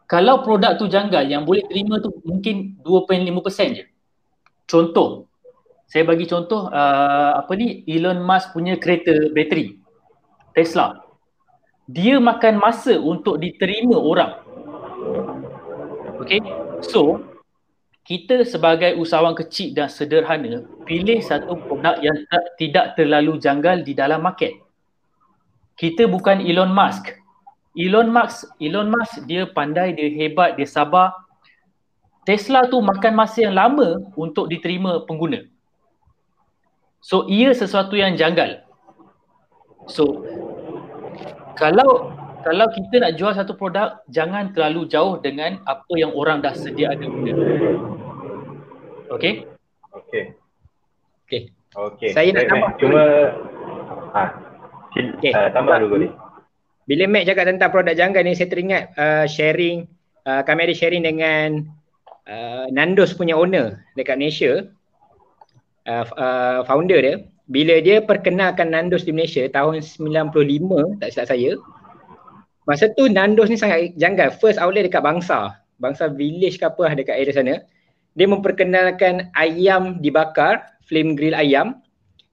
Kalau 0.08 0.44
produk 0.44 0.76
tu 0.80 0.88
janggal 0.88 1.28
yang 1.28 1.44
boleh 1.44 1.64
terima 1.68 2.00
tu 2.00 2.12
mungkin 2.24 2.80
2.5% 2.84 3.80
je. 3.80 3.86
Contoh 4.68 5.28
saya 5.92 6.08
bagi 6.08 6.24
contoh 6.24 6.72
uh, 6.72 7.36
apa 7.36 7.52
ni 7.60 7.84
Elon 7.84 8.24
Musk 8.24 8.56
punya 8.56 8.80
kereta 8.80 9.12
bateri 9.36 9.76
Tesla. 10.56 11.04
Dia 11.92 12.16
makan 12.24 12.64
masa 12.64 12.96
untuk 12.96 13.36
diterima 13.44 14.00
orang. 14.00 14.40
Okay? 16.24 16.40
So 16.80 17.20
kita 18.08 18.48
sebagai 18.48 18.96
usahawan 18.96 19.36
kecil 19.36 19.76
dan 19.76 19.92
sederhana 19.92 20.64
pilih 20.88 21.20
satu 21.20 21.60
produk 21.60 22.00
yang 22.00 22.24
tak, 22.32 22.56
tidak 22.56 22.86
terlalu 22.96 23.36
janggal 23.36 23.84
di 23.84 23.92
dalam 23.92 24.24
market. 24.24 24.61
Kita 25.82 26.06
bukan 26.06 26.46
Elon 26.46 26.70
Musk. 26.70 27.10
Elon 27.74 28.14
Musk, 28.14 28.54
Elon 28.62 28.94
Musk 28.94 29.26
dia 29.26 29.50
pandai, 29.50 29.98
dia 29.98 30.14
hebat, 30.14 30.54
dia 30.54 30.70
sabar. 30.70 31.10
Tesla 32.22 32.70
tu 32.70 32.78
makan 32.86 33.18
masa 33.18 33.50
yang 33.50 33.58
lama 33.58 33.98
untuk 34.14 34.46
diterima 34.46 35.02
pengguna. 35.10 35.42
So 37.02 37.26
ia 37.26 37.50
sesuatu 37.58 37.98
yang 37.98 38.14
janggal. 38.14 38.62
So 39.90 40.22
kalau 41.58 42.14
kalau 42.46 42.70
kita 42.78 43.02
nak 43.02 43.18
jual 43.18 43.34
satu 43.34 43.58
produk 43.58 44.06
jangan 44.06 44.54
terlalu 44.54 44.86
jauh 44.86 45.18
dengan 45.18 45.66
apa 45.66 45.94
yang 45.98 46.14
orang 46.14 46.46
dah 46.46 46.54
sedia 46.54 46.94
ada 46.94 47.10
guna. 47.10 47.34
Okay? 49.18 49.50
Okay. 49.98 50.38
Okay. 51.26 51.42
Okay. 51.74 52.10
Saya 52.14 52.30
nak 52.38 52.46
tambah. 52.46 52.72
Cuma 52.78 53.04
ha. 54.14 54.51
Okay. 54.92 55.32
uh, 55.32 55.50
tambah 55.56 55.88
dulu 55.88 55.96
ni. 56.06 56.10
Bila 56.90 57.08
Mac 57.08 57.24
cakap 57.24 57.48
tentang 57.48 57.72
produk 57.72 57.96
janggal 57.96 58.22
ni 58.26 58.36
saya 58.36 58.50
teringat 58.52 58.84
uh, 59.00 59.24
sharing 59.24 59.88
uh, 60.28 60.44
kami 60.44 60.68
ada 60.68 60.76
sharing 60.76 61.08
dengan 61.08 61.64
uh, 62.28 62.68
Nandos 62.74 63.16
punya 63.16 63.40
owner 63.40 63.80
dekat 63.96 64.20
Malaysia. 64.20 64.68
Uh, 65.88 66.06
uh, 66.20 66.60
founder 66.68 67.00
dia. 67.00 67.16
Bila 67.52 67.80
dia 67.84 68.04
perkenalkan 68.04 68.72
Nandos 68.72 69.08
di 69.08 69.16
Malaysia 69.16 69.48
tahun 69.48 69.84
95 69.84 71.00
tak 71.00 71.10
silap 71.12 71.28
saya 71.28 71.52
masa 72.66 72.88
tu 72.94 73.10
Nandos 73.12 73.50
ni 73.52 73.58
sangat 73.58 73.96
janggal. 73.98 74.36
First 74.38 74.62
outlet 74.62 74.88
dekat 74.88 75.04
Bangsa. 75.04 75.60
Bangsa 75.82 76.08
village 76.08 76.62
ke 76.62 76.66
apa 76.68 76.94
dekat 76.94 77.16
area 77.18 77.34
sana. 77.34 77.56
Dia 78.14 78.28
memperkenalkan 78.28 79.32
ayam 79.36 80.04
dibakar 80.04 80.68
flame 80.86 81.16
grill 81.16 81.36
ayam 81.36 81.80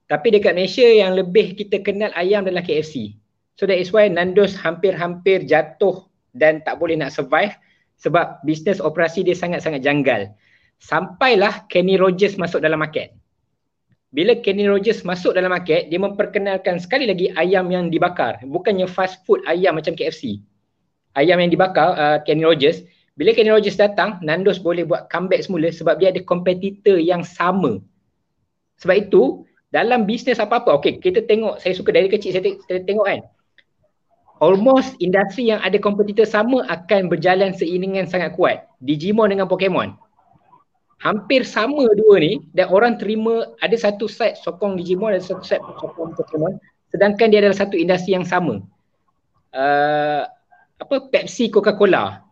tapi 0.09 0.33
dekat 0.33 0.57
Malaysia 0.57 0.89
yang 0.89 1.13
lebih 1.13 1.53
kita 1.53 1.85
kenal 1.85 2.09
ayam 2.17 2.41
adalah 2.43 2.65
KFC 2.65 3.19
So 3.59 3.67
that 3.67 3.75
is 3.75 3.91
why 3.91 4.07
Nandos 4.07 4.55
hampir-hampir 4.55 5.43
jatuh 5.43 6.07
dan 6.31 6.63
tak 6.63 6.79
boleh 6.79 6.95
nak 6.95 7.11
survive 7.11 7.51
sebab 7.99 8.39
bisnes 8.47 8.79
operasi 8.79 9.27
dia 9.27 9.35
sangat-sangat 9.35 9.83
janggal. 9.83 10.31
Sampailah 10.79 11.67
Kenny 11.67 11.99
Rogers 11.99 12.39
masuk 12.39 12.63
dalam 12.63 12.79
market. 12.79 13.11
Bila 14.15 14.39
Kenny 14.39 14.63
Rogers 14.63 15.03
masuk 15.03 15.35
dalam 15.35 15.51
market, 15.51 15.91
dia 15.91 15.99
memperkenalkan 15.99 16.79
sekali 16.79 17.03
lagi 17.03 17.35
ayam 17.35 17.67
yang 17.67 17.91
dibakar. 17.91 18.39
Bukannya 18.47 18.87
fast 18.87 19.27
food 19.27 19.43
ayam 19.43 19.75
macam 19.75 19.91
KFC. 19.91 20.39
Ayam 21.19 21.43
yang 21.43 21.51
dibakar 21.51 21.99
uh, 21.99 22.17
Kenny 22.23 22.47
Rogers. 22.47 22.79
Bila 23.19 23.35
Kenny 23.35 23.51
Rogers 23.51 23.75
datang, 23.75 24.23
Nandos 24.23 24.55
boleh 24.63 24.87
buat 24.87 25.11
comeback 25.11 25.43
semula 25.43 25.67
sebab 25.67 25.99
dia 25.99 26.15
ada 26.15 26.23
kompetitor 26.23 26.95
yang 26.95 27.27
sama. 27.27 27.83
Sebab 28.79 28.95
itu, 29.11 29.43
dalam 29.69 30.09
bisnes 30.09 30.41
apa-apa, 30.41 30.73
okay 30.73 30.97
kita 30.97 31.25
tengok, 31.29 31.61
saya 31.61 31.77
suka 31.77 31.93
dari 31.93 32.09
kecil 32.09 32.33
saya, 32.33 32.41
te- 32.41 32.61
saya 32.65 32.81
tengok 32.81 33.05
kan, 33.05 33.21
almost 34.41 34.97
industri 34.97 35.53
yang 35.53 35.61
ada 35.61 35.77
kompetitor 35.77 36.25
sama 36.25 36.65
akan 36.65 37.05
berjalan 37.11 37.53
seiringan 37.53 38.09
sangat 38.09 38.33
kuat. 38.33 38.65
Digimon 38.81 39.29
dengan 39.29 39.45
Pokemon. 39.45 39.93
Hampir 40.99 41.47
sama 41.47 41.87
dua 41.95 42.19
ni 42.19 42.43
dan 42.51 42.67
orang 42.67 42.99
terima 42.99 43.55
ada 43.63 43.71
satu 43.77 44.11
side 44.11 44.35
sokong 44.35 44.75
Digimon 44.75 45.15
ada 45.15 45.23
satu 45.23 45.43
side 45.47 45.63
sokong 45.79 46.11
Pokemon 46.11 46.59
sedangkan 46.91 47.31
dia 47.31 47.39
adalah 47.45 47.55
satu 47.55 47.79
industri 47.79 48.17
yang 48.17 48.27
sama. 48.27 48.59
Uh, 49.53 50.27
apa 50.79 50.95
Pepsi 51.07 51.47
Coca-Cola. 51.53 52.25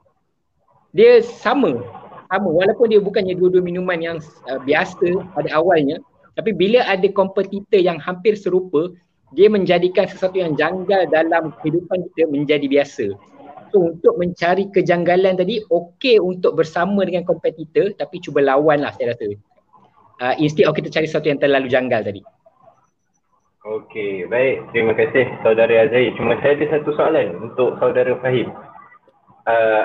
Dia 0.91 1.21
sama. 1.21 1.79
Sama 2.27 2.49
walaupun 2.51 2.91
dia 2.91 2.99
bukannya 2.99 3.37
dua-dua 3.39 3.63
minuman 3.63 3.99
yang 4.01 4.17
uh, 4.49 4.59
biasa 4.59 5.31
pada 5.31 5.47
awalnya 5.55 6.01
tapi 6.37 6.53
bila 6.53 6.85
ada 6.85 7.09
kompetitor 7.09 7.81
yang 7.81 7.97
hampir 7.97 8.37
serupa 8.37 8.93
dia 9.33 9.49
menjadikan 9.49 10.05
sesuatu 10.05 10.37
yang 10.37 10.53
janggal 10.53 11.09
dalam 11.09 11.51
kehidupan 11.59 12.05
kita 12.13 12.29
menjadi 12.31 12.63
biasa. 12.69 13.05
So 13.73 13.91
untuk 13.91 14.15
mencari 14.15 14.71
kejanggalan 14.71 15.35
tadi 15.35 15.59
okey 15.67 16.23
untuk 16.23 16.55
bersama 16.55 17.03
dengan 17.03 17.27
kompetitor 17.27 17.91
tapi 17.97 18.23
cuba 18.23 18.39
lawan 18.45 18.85
lah 18.85 18.93
saya 18.95 19.17
rasa. 19.17 19.35
Uh, 20.17 20.33
instead 20.39 20.69
of 20.69 20.77
kita 20.77 20.87
cari 20.93 21.09
sesuatu 21.09 21.27
yang 21.27 21.41
terlalu 21.41 21.67
janggal 21.67 22.05
tadi. 22.05 22.21
Okey, 23.67 24.31
baik. 24.31 24.63
Terima 24.71 24.95
kasih 24.95 25.27
saudara 25.43 25.83
Azhari. 25.83 26.15
Cuma 26.15 26.39
saya 26.39 26.55
ada 26.55 26.65
satu 26.71 26.95
soalan 26.95 27.35
untuk 27.43 27.75
saudara 27.83 28.15
Fahim. 28.23 28.47
Uh, 29.43 29.83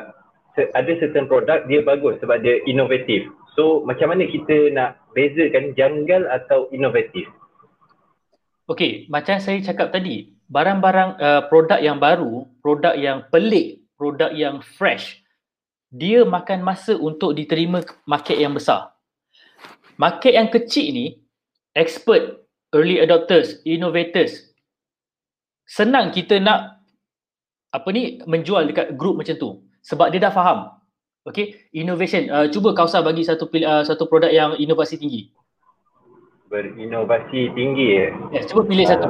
ada 0.54 0.92
certain 1.02 1.26
produk 1.26 1.66
dia 1.66 1.82
bagus 1.82 2.14
sebab 2.22 2.38
dia 2.46 2.62
inovatif. 2.70 3.26
So 3.52 3.84
macam 3.84 4.16
mana 4.16 4.24
kita 4.28 4.72
nak 4.72 5.02
bezakan 5.12 5.76
janggal 5.76 6.24
atau 6.28 6.72
inovatif? 6.72 7.28
Okey, 8.70 9.10
macam 9.12 9.36
saya 9.42 9.60
cakap 9.60 9.92
tadi, 9.92 10.32
barang-barang 10.48 11.10
uh, 11.20 11.42
produk 11.52 11.80
yang 11.82 12.00
baru, 12.00 12.48
produk 12.64 12.96
yang 12.96 13.26
pelik, 13.28 13.84
produk 14.00 14.32
yang 14.32 14.64
fresh, 14.64 15.20
dia 15.92 16.24
makan 16.24 16.64
masa 16.64 16.96
untuk 16.96 17.36
diterima 17.36 17.84
market 18.08 18.40
yang 18.40 18.56
besar. 18.56 18.96
Market 20.00 20.32
yang 20.32 20.48
kecil 20.48 20.88
ni, 20.88 21.06
expert, 21.76 22.48
early 22.72 22.96
adopters, 22.96 23.60
innovators, 23.68 24.52
senang 25.68 26.08
kita 26.08 26.40
nak 26.40 26.80
apa 27.72 27.88
ni 27.92 28.20
menjual 28.24 28.68
dekat 28.68 28.96
group 28.96 29.20
macam 29.20 29.36
tu 29.36 29.50
sebab 29.84 30.08
dia 30.12 30.20
dah 30.20 30.32
faham. 30.32 30.81
Okey, 31.22 31.70
innovation. 31.70 32.26
Uh, 32.26 32.50
cuba 32.50 32.74
Kausar 32.74 33.06
bagi 33.06 33.22
satu 33.22 33.46
pil- 33.46 33.62
uh, 33.62 33.86
satu 33.86 34.10
produk 34.10 34.26
yang 34.26 34.58
inovasi 34.58 34.98
tinggi. 34.98 35.30
Berinovasi 36.50 37.54
tinggi 37.54 37.86
eh. 37.96 38.10
Yes, 38.34 38.50
cuba 38.50 38.66
pilih 38.66 38.84
satu. 38.84 39.06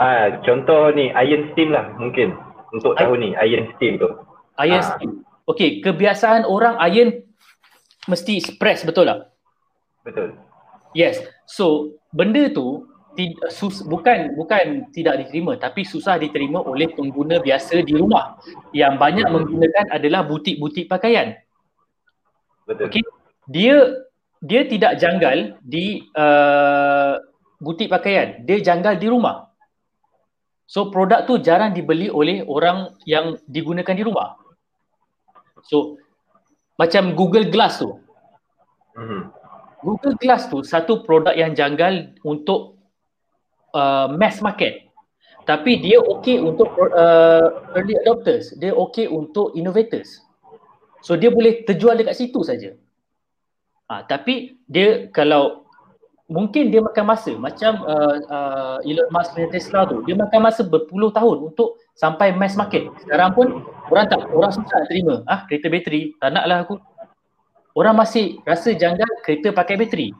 Ah, 0.00 0.40
contoh 0.42 0.90
ni 0.96 1.12
Iron 1.12 1.52
Steam 1.52 1.70
lah 1.70 1.92
mungkin 2.00 2.32
untuk 2.72 2.96
tahun 2.96 3.18
ni 3.20 3.30
Iron 3.44 3.68
Steam 3.76 4.00
tu. 4.00 4.08
Iron 4.64 4.80
Ah. 4.80 4.96
steam. 4.96 5.10
Okey, 5.44 5.84
kebiasaan 5.84 6.48
orang 6.48 6.80
iron 6.80 7.20
mesti 8.08 8.40
press 8.56 8.82
betul 8.82 9.04
tak? 9.04 9.28
Betul. 10.08 10.32
Yes. 10.96 11.20
So, 11.44 11.94
benda 12.10 12.48
tu 12.48 12.88
tid- 13.12 13.40
sus, 13.52 13.84
bukan 13.84 14.34
bukan 14.36 14.88
tidak 14.92 15.20
diterima 15.24 15.56
tapi 15.60 15.84
susah 15.84 16.16
diterima 16.16 16.60
oleh 16.64 16.90
pengguna 16.92 17.38
biasa 17.38 17.84
di 17.84 17.94
rumah. 17.96 18.40
Yang 18.72 18.94
banyak 18.98 19.26
menggunakan 19.28 19.86
adalah 19.92 20.24
butik-butik 20.24 20.88
pakaian. 20.88 21.36
Betul. 22.64 22.88
Okey. 22.88 23.04
Dia 23.50 23.76
dia 24.42 24.66
tidak 24.66 24.98
janggal 24.98 25.60
di 25.62 26.02
uh, 26.16 27.20
butik 27.62 27.92
pakaian. 27.92 28.42
Dia 28.42 28.58
janggal 28.58 28.98
di 28.98 29.06
rumah. 29.06 29.52
So 30.66 30.88
produk 30.88 31.28
tu 31.28 31.36
jarang 31.36 31.76
dibeli 31.76 32.08
oleh 32.08 32.40
orang 32.48 32.96
yang 33.04 33.36
digunakan 33.44 33.92
di 33.92 34.02
rumah. 34.02 34.40
So 35.68 36.00
macam 36.80 37.12
Google 37.12 37.52
Glass 37.52 37.84
tu. 37.84 38.00
Mhm. 38.96 39.22
Google 39.82 40.16
Glass 40.16 40.46
tu 40.48 40.62
satu 40.62 41.02
produk 41.02 41.34
yang 41.34 41.52
janggal 41.52 42.16
untuk 42.22 42.71
uh, 43.74 44.06
mass 44.14 44.40
market. 44.40 44.88
Tapi 45.42 45.82
dia 45.82 45.98
okey 45.98 46.38
untuk 46.38 46.70
uh, 46.78 47.74
early 47.74 47.98
adopters, 47.98 48.54
dia 48.62 48.70
okey 48.70 49.10
untuk 49.10 49.50
innovators. 49.58 50.22
So 51.02 51.18
dia 51.18 51.34
boleh 51.34 51.66
terjual 51.66 51.98
dekat 51.98 52.14
situ 52.14 52.46
saja. 52.46 52.78
Ha, 53.90 54.06
tapi 54.06 54.62
dia 54.70 55.10
kalau 55.10 55.66
mungkin 56.30 56.70
dia 56.70 56.78
makan 56.78 57.04
masa 57.04 57.34
macam 57.34 57.82
uh, 57.82 58.16
uh, 58.30 58.76
Elon 58.86 59.10
Musk 59.10 59.34
punya 59.34 59.50
Tesla 59.50 59.82
tu, 59.84 60.00
dia 60.06 60.14
makan 60.14 60.40
masa 60.46 60.62
berpuluh 60.62 61.10
tahun 61.10 61.50
untuk 61.50 61.76
sampai 61.98 62.32
mass 62.32 62.54
market. 62.54 62.86
Sekarang 63.02 63.34
pun 63.34 63.66
orang 63.90 64.06
tak 64.08 64.22
orang 64.30 64.54
susah 64.54 64.78
nak 64.78 64.88
terima. 64.88 65.14
Ah 65.26 65.44
kereta 65.44 65.66
bateri, 65.68 66.14
tak 66.22 66.30
naklah 66.32 66.58
aku. 66.64 66.78
Orang 67.74 67.98
masih 67.98 68.38
rasa 68.46 68.72
janggal 68.72 69.10
kereta 69.26 69.50
pakai 69.50 69.74
bateri. 69.74 70.14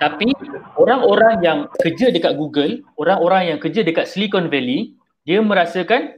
Tapi 0.00 0.32
orang-orang 0.80 1.44
yang 1.44 1.58
kerja 1.76 2.08
dekat 2.08 2.32
Google, 2.40 2.80
orang-orang 2.96 3.52
yang 3.52 3.58
kerja 3.60 3.84
dekat 3.84 4.08
Silicon 4.08 4.48
Valley, 4.48 4.96
dia 5.28 5.44
merasakan 5.44 6.16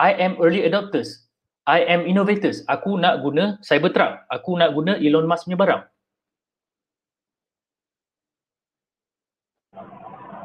I 0.00 0.16
am 0.16 0.40
early 0.40 0.64
adopters. 0.64 1.28
I 1.68 1.84
am 1.84 2.08
innovators. 2.08 2.64
Aku 2.64 2.96
nak 2.96 3.20
guna 3.20 3.60
Cybertruck. 3.60 4.24
Aku 4.32 4.56
nak 4.56 4.72
guna 4.72 4.96
Elon 4.96 5.28
Musk 5.28 5.44
punya 5.46 5.60
barang. 5.60 5.82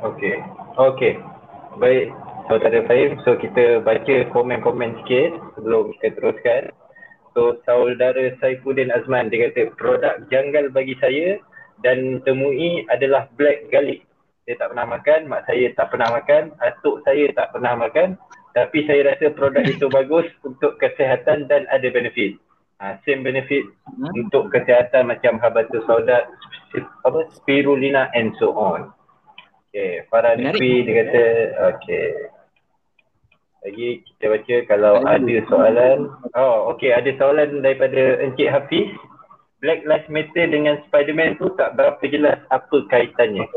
Okey. 0.03 0.35
Okey. 0.75 1.13
Baik. 1.79 2.11
Saudara 2.45 2.77
Fahim, 2.85 3.17
so 3.25 3.33
kita 3.41 3.81
baca 3.81 4.15
komen-komen 4.29 5.01
sikit 5.01 5.33
sebelum 5.57 5.89
kita 5.97 6.13
teruskan. 6.19 6.63
So 7.33 7.57
saudara 7.65 8.37
Saifuddin 8.37 8.93
Azman 8.93 9.33
dia 9.33 9.49
kata 9.49 9.73
produk 9.73 10.21
janggal 10.29 10.69
bagi 10.69 10.93
saya 11.01 11.41
dan 11.83 12.21
temui 12.23 12.85
adalah 12.87 13.27
black 13.35 13.67
garlic. 13.73 14.05
Saya 14.45 14.61
tak 14.61 14.69
pernah 14.77 14.87
makan, 14.87 15.19
mak 15.25 15.41
saya 15.49 15.65
tak 15.73 15.87
pernah 15.89 16.09
makan, 16.13 16.43
atuk 16.61 17.01
saya 17.01 17.25
tak 17.33 17.49
pernah 17.49 17.73
makan 17.75 18.09
tapi 18.55 18.87
saya 18.87 19.11
rasa 19.11 19.35
produk 19.35 19.67
itu 19.75 19.85
bagus 19.91 20.25
untuk 20.47 20.79
kesihatan 20.79 21.51
dan 21.51 21.67
ada 21.69 21.85
benefit. 21.91 22.39
Ha, 22.79 22.99
same 23.03 23.21
benefit 23.23 23.67
Hmm. 23.95 24.11
untuk 24.27 24.51
kesihatan 24.51 25.07
macam 25.07 25.39
habatus 25.39 25.79
sauda, 25.87 26.27
apa, 27.07 27.19
spirulina 27.31 28.11
and 28.11 28.35
so 28.35 28.51
on. 28.51 28.91
Okay, 29.71 30.03
Farah. 30.11 30.35
Lutfi 30.35 30.83
dia 30.83 31.03
kata, 31.07 31.23
okay. 31.71 32.07
Lagi 33.63 34.03
kita 34.03 34.25
baca 34.35 34.55
kalau 34.67 34.93
ada 35.07 35.35
soalan. 35.47 36.11
Oh, 36.35 36.75
okey 36.75 36.91
ada 36.91 37.07
soalan 37.15 37.63
daripada 37.63 38.19
Encik 38.19 38.51
Hafiz. 38.51 38.91
Black 39.65 39.81
Lives 39.81 40.05
Matter 40.07 40.45
dengan 40.45 40.77
Spider-Man 40.85 41.41
tu 41.41 41.49
tak 41.57 41.73
berapa 41.73 41.97
jelas 42.05 42.37
apa 42.53 42.77
kaitannya. 42.85 43.49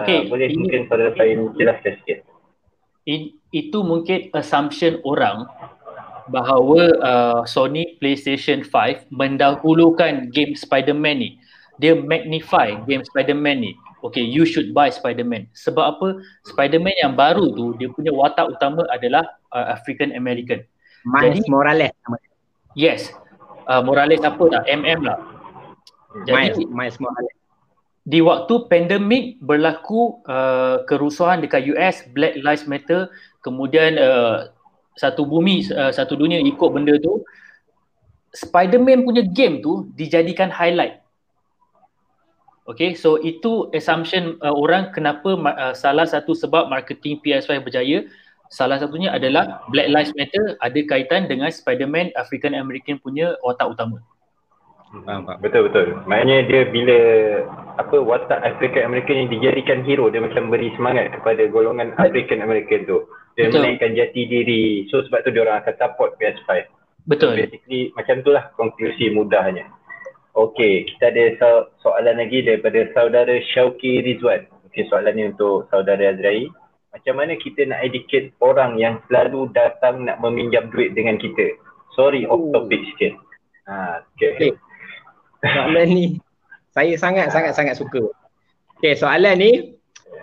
Okey, 0.00 0.24
Uh, 0.24 0.32
boleh 0.32 0.48
ini- 0.48 0.56
mungkin 0.56 0.80
saudara 0.88 1.12
Fahim 1.12 1.52
jelaskan 1.54 2.00
sikit. 2.00 2.24
I- 3.04 3.36
itu 3.50 3.78
mungkin 3.84 4.32
assumption 4.32 5.04
orang 5.04 5.44
bahawa 6.28 6.80
uh, 7.00 7.40
Sony 7.44 7.96
PlayStation 7.96 8.64
5 8.64 9.04
mendahulukan 9.12 10.28
game 10.28 10.52
Spider-Man 10.52 11.16
ni. 11.18 11.30
Dia 11.76 11.92
magnify 11.94 12.80
game 12.84 13.04
Spider-Man 13.04 13.56
ni. 13.60 13.72
Okay, 13.98 14.22
you 14.22 14.46
should 14.46 14.70
buy 14.70 14.88
Spider-Man. 14.88 15.50
Sebab 15.52 15.84
apa? 15.98 16.08
Spider-Man 16.46 16.94
yang 17.02 17.12
baru 17.12 17.50
tu, 17.50 17.74
dia 17.76 17.90
punya 17.90 18.14
watak 18.14 18.54
utama 18.54 18.86
adalah 18.88 19.26
uh, 19.50 19.74
African 19.74 20.14
American. 20.14 20.62
Miles 21.02 21.42
Jadi- 21.42 21.50
Morales 21.50 21.90
nama 22.06 22.16
dia. 22.16 22.32
Yes. 22.76 23.10
Uh, 23.68 23.84
Morales 23.84 24.24
apa 24.24 24.40
tak? 24.48 24.64
MM 24.64 25.04
lah. 25.04 25.18
Miles, 26.24 26.56
Jadi 26.56 26.64
Miles 26.72 26.96
Morales. 26.96 27.36
di 28.08 28.24
waktu 28.24 28.64
pandemik 28.72 29.36
berlaku 29.44 30.24
uh, 30.24 30.80
kerusuhan 30.88 31.44
dekat 31.44 31.68
US, 31.76 32.08
Black 32.16 32.40
Lives 32.40 32.64
Matter, 32.64 33.12
kemudian 33.44 34.00
uh, 34.00 34.48
satu 34.96 35.28
bumi, 35.28 35.68
uh, 35.76 35.92
satu 35.92 36.16
dunia 36.16 36.40
ikut 36.40 36.72
benda 36.72 36.96
tu, 36.96 37.20
Spider-Man 38.32 39.04
punya 39.04 39.28
game 39.28 39.60
tu 39.60 39.92
dijadikan 39.92 40.48
highlight. 40.48 41.04
Okay, 42.68 42.92
so 42.92 43.16
itu 43.20 43.68
assumption 43.72 44.36
uh, 44.44 44.52
orang 44.52 44.92
kenapa 44.92 45.36
uh, 45.36 45.72
salah 45.72 46.04
satu 46.04 46.36
sebab 46.36 46.68
marketing 46.68 47.20
PS5 47.24 47.64
berjaya 47.64 48.04
salah 48.48 48.80
satunya 48.80 49.12
adalah 49.12 49.64
Black 49.72 49.88
Lives 49.92 50.12
Matter 50.16 50.56
ada 50.60 50.80
kaitan 50.88 51.28
dengan 51.28 51.48
Spider-Man 51.52 52.12
African 52.16 52.56
American 52.56 53.00
punya 53.00 53.36
watak 53.44 53.72
utama. 53.72 54.00
Betul 55.44 55.68
betul. 55.68 56.00
Maknanya 56.08 56.48
dia 56.48 56.64
bila 56.72 56.98
apa 57.76 58.00
watak 58.00 58.40
African 58.40 58.88
American 58.88 59.20
yang 59.20 59.30
dijadikan 59.30 59.84
hero 59.84 60.08
dia 60.08 60.24
macam 60.24 60.48
beri 60.48 60.72
semangat 60.80 61.12
kepada 61.12 61.44
golongan 61.52 61.92
African 62.00 62.40
American 62.40 62.88
tu. 62.88 63.04
Dia 63.36 63.52
Betul. 63.52 63.68
menaikkan 63.68 63.94
jati 63.94 64.22
diri. 64.26 64.88
So 64.90 65.04
sebab 65.06 65.22
tu 65.22 65.30
dia 65.30 65.44
orang 65.46 65.62
akan 65.62 65.74
support 65.78 66.16
PS5. 66.18 66.50
Betul. 67.06 67.38
Basically 67.38 67.94
macam 67.94 68.24
itulah 68.24 68.50
konklusi 68.56 69.12
mudahnya. 69.12 69.68
Okey, 70.34 70.90
kita 70.90 71.14
ada 71.14 71.24
so- 71.38 71.66
soalan 71.82 72.18
lagi 72.18 72.42
daripada 72.42 72.82
saudara 72.96 73.38
Syauki 73.54 74.02
Rizwan. 74.02 74.48
Okey, 74.70 74.90
soalan 74.90 75.14
ni 75.14 75.24
untuk 75.30 75.68
saudara 75.70 76.14
Azrai. 76.14 76.50
Macam 76.88 77.14
mana 77.20 77.36
kita 77.36 77.68
nak 77.68 77.84
educate 77.84 78.32
orang 78.40 78.80
yang 78.80 79.04
selalu 79.06 79.52
datang 79.52 80.08
nak 80.08 80.24
meminjam 80.24 80.72
duit 80.72 80.96
dengan 80.96 81.20
kita? 81.20 81.52
Sorry, 81.92 82.24
off 82.24 82.40
Oh. 82.40 82.52
topic 82.54 82.80
sikit. 82.94 83.12
Ha, 83.68 84.00
okay. 84.16 84.30
Okey. 84.34 84.52
Soalan 85.44 85.88
ni 85.92 86.06
saya 86.72 86.94
sangat-sangat 86.96 87.52
sangat 87.52 87.74
suka. 87.76 88.08
Okey, 88.80 88.96
soalan 88.96 89.36
ni 89.36 89.52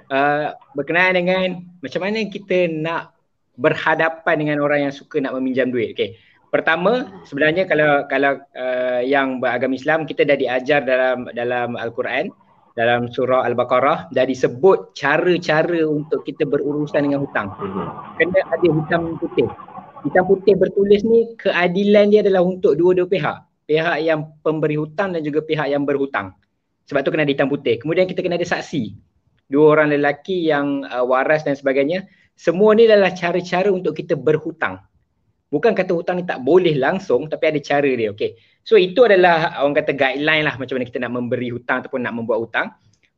uh, 0.10 0.58
berkenaan 0.74 1.14
dengan 1.14 1.62
macam 1.86 2.02
mana 2.02 2.26
kita 2.26 2.72
nak 2.72 3.14
berhadapan 3.56 4.36
dengan 4.42 4.58
orang 4.60 4.90
yang 4.90 4.94
suka 4.94 5.22
nak 5.22 5.38
meminjam 5.38 5.70
duit. 5.70 5.94
Okey. 5.94 6.18
Pertama, 6.50 7.12
sebenarnya 7.28 7.68
kalau 7.68 8.08
kalau 8.08 8.40
uh, 8.56 9.02
yang 9.04 9.44
beragama 9.44 9.76
Islam 9.76 10.08
kita 10.08 10.24
dah 10.24 10.40
diajar 10.40 10.82
dalam 10.88 11.28
dalam 11.36 11.76
Al-Quran 11.76 12.32
dalam 12.76 13.08
surah 13.08 13.48
Al-Baqarah 13.48 14.12
dah 14.12 14.26
disebut 14.28 14.92
cara-cara 14.92 15.88
untuk 15.88 16.28
kita 16.28 16.44
berurusan 16.44 17.08
dengan 17.08 17.24
hutang. 17.24 17.56
Mhm. 17.56 17.86
Kena 18.20 18.40
ada 18.52 18.68
hitam 18.68 19.16
putih. 19.16 19.48
Hitam 20.04 20.24
putih 20.28 20.54
bertulis 20.60 21.02
ni 21.08 21.34
keadilan 21.40 22.12
dia 22.12 22.20
adalah 22.22 22.44
untuk 22.44 22.76
dua-dua 22.76 23.08
pihak. 23.08 23.38
Pihak 23.66 23.98
yang 24.04 24.30
pemberi 24.44 24.76
hutang 24.78 25.16
dan 25.16 25.24
juga 25.24 25.42
pihak 25.42 25.72
yang 25.72 25.88
berhutang. 25.88 26.36
Sebab 26.86 27.02
tu 27.02 27.10
kena 27.10 27.26
ada 27.26 27.34
hitam 27.34 27.50
putih. 27.50 27.82
Kemudian 27.82 28.06
kita 28.06 28.22
kena 28.22 28.38
ada 28.38 28.46
saksi. 28.46 28.94
Dua 29.50 29.80
orang 29.80 29.96
lelaki 29.96 30.46
yang 30.46 30.86
uh, 30.86 31.02
waras 31.08 31.42
dan 31.48 31.58
sebagainya. 31.58 32.06
Semua 32.36 32.76
ni 32.76 32.86
adalah 32.86 33.16
cara-cara 33.16 33.72
untuk 33.72 33.96
kita 33.96 34.14
berhutang. 34.20 34.84
Bukan 35.54 35.78
kata 35.78 35.94
hutang 35.94 36.20
ni 36.20 36.26
tak 36.26 36.42
boleh 36.42 36.74
langsung 36.76 37.30
tapi 37.30 37.54
ada 37.54 37.60
cara 37.62 37.88
dia. 37.88 38.12
Okay. 38.12 38.36
So 38.66 38.82
itu 38.82 39.06
adalah 39.06 39.62
orang 39.62 39.78
kata 39.78 39.94
guideline 39.94 40.44
lah 40.44 40.58
macam 40.58 40.82
mana 40.82 40.90
kita 40.90 40.98
nak 40.98 41.14
memberi 41.14 41.54
hutang 41.54 41.86
ataupun 41.86 42.02
nak 42.02 42.14
membuat 42.18 42.40
hutang. 42.50 42.68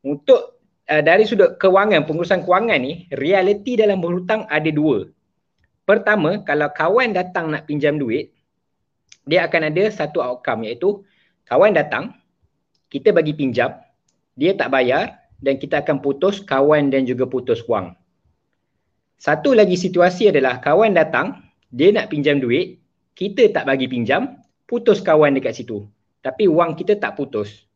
Untuk 0.03 0.59
uh, 0.91 1.01
dari 1.03 1.23
sudut 1.23 1.55
kewangan, 1.55 2.03
pengurusan 2.03 2.43
kewangan 2.43 2.79
ni, 2.83 3.07
realiti 3.15 3.79
dalam 3.79 4.03
berhutang 4.03 4.43
ada 4.51 4.67
dua. 4.67 5.07
Pertama, 5.87 6.43
kalau 6.43 6.67
kawan 6.67 7.15
datang 7.15 7.47
nak 7.47 7.63
pinjam 7.63 7.95
duit, 7.95 8.35
dia 9.23 9.47
akan 9.47 9.71
ada 9.71 9.87
satu 9.87 10.19
outcome 10.19 10.67
iaitu 10.67 11.03
kawan 11.47 11.71
datang, 11.71 12.11
kita 12.91 13.15
bagi 13.15 13.31
pinjam, 13.31 13.71
dia 14.35 14.51
tak 14.55 14.71
bayar 14.71 15.15
dan 15.39 15.55
kita 15.55 15.79
akan 15.83 16.03
putus 16.03 16.43
kawan 16.43 16.91
dan 16.91 17.07
juga 17.07 17.23
putus 17.23 17.63
wang. 17.71 17.95
Satu 19.15 19.55
lagi 19.55 19.79
situasi 19.79 20.27
adalah 20.27 20.59
kawan 20.59 20.91
datang, 20.91 21.46
dia 21.71 21.91
nak 21.91 22.11
pinjam 22.13 22.39
duit, 22.39 22.79
kita 23.17 23.49
tak 23.51 23.67
bagi 23.67 23.89
pinjam, 23.89 24.39
putus 24.69 25.01
kawan 25.03 25.35
dekat 25.35 25.57
situ. 25.57 25.87
Tapi 26.21 26.45
wang 26.47 26.75
kita 26.75 26.99
tak 26.99 27.15
putus. 27.15 27.67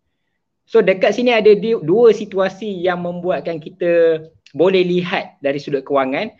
So 0.69 0.79
dekat 0.79 1.17
sini 1.17 1.35
ada 1.35 1.51
dua 1.83 2.15
situasi 2.15 2.69
yang 2.69 3.03
membuatkan 3.03 3.59
kita 3.59 4.23
boleh 4.55 4.83
lihat 4.83 5.39
dari 5.43 5.59
sudut 5.59 5.83
kewangan 5.83 6.31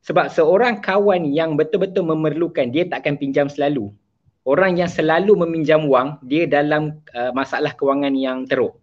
sebab 0.00 0.30
seorang 0.32 0.78
kawan 0.80 1.28
yang 1.28 1.58
betul-betul 1.58 2.06
memerlukan 2.06 2.70
dia 2.70 2.86
tak 2.86 3.06
akan 3.06 3.18
pinjam 3.18 3.46
selalu. 3.50 3.92
Orang 4.48 4.80
yang 4.80 4.88
selalu 4.88 5.36
meminjam 5.44 5.84
wang 5.90 6.16
dia 6.24 6.48
dalam 6.48 7.02
uh, 7.12 7.30
masalah 7.36 7.76
kewangan 7.76 8.16
yang 8.16 8.48
teruk. 8.48 8.80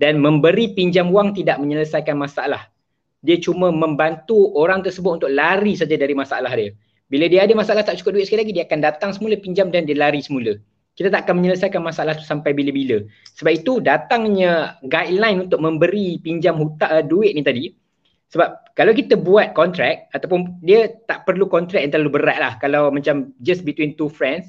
Dan 0.00 0.16
memberi 0.22 0.72
pinjam 0.72 1.12
wang 1.12 1.36
tidak 1.36 1.60
menyelesaikan 1.60 2.16
masalah. 2.16 2.72
Dia 3.20 3.36
cuma 3.36 3.68
membantu 3.68 4.56
orang 4.56 4.80
tersebut 4.80 5.20
untuk 5.20 5.28
lari 5.28 5.76
saja 5.76 5.92
dari 5.92 6.16
masalah 6.16 6.48
dia. 6.56 6.72
Bila 7.10 7.26
dia 7.26 7.42
ada 7.42 7.52
masalah 7.58 7.82
tak 7.82 7.98
cukup 7.98 8.16
duit 8.16 8.30
sekali 8.30 8.46
lagi 8.46 8.54
dia 8.54 8.64
akan 8.70 8.80
datang 8.80 9.10
semula 9.10 9.34
pinjam 9.34 9.68
dan 9.68 9.84
dia 9.84 9.98
lari 9.98 10.22
semula. 10.22 10.54
Kita 10.94 11.10
tak 11.10 11.26
akan 11.26 11.42
menyelesaikan 11.42 11.82
masalah 11.82 12.14
tu 12.14 12.22
sampai 12.22 12.54
bila-bila. 12.54 13.02
Sebab 13.34 13.52
itu 13.52 13.82
datangnya 13.82 14.78
guideline 14.86 15.42
untuk 15.50 15.58
memberi 15.58 16.22
pinjam 16.22 16.54
hutang 16.54 16.90
uh, 16.90 17.02
duit 17.02 17.34
ni 17.34 17.42
tadi 17.42 17.74
sebab 18.30 18.78
kalau 18.78 18.94
kita 18.94 19.18
buat 19.18 19.52
kontrak 19.58 20.06
ataupun 20.14 20.62
dia 20.62 20.86
tak 21.10 21.26
perlu 21.26 21.50
kontrak 21.50 21.82
yang 21.82 21.90
terlalu 21.90 22.22
berat 22.22 22.38
lah 22.38 22.52
kalau 22.62 22.88
macam 22.94 23.34
just 23.42 23.66
between 23.66 23.98
two 23.98 24.06
friends 24.06 24.46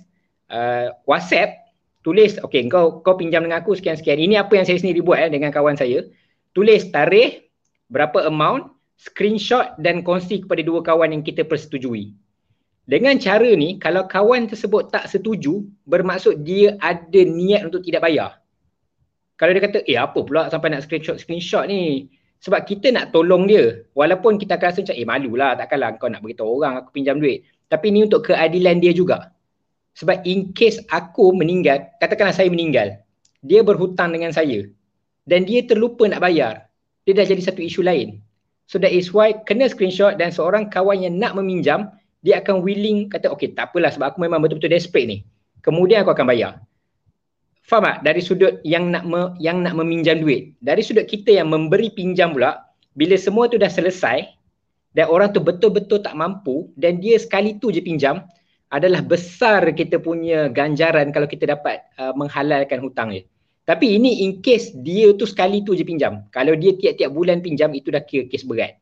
uh, 0.53 0.93
WhatsApp 1.09 1.65
tulis 2.05 2.37
okay 2.45 2.61
kau 2.69 3.01
kau 3.01 3.17
pinjam 3.17 3.41
dengan 3.41 3.65
aku 3.65 3.73
sekian-sekian 3.73 4.21
ini 4.21 4.37
apa 4.37 4.53
yang 4.53 4.65
saya 4.69 4.77
sendiri 4.77 5.01
buat 5.01 5.17
eh, 5.17 5.33
dengan 5.33 5.49
kawan 5.49 5.73
saya 5.73 6.05
tulis 6.53 6.93
tarikh 6.93 7.49
berapa 7.89 8.29
amount 8.29 8.69
screenshot 9.01 9.73
dan 9.81 10.05
kongsi 10.05 10.45
kepada 10.45 10.61
dua 10.61 10.85
kawan 10.85 11.17
yang 11.17 11.25
kita 11.25 11.41
persetujui 11.41 12.13
dengan 12.89 13.13
cara 13.21 13.45
ni 13.53 13.77
kalau 13.77 14.09
kawan 14.09 14.49
tersebut 14.49 14.89
tak 14.89 15.05
setuju 15.05 15.61
bermaksud 15.85 16.41
dia 16.41 16.73
ada 16.81 17.21
niat 17.21 17.69
untuk 17.69 17.85
tidak 17.85 18.09
bayar. 18.09 18.41
Kalau 19.37 19.53
dia 19.53 19.61
kata 19.61 19.79
eh 19.85 19.97
apa 19.97 20.21
pula 20.25 20.49
sampai 20.49 20.73
nak 20.73 20.85
screenshot 20.85 21.17
screenshot 21.21 21.65
ni? 21.69 22.09
Sebab 22.41 22.65
kita 22.65 22.89
nak 22.89 23.13
tolong 23.13 23.45
dia. 23.45 23.85
Walaupun 23.93 24.41
kita 24.41 24.57
akan 24.57 24.67
rasa 24.73 24.79
macam 24.81 24.97
eh 24.97 25.05
malulah 25.05 25.51
takkanlah 25.53 25.93
kau 26.01 26.09
nak 26.09 26.25
beritahu 26.25 26.57
orang 26.57 26.81
aku 26.81 26.89
pinjam 26.89 27.21
duit. 27.21 27.45
Tapi 27.69 27.93
ni 27.93 28.01
untuk 28.01 28.25
keadilan 28.25 28.81
dia 28.81 28.93
juga. 28.97 29.29
Sebab 29.93 30.25
in 30.25 30.49
case 30.57 30.81
aku 30.89 31.37
meninggal 31.37 31.85
katakanlah 32.01 32.33
saya 32.33 32.49
meninggal 32.49 32.97
dia 33.45 33.61
berhutang 33.61 34.09
dengan 34.13 34.33
saya 34.33 34.65
dan 35.29 35.45
dia 35.45 35.61
terlupa 35.65 36.09
nak 36.09 36.21
bayar 36.21 36.65
dia 37.05 37.13
dah 37.13 37.25
jadi 37.25 37.41
satu 37.45 37.61
isu 37.61 37.85
lain. 37.85 38.21
So 38.65 38.81
that 38.81 38.89
is 38.89 39.13
why 39.13 39.37
kena 39.45 39.69
screenshot 39.69 40.17
dan 40.17 40.33
seorang 40.33 40.71
kawan 40.73 41.03
yang 41.05 41.19
nak 41.19 41.37
meminjam 41.37 41.93
dia 42.21 42.41
akan 42.41 42.61
willing 42.61 43.09
kata 43.09 43.29
okay 43.29 43.51
tak 43.51 43.73
apalah 43.73 43.89
sebab 43.89 44.15
aku 44.15 44.19
memang 44.21 44.41
betul-betul 44.41 44.71
desperate 44.71 45.09
ni 45.09 45.17
kemudian 45.61 46.05
aku 46.05 46.13
akan 46.13 46.25
bayar 46.29 46.61
Faham 47.71 47.87
tak? 47.87 47.97
Dari 48.03 48.19
sudut 48.19 48.59
yang 48.67 48.91
nak 48.91 49.07
me, 49.07 49.31
yang 49.39 49.63
nak 49.63 49.79
meminjam 49.79 50.19
duit. 50.19 50.57
Dari 50.59 50.83
sudut 50.83 51.07
kita 51.07 51.39
yang 51.39 51.47
memberi 51.47 51.87
pinjam 51.93 52.35
pula, 52.35 52.67
bila 52.99 53.15
semua 53.15 53.47
tu 53.47 53.55
dah 53.55 53.71
selesai 53.71 54.27
dan 54.91 55.07
orang 55.07 55.31
tu 55.31 55.39
betul-betul 55.39 56.03
tak 56.03 56.11
mampu 56.17 56.67
dan 56.75 56.99
dia 56.99 57.15
sekali 57.15 57.55
tu 57.63 57.71
je 57.71 57.79
pinjam, 57.79 58.27
adalah 58.75 58.99
besar 59.03 59.67
kita 59.71 59.99
punya 59.99 60.47
ganjaran 60.51 61.11
kalau 61.11 61.27
kita 61.27 61.47
dapat 61.47 61.83
uh, 61.95 62.15
menghalalkan 62.15 62.79
hutang 62.83 63.11
dia. 63.15 63.23
Tapi 63.67 63.99
ini 63.99 64.27
in 64.27 64.43
case 64.43 64.75
dia 64.83 65.15
tu 65.15 65.23
sekali 65.23 65.63
tu 65.63 65.71
je 65.71 65.87
pinjam. 65.87 66.27
Kalau 66.35 66.55
dia 66.59 66.75
tiap-tiap 66.75 67.11
bulan 67.15 67.39
pinjam 67.39 67.71
itu 67.71 67.87
dah 67.87 68.03
kira 68.03 68.27
kes 68.27 68.43
berat. 68.43 68.79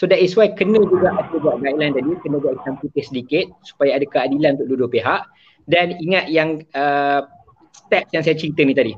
So 0.00 0.08
that 0.08 0.16
is 0.16 0.32
why 0.32 0.48
kena 0.56 0.80
juga 0.80 1.12
ada 1.12 1.36
buat 1.36 1.60
guideline 1.60 1.92
tadi, 1.92 2.16
kena 2.24 2.40
buat 2.40 2.56
hitam 2.56 2.80
putih 2.80 3.04
sedikit 3.04 3.52
supaya 3.60 4.00
ada 4.00 4.08
keadilan 4.08 4.56
untuk 4.56 4.72
dua-dua 4.72 4.88
pihak. 4.88 5.28
Dan 5.68 6.00
ingat 6.00 6.32
yang 6.32 6.64
uh, 6.72 7.28
steps 7.68 8.08
yang 8.16 8.24
saya 8.24 8.32
cerita 8.32 8.64
ni 8.64 8.72
tadi. 8.72 8.96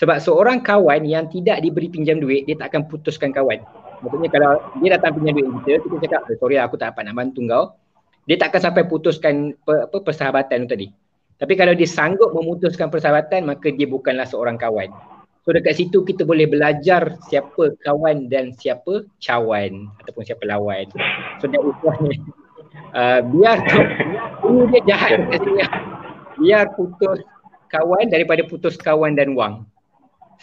Sebab 0.00 0.16
seorang 0.16 0.64
kawan 0.64 1.04
yang 1.04 1.28
tidak 1.28 1.60
diberi 1.60 1.92
pinjam 1.92 2.24
duit, 2.24 2.48
dia 2.48 2.56
tak 2.56 2.72
akan 2.72 2.88
putuskan 2.88 3.36
kawan. 3.36 3.60
Maksudnya 4.00 4.32
kalau 4.32 4.56
dia 4.80 4.96
datang 4.96 5.20
pinjam 5.20 5.36
duit 5.36 5.48
kita, 5.60 5.76
kita 5.84 5.96
cakap, 6.08 6.32
eh, 6.32 6.36
sorry 6.40 6.56
lah, 6.56 6.72
aku 6.72 6.80
tak 6.80 6.96
dapat 6.96 7.12
nak 7.12 7.16
bantu 7.20 7.40
kau. 7.44 7.64
dia 8.24 8.36
tak 8.40 8.56
akan 8.56 8.60
sampai 8.72 8.82
putuskan 8.88 9.34
per, 9.60 9.92
apa 9.92 9.96
persahabatan 10.00 10.64
tu 10.64 10.72
tadi. 10.72 10.88
Tapi 11.36 11.52
kalau 11.52 11.76
dia 11.76 11.84
sanggup 11.84 12.32
memutuskan 12.32 12.88
persahabatan 12.88 13.44
maka 13.44 13.68
dia 13.68 13.84
bukanlah 13.84 14.24
seorang 14.24 14.56
kawan. 14.56 14.88
So 15.40 15.56
dekat 15.56 15.80
situ 15.80 16.04
kita 16.04 16.28
boleh 16.28 16.44
belajar 16.44 17.16
siapa 17.32 17.72
kawan 17.80 18.28
dan 18.28 18.52
siapa 18.52 19.08
cawan 19.24 19.88
ataupun 20.04 20.22
siapa 20.28 20.44
lawan. 20.44 20.84
So 21.40 21.48
that 21.48 21.62
is 21.64 21.76
why 21.80 21.96
uh, 23.00 23.20
biar 23.24 23.56
tu 23.64 23.80
dia 24.68 24.80
jahat 24.84 25.24
dekat 25.24 25.40
sini. 25.48 25.64
Biar 26.40 26.68
putus 26.76 27.24
kawan 27.72 28.12
daripada 28.12 28.44
putus 28.44 28.76
kawan 28.76 29.16
dan 29.16 29.32
wang. 29.32 29.64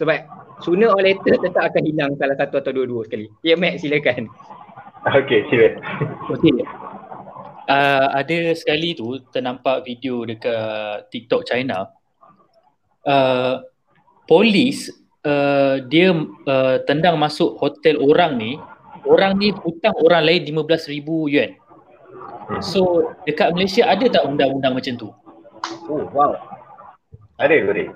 Sebab 0.02 0.18
sooner 0.66 0.90
or 0.90 1.02
later 1.02 1.38
tetap 1.42 1.74
akan 1.74 1.84
hilang 1.86 2.12
salah 2.18 2.38
satu 2.38 2.62
atau 2.62 2.74
dua-dua 2.74 3.06
sekali. 3.06 3.30
Ya 3.46 3.54
Matt 3.54 3.82
silakan. 3.82 4.30
Okay 5.06 5.46
sila. 5.54 5.78
Okay. 6.34 6.66
Uh, 7.68 8.08
ada 8.18 8.56
sekali 8.58 8.98
tu 8.98 9.22
ternampak 9.30 9.86
video 9.86 10.26
dekat 10.26 11.06
TikTok 11.14 11.46
China. 11.46 11.94
Uh, 13.06 13.62
polis 14.28 14.92
uh, 15.24 15.82
dia 15.88 16.14
uh, 16.46 16.76
tendang 16.86 17.18
masuk 17.18 17.58
hotel 17.58 17.98
orang 18.04 18.38
ni 18.38 18.60
orang 19.08 19.40
ni 19.40 19.56
hutang 19.64 19.96
orang 20.04 20.28
lain 20.28 20.44
15,000 20.44 21.32
yuan. 21.32 21.52
So 22.64 23.12
dekat 23.24 23.56
Malaysia 23.56 23.88
ada 23.88 24.06
tak 24.08 24.24
undang-undang 24.28 24.76
macam 24.76 24.94
tu? 25.00 25.10
Oh 25.88 26.04
wow. 26.12 26.36
Ada 27.40 27.64
boleh 27.64 27.90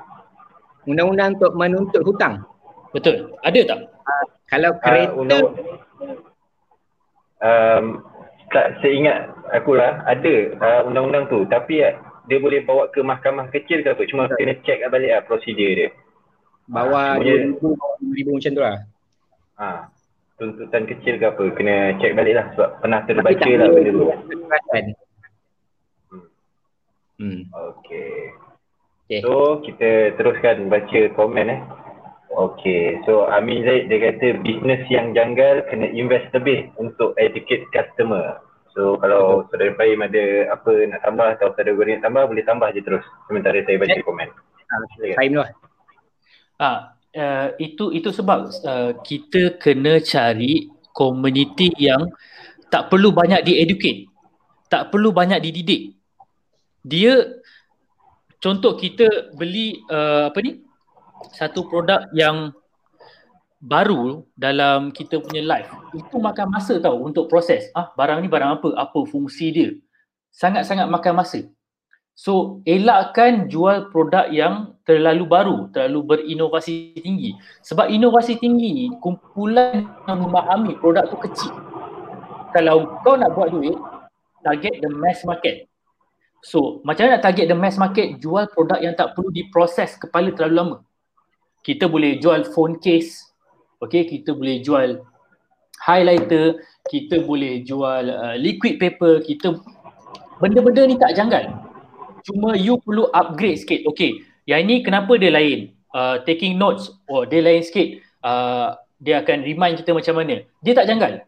Undang-undang 0.90 1.38
untuk 1.38 1.54
menuntut 1.54 2.02
hutang? 2.02 2.42
Betul, 2.90 3.38
ada 3.46 3.60
tak? 3.64 3.80
Uh, 3.86 4.26
kalau 4.50 4.72
kereta 4.82 5.14
uh, 5.14 5.20
undang, 5.22 5.46
um, 7.40 7.86
tak 8.50 8.82
seingat 8.82 9.30
aku 9.54 9.78
lah 9.78 10.02
ada 10.10 10.34
uh, 10.58 10.82
undang-undang 10.90 11.30
tu. 11.30 11.46
Tapi 11.48 11.86
uh, 11.86 11.94
dia 12.26 12.42
boleh 12.42 12.66
bawa 12.66 12.90
ke 12.90 13.00
mahkamah 13.06 13.48
kecil 13.54 13.86
ke 13.86 13.94
apa? 13.94 14.04
Cuma 14.10 14.26
kena 14.36 14.58
check 14.66 14.82
balik 14.90 15.14
lah 15.14 15.22
prosedur 15.30 15.70
dia 15.78 15.90
Bawah 16.72 17.20
ha, 17.20 17.22
ribu, 17.22 17.76
ribu 18.16 18.32
macam 18.40 18.52
tu 18.56 18.64
lah. 18.64 18.78
Ha, 19.60 19.92
tuntutan 20.40 20.88
kecil 20.88 21.20
ke 21.20 21.26
apa, 21.28 21.44
kena 21.52 22.00
check 22.00 22.16
balik 22.16 22.40
lah 22.40 22.48
sebab 22.56 22.70
pernah 22.80 23.00
terbaca 23.04 23.50
lah 23.60 23.68
benda 23.76 23.92
tu. 23.92 24.08
Hmm. 26.08 26.24
hmm. 27.20 27.40
Okay. 27.52 28.32
okay. 29.06 29.20
So 29.20 29.60
kita 29.68 30.16
teruskan 30.16 30.72
baca 30.72 31.00
komen 31.20 31.48
eh. 31.52 31.62
Okay, 32.32 32.96
so 33.04 33.28
Amin 33.28 33.68
Zaid 33.68 33.92
dia 33.92 34.00
kata 34.00 34.40
bisnes 34.40 34.88
yang 34.88 35.12
janggal 35.12 35.68
kena 35.68 35.92
invest 35.92 36.32
lebih 36.32 36.72
untuk 36.80 37.12
educate 37.20 37.68
customer. 37.76 38.40
So 38.72 38.96
kalau 39.04 39.44
saudara 39.52 39.76
Fahim 39.76 40.00
ada 40.00 40.56
apa 40.56 40.72
nak 40.88 41.04
tambah 41.04 41.28
atau 41.36 41.52
saudara 41.52 41.76
Goreng 41.76 42.00
nak 42.00 42.08
tambah 42.08 42.24
boleh 42.32 42.48
tambah 42.48 42.72
je 42.72 42.80
terus 42.80 43.04
sementara 43.28 43.60
saya 43.68 43.76
baca 43.76 43.92
okay. 43.92 44.08
komen. 44.08 44.30
Fahim 45.20 45.44
lah. 45.44 45.52
Ah, 46.62 46.94
uh, 47.18 47.48
itu 47.58 47.90
itu 47.90 48.14
sebab 48.14 48.54
uh, 48.62 48.94
kita 49.02 49.58
kena 49.58 49.98
cari 49.98 50.70
komuniti 50.94 51.74
yang 51.82 52.14
tak 52.70 52.94
perlu 52.94 53.10
banyak 53.10 53.42
di-educate. 53.42 54.06
Tak 54.70 54.94
perlu 54.94 55.10
banyak 55.10 55.42
dididik. 55.42 55.98
Dia 56.86 57.42
contoh 58.38 58.78
kita 58.78 59.34
beli 59.34 59.82
uh, 59.90 60.30
apa 60.30 60.38
ni? 60.46 60.62
Satu 61.34 61.66
produk 61.66 62.06
yang 62.14 62.54
baru 63.62 64.26
dalam 64.34 64.94
kita 64.94 65.18
punya 65.22 65.42
life. 65.42 65.70
Itu 65.98 66.18
makan 66.18 66.50
masa 66.50 66.78
tau 66.78 67.02
untuk 67.02 67.26
proses. 67.26 67.74
Ah, 67.74 67.90
barang 67.98 68.22
ni 68.22 68.30
barang 68.30 68.62
apa? 68.62 68.70
Apa 68.78 69.02
fungsi 69.10 69.50
dia? 69.50 69.70
Sangat-sangat 70.30 70.86
makan 70.90 71.14
masa. 71.18 71.42
So 72.22 72.62
elakkan 72.70 73.50
jual 73.50 73.90
produk 73.90 74.30
yang 74.30 74.78
terlalu 74.86 75.26
baru, 75.26 75.58
terlalu 75.74 76.00
berinovasi 76.06 76.94
tinggi. 77.02 77.34
Sebab 77.66 77.90
inovasi 77.90 78.38
tinggi 78.38 78.70
ni 78.78 78.86
kumpulan 79.02 79.90
yang 80.06 80.22
memahami 80.22 80.78
produk 80.78 81.10
tu 81.10 81.18
kecil. 81.18 81.50
Kalau 82.54 83.02
kau 83.02 83.18
nak 83.18 83.34
buat 83.34 83.50
duit, 83.50 83.74
target 84.46 84.86
the 84.86 84.90
mass 84.94 85.26
market. 85.26 85.66
So 86.46 86.86
macam 86.86 87.10
mana 87.10 87.18
nak 87.18 87.26
target 87.26 87.50
the 87.50 87.58
mass 87.58 87.82
market, 87.82 88.22
jual 88.22 88.46
produk 88.54 88.78
yang 88.78 88.94
tak 88.94 89.18
perlu 89.18 89.34
diproses 89.34 89.98
kepala 89.98 90.30
terlalu 90.30 90.54
lama. 90.62 90.78
Kita 91.66 91.90
boleh 91.90 92.22
jual 92.22 92.46
phone 92.54 92.78
case, 92.78 93.34
okay? 93.82 94.06
kita 94.06 94.38
boleh 94.38 94.62
jual 94.62 95.02
highlighter, 95.82 96.62
kita 96.86 97.26
boleh 97.26 97.66
jual 97.66 98.14
uh, 98.14 98.38
liquid 98.38 98.78
paper, 98.78 99.26
kita 99.26 99.58
benda-benda 100.38 100.86
ni 100.86 101.02
tak 101.02 101.18
janggal 101.18 101.71
cuma 102.24 102.58
you 102.58 102.78
perlu 102.82 103.10
upgrade 103.12 103.62
sikit. 103.62 103.86
Okay, 103.94 104.24
yang 104.50 104.66
ini 104.68 104.82
kenapa 104.82 105.18
dia 105.18 105.34
lain? 105.34 105.74
Uh, 105.92 106.24
taking 106.24 106.56
notes, 106.56 106.88
oh 107.12 107.28
dia 107.28 107.44
lain 107.44 107.62
sikit. 107.62 108.00
Uh, 108.24 108.78
dia 109.02 109.20
akan 109.20 109.44
remind 109.44 109.82
kita 109.82 109.92
macam 109.92 110.22
mana. 110.22 110.46
Dia 110.62 110.74
tak 110.78 110.88
janggal. 110.88 111.26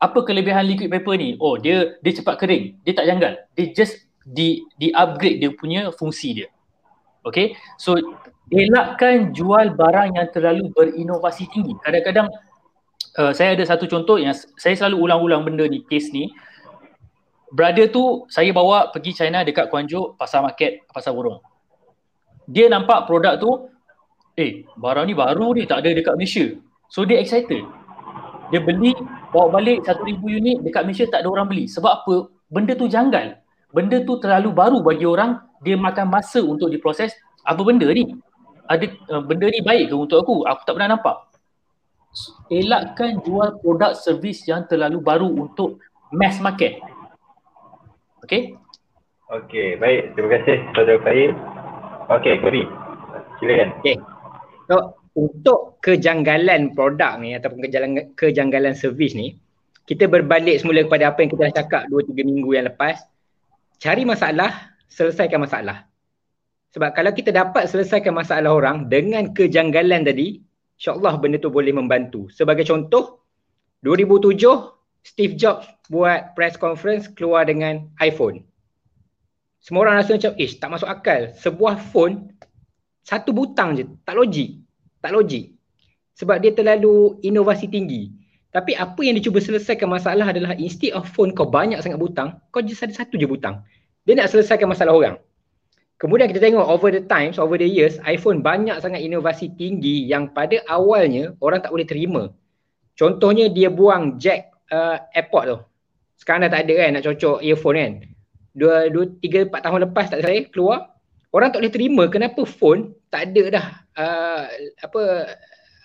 Apa 0.00 0.18
kelebihan 0.24 0.66
liquid 0.66 0.90
paper 0.90 1.14
ni? 1.14 1.36
Oh 1.38 1.54
dia 1.60 1.96
dia 2.00 2.12
cepat 2.12 2.40
kering. 2.40 2.80
Dia 2.82 2.92
tak 2.96 3.06
janggal. 3.06 3.32
Dia 3.54 3.66
just 3.76 4.04
di 4.24 4.64
di 4.80 4.90
upgrade 4.90 5.38
dia 5.38 5.52
punya 5.52 5.92
fungsi 5.94 6.42
dia. 6.42 6.48
Okay, 7.24 7.56
so 7.80 7.96
elakkan 8.52 9.32
jual 9.32 9.72
barang 9.72 10.16
yang 10.16 10.28
terlalu 10.32 10.68
berinovasi 10.76 11.48
tinggi. 11.48 11.72
Kadang-kadang 11.80 12.28
uh, 13.16 13.32
saya 13.32 13.56
ada 13.56 13.64
satu 13.64 13.88
contoh 13.88 14.20
yang 14.20 14.36
saya 14.60 14.76
selalu 14.76 15.08
ulang-ulang 15.08 15.42
benda 15.44 15.64
ni, 15.64 15.80
case 15.88 16.12
ni 16.12 16.28
brother 17.54 17.86
tu 17.86 18.26
saya 18.26 18.50
bawa 18.50 18.90
pergi 18.90 19.14
China 19.14 19.46
dekat 19.46 19.70
Guangzhou 19.70 20.18
pasar 20.18 20.42
market 20.42 20.82
pasar 20.90 21.14
burung. 21.14 21.38
Dia 22.50 22.66
nampak 22.66 23.06
produk 23.06 23.38
tu 23.38 23.70
eh 24.34 24.66
barang 24.74 25.06
ni 25.06 25.14
baru 25.14 25.54
ni 25.54 25.62
tak 25.70 25.86
ada 25.86 25.94
dekat 25.94 26.18
Malaysia. 26.18 26.58
So 26.90 27.06
dia 27.06 27.22
excited. 27.22 27.62
Dia 28.50 28.58
beli 28.58 28.90
bawa 29.30 29.62
balik 29.62 29.86
1000 29.86 30.18
unit 30.26 30.58
dekat 30.66 30.82
Malaysia 30.82 31.06
tak 31.06 31.22
ada 31.22 31.30
orang 31.30 31.46
beli. 31.46 31.70
Sebab 31.70 32.02
apa? 32.02 32.14
Benda 32.50 32.74
tu 32.74 32.90
janggal. 32.90 33.38
Benda 33.70 34.02
tu 34.02 34.18
terlalu 34.18 34.50
baru 34.50 34.78
bagi 34.82 35.06
orang 35.06 35.38
dia 35.62 35.78
makan 35.78 36.10
masa 36.10 36.42
untuk 36.42 36.68
diproses. 36.68 37.14
Apa 37.46 37.62
benda 37.62 37.86
ni? 37.90 38.18
Ada 38.66 38.86
uh, 39.14 39.22
benda 39.22 39.46
ni 39.46 39.62
baik 39.62 39.92
ke 39.92 39.94
untuk 39.94 40.18
aku? 40.26 40.42
Aku 40.42 40.60
tak 40.66 40.74
pernah 40.74 40.98
nampak. 40.98 41.30
Elakkan 42.50 43.18
jual 43.26 43.58
produk 43.58 43.94
servis 43.98 44.46
yang 44.46 44.66
terlalu 44.70 45.02
baru 45.02 45.26
untuk 45.26 45.82
mass 46.14 46.38
market. 46.38 46.78
Okey? 48.24 48.56
Okey, 49.28 49.76
baik. 49.76 50.16
Terima 50.16 50.28
kasih 50.40 50.56
Saudara 50.72 50.96
Fahim. 51.04 51.36
Okey, 52.08 52.40
Kori. 52.40 52.64
Silakan. 53.36 53.68
Okey. 53.84 53.96
So, 54.64 54.96
untuk 55.12 55.76
kejanggalan 55.84 56.72
produk 56.72 57.20
ni 57.20 57.36
ataupun 57.36 57.60
kejanggalan, 57.60 58.16
kejanggalan 58.16 58.72
servis 58.72 59.12
ni, 59.12 59.36
kita 59.84 60.08
berbalik 60.08 60.56
semula 60.56 60.88
kepada 60.88 61.12
apa 61.12 61.20
yang 61.20 61.30
kita 61.36 61.42
dah 61.52 61.56
cakap 61.60 61.82
2-3 61.92 62.24
minggu 62.24 62.50
yang 62.56 62.64
lepas. 62.72 63.04
Cari 63.76 64.08
masalah, 64.08 64.72
selesaikan 64.88 65.44
masalah. 65.44 65.84
Sebab 66.72 66.96
kalau 66.96 67.12
kita 67.12 67.28
dapat 67.30 67.68
selesaikan 67.68 68.16
masalah 68.16 68.56
orang 68.56 68.88
dengan 68.88 69.36
kejanggalan 69.36 70.08
tadi, 70.08 70.40
insyaAllah 70.80 71.20
benda 71.20 71.36
tu 71.36 71.52
boleh 71.52 71.76
membantu. 71.76 72.32
Sebagai 72.32 72.64
contoh, 72.64 73.20
2007 73.84 74.73
Steve 75.04 75.36
Jobs 75.36 75.68
buat 75.92 76.32
press 76.32 76.56
conference 76.56 77.12
keluar 77.12 77.44
dengan 77.44 77.92
iPhone. 78.00 78.40
Semua 79.60 79.84
orang 79.84 80.00
rasa 80.00 80.16
macam, 80.16 80.32
eh 80.40 80.50
tak 80.56 80.70
masuk 80.72 80.88
akal. 80.88 81.20
Sebuah 81.36 81.76
phone, 81.92 82.32
satu 83.04 83.36
butang 83.36 83.76
je, 83.76 83.84
tak 84.08 84.16
logik. 84.16 84.64
Tak 85.04 85.12
logik. 85.12 85.52
Sebab 86.16 86.40
dia 86.40 86.56
terlalu 86.56 87.20
inovasi 87.20 87.68
tinggi. 87.68 88.12
Tapi 88.48 88.72
apa 88.78 88.96
yang 89.04 89.18
dia 89.18 89.28
cuba 89.28 89.44
selesaikan 89.44 89.90
masalah 89.90 90.30
adalah 90.30 90.56
instead 90.56 90.96
of 90.96 91.04
phone 91.10 91.36
kau 91.36 91.48
banyak 91.48 91.76
sangat 91.84 92.00
butang, 92.00 92.40
kau 92.48 92.64
just 92.64 92.80
ada 92.80 92.94
satu 92.94 93.20
je 93.20 93.28
butang. 93.28 93.60
Dia 94.08 94.16
nak 94.16 94.32
selesaikan 94.32 94.70
masalah 94.70 94.94
orang. 94.94 95.16
Kemudian 95.98 96.30
kita 96.30 96.38
tengok 96.38 96.64
over 96.64 96.94
the 96.94 97.02
times, 97.04 97.36
over 97.36 97.58
the 97.58 97.66
years, 97.66 97.98
iPhone 98.06 98.40
banyak 98.46 98.78
sangat 98.78 99.02
inovasi 99.02 99.52
tinggi 99.58 100.06
yang 100.06 100.30
pada 100.30 100.62
awalnya 100.70 101.34
orang 101.42 101.60
tak 101.60 101.74
boleh 101.74 101.88
terima. 101.88 102.22
Contohnya 102.94 103.50
dia 103.50 103.74
buang 103.74 104.22
jack 104.22 104.53
uh, 104.72 104.96
airport 105.12 105.44
tu. 105.50 105.58
Sekarang 106.20 106.46
dah 106.46 106.52
tak 106.52 106.64
ada 106.64 106.74
kan 106.78 106.88
nak 106.94 107.04
cocok 107.04 107.38
earphone 107.44 107.76
kan. 107.76 107.92
Dua, 108.54 108.86
dua, 108.88 109.04
tiga, 109.18 109.44
empat 109.44 109.60
tahun 109.66 109.90
lepas 109.90 110.06
tak 110.08 110.22
saya 110.22 110.46
keluar. 110.48 110.94
Orang 111.34 111.50
tak 111.50 111.66
boleh 111.66 111.74
terima 111.74 112.06
kenapa 112.06 112.46
phone 112.46 112.94
tak 113.10 113.34
ada 113.34 113.42
dah 113.50 113.66
uh, 113.98 114.42
apa 114.78 115.02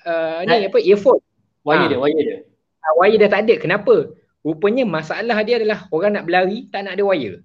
uh, 0.05 0.37
ni 0.45 0.69
apa 0.69 0.77
earphone. 0.77 1.17
Wire 1.65 1.85
ha. 1.85 1.89
dia, 1.89 1.97
wire 1.97 2.21
dia. 2.21 2.37
Uh, 2.85 2.93
wire 3.01 3.17
dah 3.17 3.29
tak 3.33 3.41
ada. 3.49 3.53
Kenapa? 3.57 4.13
Rupanya 4.45 4.85
masalah 4.85 5.41
dia 5.41 5.57
adalah 5.57 5.89
orang 5.89 6.15
nak 6.15 6.23
berlari 6.29 6.69
tak 6.69 6.85
nak 6.85 6.95
ada 6.95 7.03
wire. 7.03 7.41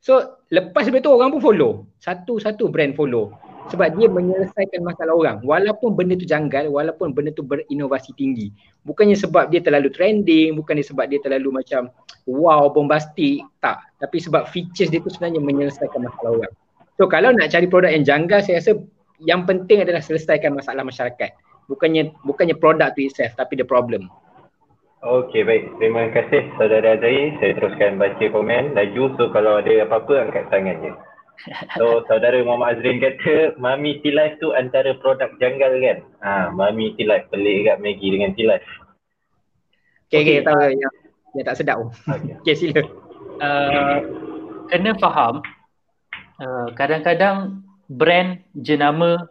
So 0.00 0.40
lepas 0.48 0.88
tu 0.88 1.10
orang 1.12 1.28
pun 1.36 1.40
follow. 1.44 1.72
Satu-satu 2.00 2.72
brand 2.72 2.96
follow. 2.96 3.36
Sebab 3.68 4.00
dia 4.00 4.08
menyelesaikan 4.08 4.80
masalah 4.80 5.12
orang. 5.12 5.36
Walaupun 5.44 5.92
benda 5.92 6.16
tu 6.16 6.24
janggal 6.24 6.72
walaupun 6.72 7.12
benda 7.12 7.30
tu 7.36 7.44
berinovasi 7.44 8.16
tinggi. 8.16 8.48
Bukannya 8.88 9.12
sebab 9.12 9.52
dia 9.52 9.60
terlalu 9.60 9.92
trending 9.92 10.56
bukannya 10.56 10.80
sebab 10.80 11.04
dia 11.12 11.20
terlalu 11.20 11.60
macam 11.60 11.92
wow 12.24 12.72
bombastik. 12.72 13.44
Tak. 13.60 13.84
Tapi 14.00 14.16
sebab 14.24 14.48
features 14.48 14.88
dia 14.88 15.04
tu 15.04 15.12
sebenarnya 15.12 15.44
menyelesaikan 15.44 16.00
masalah 16.00 16.30
orang. 16.40 16.52
So 16.96 17.04
kalau 17.04 17.36
nak 17.36 17.52
cari 17.52 17.68
produk 17.68 17.92
yang 17.92 18.04
janggal 18.08 18.40
saya 18.40 18.64
rasa 18.64 18.72
yang 19.20 19.44
penting 19.44 19.84
adalah 19.84 20.00
selesaikan 20.00 20.56
masalah 20.56 20.80
masyarakat. 20.80 21.30
Bukannya 21.68 22.16
bukannya 22.24 22.56
produk 22.56 22.96
tu 22.96 23.04
itself 23.04 23.36
tapi 23.36 23.60
the 23.60 23.66
problem. 23.68 24.08
Okey 25.00 25.48
baik, 25.48 25.80
terima 25.80 26.12
kasih 26.12 26.44
saudara 26.60 27.00
Azri. 27.00 27.32
Saya 27.40 27.56
teruskan 27.56 27.96
baca 27.96 28.20
komen. 28.20 28.76
Laju 28.76 29.16
so 29.16 29.32
kalau 29.32 29.56
ada 29.60 29.88
apa-apa 29.88 30.28
angkat 30.28 30.44
tangan 30.52 30.76
je. 30.84 30.92
So 31.76 31.84
saudara 32.08 32.36
Muhammad 32.44 32.80
Azrin 32.80 33.00
kata 33.00 33.56
Mami 33.56 34.04
T-Life 34.04 34.36
tu 34.42 34.52
antara 34.52 34.92
produk 35.00 35.32
janggal 35.40 35.72
kan? 35.80 35.98
Ha, 36.20 36.30
Mami 36.52 36.92
T-Life 37.00 37.32
pelik 37.32 37.68
kat 37.68 37.76
Maggie 37.80 38.12
dengan 38.12 38.36
T-Life. 38.36 38.68
Okay, 40.10 40.20
okay, 40.26 40.36
okay. 40.42 40.46
tahu 40.46 40.60
yang, 40.74 40.94
yang 41.38 41.44
tak 41.46 41.56
sedap. 41.56 41.76
Okay, 41.80 42.34
okay 42.44 42.54
sila. 42.58 42.82
Uh, 43.40 43.96
kena 44.68 44.92
faham 45.00 45.40
uh, 46.44 46.68
kadang-kadang 46.76 47.64
brand 47.88 48.44
jenama 48.60 49.30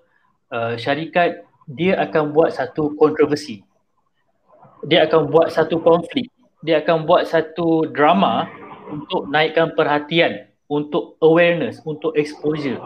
uh, 0.49 0.73
syarikat 0.79 1.45
dia 1.69 1.93
akan 2.01 2.33
buat 2.33 2.49
satu 2.57 2.97
kontroversi. 2.97 3.61
Dia 4.89 5.05
akan 5.05 5.29
buat 5.29 5.53
satu 5.53 5.77
konflik. 5.83 6.33
Dia 6.65 6.81
akan 6.81 7.05
buat 7.05 7.29
satu 7.29 7.85
drama 7.93 8.49
untuk 8.89 9.29
naikkan 9.29 9.77
perhatian 9.77 10.48
untuk 10.69 11.17
awareness, 11.19 11.81
untuk 11.81 12.13
exposure. 12.13 12.77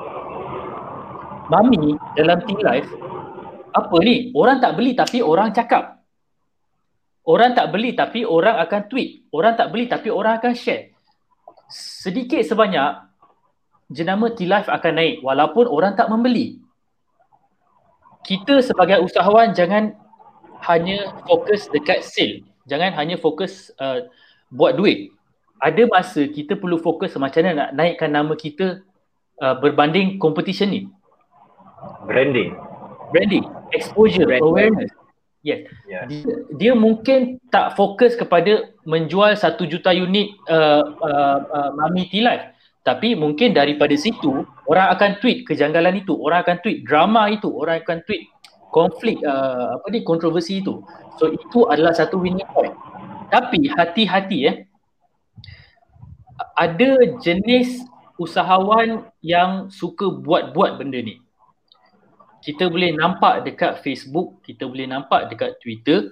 Mami 1.51 1.99
dalam 2.15 2.39
Teen 2.47 2.63
Life, 2.63 2.87
apa 3.75 3.97
ni? 3.99 4.31
Orang 4.31 4.63
tak 4.63 4.79
beli 4.79 4.95
tapi 4.95 5.19
orang 5.19 5.51
cakap. 5.51 5.99
Orang 7.27 7.51
tak 7.51 7.75
beli 7.75 7.91
tapi 7.91 8.23
orang 8.23 8.63
akan 8.63 8.81
tweet. 8.87 9.27
Orang 9.35 9.59
tak 9.59 9.75
beli 9.75 9.91
tapi 9.91 10.07
orang 10.07 10.39
akan 10.39 10.55
share. 10.55 10.95
Sedikit 11.67 12.39
sebanyak, 12.47 13.03
jenama 13.91 14.31
Teen 14.31 14.47
Life 14.47 14.71
akan 14.71 14.93
naik 14.95 15.19
walaupun 15.19 15.67
orang 15.67 15.99
tak 15.99 16.07
membeli. 16.07 16.63
Kita 18.23 18.63
sebagai 18.63 19.03
usahawan 19.03 19.51
jangan 19.51 19.91
hanya 20.63 21.11
fokus 21.27 21.67
dekat 21.67 22.07
sale. 22.07 22.47
Jangan 22.63 22.95
hanya 22.95 23.19
fokus 23.19 23.75
uh, 23.75 24.07
buat 24.47 24.79
duit 24.79 25.11
ada 25.63 25.83
masa 25.87 26.27
kita 26.27 26.59
perlu 26.59 26.75
fokus 26.75 27.15
macam 27.15 27.39
mana 27.47 27.55
nak 27.55 27.69
naikkan 27.71 28.11
nama 28.11 28.35
kita 28.35 28.83
uh, 29.39 29.55
berbanding 29.63 30.19
competition 30.19 30.67
ni. 30.67 30.81
Branding. 32.03 32.51
Branding, 33.15 33.47
exposure, 33.71 34.27
Branding. 34.27 34.43
awareness. 34.43 34.91
Yes. 35.43 35.67
Yeah. 35.87 36.07
Dia, 36.07 36.23
dia 36.55 36.71
mungkin 36.75 37.39
tak 37.51 37.75
fokus 37.79 38.15
kepada 38.15 38.71
menjual 38.87 39.35
satu 39.35 39.67
juta 39.67 39.91
unit 39.91 40.35
uh, 40.47 40.83
uh, 41.03 41.37
uh, 41.47 41.69
Mami 41.79 42.11
T-Life. 42.11 42.51
Tapi 42.83 43.15
mungkin 43.15 43.55
daripada 43.55 43.95
situ 43.95 44.43
orang 44.67 44.87
akan 44.91 45.11
tweet 45.23 45.47
kejanggalan 45.47 46.03
itu, 46.03 46.15
orang 46.19 46.43
akan 46.43 46.59
tweet 46.59 46.83
drama 46.83 47.31
itu, 47.31 47.47
orang 47.47 47.79
akan 47.79 48.03
tweet 48.03 48.27
konflik 48.75 49.19
uh, 49.23 49.79
apa 49.79 49.87
ni 49.91 50.03
kontroversi 50.03 50.59
itu. 50.59 50.83
So 51.15 51.31
itu 51.31 51.63
adalah 51.71 51.95
satu 51.95 52.19
winning 52.19 52.47
point. 52.51 52.75
Tapi 53.31 53.71
hati-hati 53.71 54.37
eh 54.51 54.55
ada 56.53 56.89
jenis 57.21 57.81
usahawan 58.21 59.09
yang 59.25 59.73
suka 59.73 60.09
buat-buat 60.09 60.77
benda 60.77 61.01
ni. 61.01 61.17
Kita 62.43 62.67
boleh 62.67 62.91
nampak 62.93 63.47
dekat 63.47 63.79
Facebook, 63.81 64.43
kita 64.43 64.67
boleh 64.67 64.85
nampak 64.85 65.31
dekat 65.31 65.57
Twitter, 65.63 66.11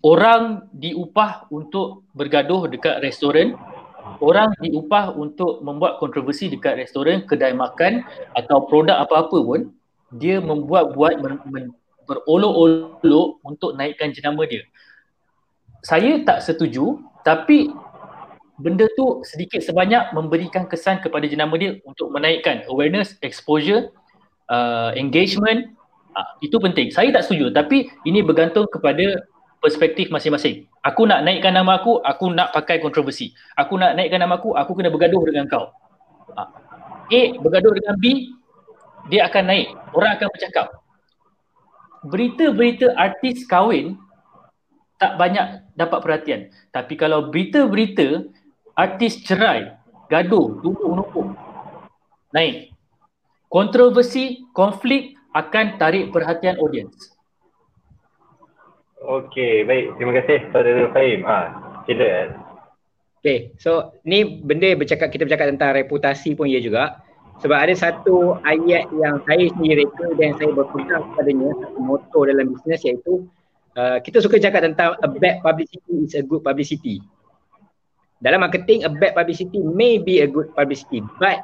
orang 0.00 0.64
diupah 0.72 1.46
untuk 1.52 2.08
bergaduh 2.16 2.66
dekat 2.72 3.04
restoran, 3.04 3.52
orang 4.24 4.48
diupah 4.58 5.12
untuk 5.12 5.60
membuat 5.60 6.00
kontroversi 6.00 6.48
dekat 6.48 6.80
restoran, 6.80 7.28
kedai 7.28 7.52
makan 7.52 8.00
atau 8.32 8.64
produk 8.64 8.96
apa-apa 9.04 9.38
pun, 9.44 9.60
dia 10.10 10.40
membuat-buat 10.40 11.20
berolok-olok 12.08 13.28
untuk 13.44 13.76
naikkan 13.76 14.10
jenama 14.16 14.48
dia. 14.48 14.64
Saya 15.84 16.24
tak 16.24 16.42
setuju, 16.42 16.98
tapi 17.22 17.68
benda 18.60 18.86
tu 18.94 19.24
sedikit 19.24 19.64
sebanyak 19.64 20.12
memberikan 20.12 20.68
kesan 20.68 21.00
kepada 21.00 21.24
jenama 21.24 21.56
dia 21.56 21.80
untuk 21.88 22.12
menaikkan 22.12 22.62
awareness, 22.68 23.16
exposure, 23.24 23.90
uh, 24.52 24.92
engagement. 24.94 25.72
Uh, 26.12 26.26
itu 26.44 26.60
penting. 26.60 26.92
Saya 26.92 27.08
tak 27.10 27.26
setuju 27.26 27.50
tapi 27.50 27.88
ini 28.04 28.20
bergantung 28.20 28.68
kepada 28.68 29.24
perspektif 29.64 30.12
masing-masing. 30.12 30.68
Aku 30.84 31.04
nak 31.04 31.24
naikkan 31.24 31.52
nama 31.52 31.80
aku, 31.80 32.00
aku 32.04 32.32
nak 32.32 32.52
pakai 32.52 32.80
kontroversi. 32.80 33.32
Aku 33.56 33.76
nak 33.76 33.96
naikkan 33.96 34.20
nama 34.20 34.36
aku, 34.40 34.56
aku 34.56 34.72
kena 34.76 34.92
bergaduh 34.92 35.24
dengan 35.24 35.48
kau. 35.48 35.72
Uh, 36.36 36.48
A 37.10 37.22
bergaduh 37.42 37.74
dengan 37.74 37.98
B, 37.98 38.36
dia 39.10 39.26
akan 39.26 39.44
naik. 39.48 39.68
Orang 39.96 40.14
akan 40.20 40.28
bercakap. 40.30 40.66
Berita-berita 42.06 42.96
artis 42.96 43.44
kahwin 43.44 44.00
tak 45.00 45.16
banyak 45.16 45.64
dapat 45.80 45.98
perhatian. 46.04 46.40
Tapi 46.76 46.94
kalau 46.96 47.32
berita-berita 47.32 48.28
artis 48.80 49.20
cerai, 49.20 49.76
gaduh, 50.08 50.56
tumpuk-numpuk, 50.64 51.36
naik. 52.32 52.72
Kontroversi, 53.52 54.46
konflik 54.56 55.18
akan 55.36 55.76
tarik 55.76 56.08
perhatian 56.14 56.56
audiens. 56.56 56.94
Okey, 59.00 59.66
baik. 59.66 59.98
Terima 59.98 60.12
kasih 60.22 60.38
Saudara 60.54 60.86
Fahim. 60.94 61.20
Ha, 61.26 61.38
sila. 61.84 62.08
Okay, 63.20 63.52
so 63.60 63.92
ni 64.06 64.40
benda 64.40 64.72
bercakap 64.78 65.12
kita 65.12 65.28
bercakap 65.28 65.52
tentang 65.52 65.76
reputasi 65.76 66.32
pun 66.38 66.48
ia 66.48 66.62
juga. 66.62 67.04
Sebab 67.40 67.56
ada 67.56 67.72
satu 67.72 68.36
ayat 68.44 68.88
yang 68.92 69.16
saya 69.24 69.48
sendiri 69.56 69.88
reka 69.88 70.12
dan 70.20 70.36
saya 70.36 70.52
berpegang 70.52 71.04
kepadanya, 71.12 71.48
satu 71.56 71.78
motor 71.80 72.22
dalam 72.28 72.52
bisnes 72.52 72.84
iaitu 72.84 73.24
uh, 73.80 73.96
kita 74.04 74.20
suka 74.20 74.36
cakap 74.36 74.68
tentang 74.68 74.92
a 75.00 75.08
bad 75.08 75.40
publicity 75.40 76.04
is 76.04 76.12
a 76.12 76.20
good 76.20 76.44
publicity 76.44 77.00
dalam 78.20 78.44
marketing 78.44 78.84
a 78.84 78.90
bad 78.92 79.16
publicity 79.16 79.60
may 79.64 79.96
be 79.96 80.20
a 80.20 80.28
good 80.28 80.52
publicity 80.52 81.00
but 81.16 81.40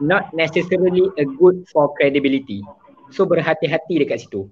not 0.00 0.30
necessarily 0.32 1.10
a 1.20 1.26
good 1.26 1.66
for 1.68 1.92
credibility. 1.98 2.64
So 3.12 3.26
berhati-hati 3.26 4.00
dekat 4.00 4.24
situ. 4.24 4.48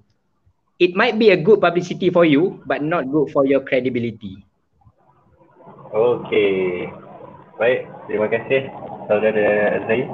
It 0.79 0.95
might 0.95 1.19
be 1.19 1.35
a 1.35 1.39
good 1.39 1.59
publicity 1.63 2.11
for 2.11 2.27
you 2.27 2.63
but 2.67 2.83
not 2.83 3.11
good 3.11 3.31
for 3.31 3.47
your 3.47 3.63
credibility. 3.63 4.43
Okay, 5.89 6.93
baik 7.57 7.89
terima 8.07 8.29
kasih 8.29 8.69
saudara 9.09 9.81
Azri 9.81 10.05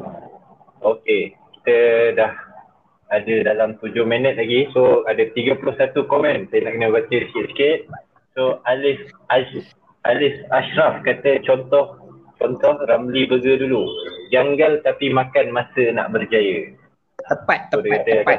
Okay, 0.84 1.32
kita 1.64 1.76
dah 2.12 2.32
ada 3.08 3.34
dalam 3.40 3.80
7 3.80 4.04
minit 4.04 4.36
lagi. 4.36 4.68
So 4.76 5.00
ada 5.08 5.24
31 5.32 5.64
komen. 5.96 6.52
Saya 6.52 6.68
nak 6.68 6.72
kena 6.76 6.92
baca 6.92 7.08
sikit-sikit. 7.08 7.88
So 8.36 8.60
Alif 8.68 9.00
Aziz 9.32 9.64
Alif 10.04 10.36
Ashraf 10.52 11.00
kata 11.00 11.40
contoh 11.44 11.96
contoh 12.36 12.74
Ramli 12.84 13.24
Burger 13.24 13.56
dulu. 13.56 13.88
Janggal 14.28 14.84
tapi 14.84 15.08
makan 15.08 15.52
masa 15.52 15.92
nak 15.96 16.12
berjaya. 16.12 16.72
Tepat, 17.24 17.72
so, 17.72 17.80
tepat, 17.80 18.04
kata, 18.04 18.12
tepat. 18.20 18.38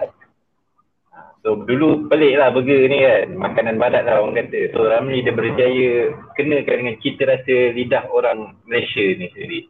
So 1.45 1.61
dulu 1.61 2.09
pelik 2.09 2.41
lah 2.41 2.49
burger 2.49 2.89
ni 2.89 3.05
kan. 3.05 3.37
Makanan 3.37 3.77
barat 3.77 4.01
lah 4.05 4.17
orang 4.17 4.45
kata. 4.45 4.73
So 4.73 4.81
Ramli 4.89 5.21
dia 5.21 5.29
berjaya 5.29 5.89
kenakan 6.33 6.77
dengan 6.81 6.97
cita 7.05 7.29
rasa 7.29 7.55
lidah 7.73 8.09
orang 8.09 8.57
Malaysia 8.65 9.05
ni 9.13 9.29
sendiri. 9.29 9.69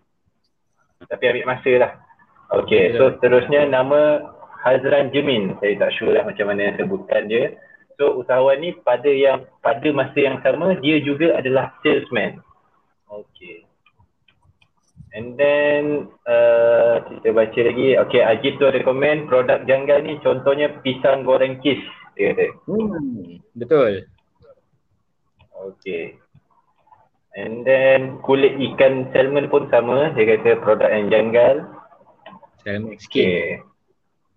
Tapi 1.03 1.23
ambil 1.31 1.51
masa 1.51 1.71
lah. 1.75 1.91
Okay, 2.55 2.95
so 2.95 3.11
seterusnya 3.19 3.67
nama 3.67 4.23
Hazran 4.63 5.11
Jemin. 5.11 5.59
Saya 5.59 5.75
tak 5.75 5.91
sure 5.99 6.15
lah 6.15 6.23
macam 6.23 6.47
mana 6.47 6.71
sebutan 6.79 7.27
dia. 7.27 7.59
So 7.95 8.19
usahawan 8.19 8.59
ni 8.59 8.75
pada 8.75 9.07
yang 9.07 9.47
pada 9.63 9.87
masa 9.95 10.19
yang 10.19 10.37
sama 10.43 10.75
dia 10.83 10.99
juga 10.99 11.39
adalah 11.39 11.71
salesman. 11.79 12.43
Okay. 13.07 13.63
And 15.15 15.39
then 15.39 16.11
uh, 16.27 16.99
kita 17.07 17.31
baca 17.31 17.59
lagi. 17.63 17.95
Okay 18.07 18.19
Ajib 18.19 18.59
tu 18.59 18.67
ada 18.67 18.83
komen 18.83 19.31
produk 19.31 19.63
janggal 19.63 20.03
ni 20.03 20.19
contohnya 20.19 20.75
pisang 20.83 21.23
goreng 21.23 21.63
kis. 21.63 21.79
Dia 22.19 22.35
kata. 22.35 22.45
Hmm, 22.67 23.39
betul. 23.55 24.03
Okay. 25.55 26.19
And 27.35 27.63
then 27.63 28.19
kulit 28.27 28.59
ikan 28.59 29.11
salmon 29.15 29.47
pun 29.47 29.71
sama. 29.71 30.11
Dia 30.19 30.35
kata 30.35 30.59
produk 30.59 30.91
yang 30.91 31.07
janggal. 31.07 31.55
Salmon 32.67 32.99
skin. 32.99 33.23
Okay. 33.23 33.43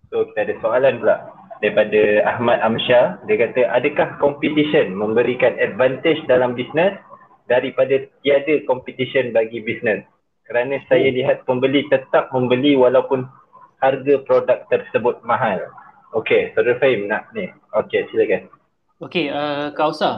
So 0.07 0.31
kita 0.31 0.47
ada 0.47 0.55
soalan 0.63 1.03
pula 1.03 1.38
daripada 1.59 2.23
Ahmad 2.23 2.63
Amsyah 2.63 3.19
dia 3.27 3.35
kata 3.35 3.67
adakah 3.71 4.15
competition 4.23 4.95
memberikan 4.95 5.55
advantage 5.59 6.19
dalam 6.27 6.55
bisnes 6.55 6.95
daripada 7.51 8.05
tiada 8.23 8.63
competition 8.67 9.35
bagi 9.35 9.59
bisnes 9.63 10.03
kerana 10.49 10.81
saya 10.89 11.13
hmm. 11.13 11.17
lihat 11.21 11.37
pembeli 11.45 11.85
tetap 11.93 12.33
membeli 12.33 12.73
walaupun 12.73 13.29
harga 13.85 14.17
produk 14.25 14.65
tersebut 14.73 15.21
mahal? 15.21 15.61
Okey, 16.17 16.57
Saudara 16.57 16.81
Fahim 16.81 17.05
nak 17.05 17.29
ni. 17.37 17.45
Okey, 17.77 18.09
silakan. 18.09 18.49
Okey, 18.97 19.29
uh, 19.29 19.69
Kausa. 19.77 20.17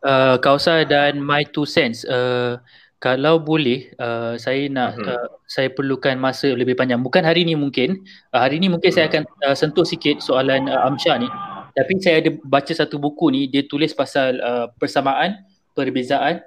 Uh, 0.00 0.40
Kausa 0.40 0.88
dan 0.88 1.20
My 1.20 1.44
Two 1.44 1.68
Cents. 1.68 2.08
Uh, 2.08 2.56
kalau 2.96 3.36
boleh, 3.38 3.92
uh, 4.00 4.40
saya 4.40 4.72
nak 4.72 4.96
hmm. 4.96 5.06
uh, 5.06 5.28
saya 5.44 5.68
perlukan 5.68 6.16
masa 6.16 6.50
lebih 6.56 6.74
panjang. 6.74 7.04
Bukan 7.04 7.22
hari 7.22 7.44
ini 7.44 7.52
mungkin. 7.52 8.00
Uh, 8.32 8.40
hari 8.40 8.56
ini 8.56 8.72
mungkin 8.72 8.88
hmm. 8.88 8.96
saya 8.96 9.06
akan 9.12 9.22
uh, 9.44 9.56
sentuh 9.56 9.84
sikit 9.84 10.24
soalan 10.24 10.66
uh, 10.66 10.88
Amsha 10.88 11.20
ni. 11.20 11.28
Tapi 11.76 11.92
saya 12.00 12.24
ada 12.24 12.32
baca 12.40 12.72
satu 12.72 12.96
buku 12.96 13.28
ni, 13.28 13.52
dia 13.52 13.68
tulis 13.68 13.92
pasal 13.92 14.40
uh, 14.40 14.72
persamaan, 14.80 15.44
perbezaan, 15.76 16.40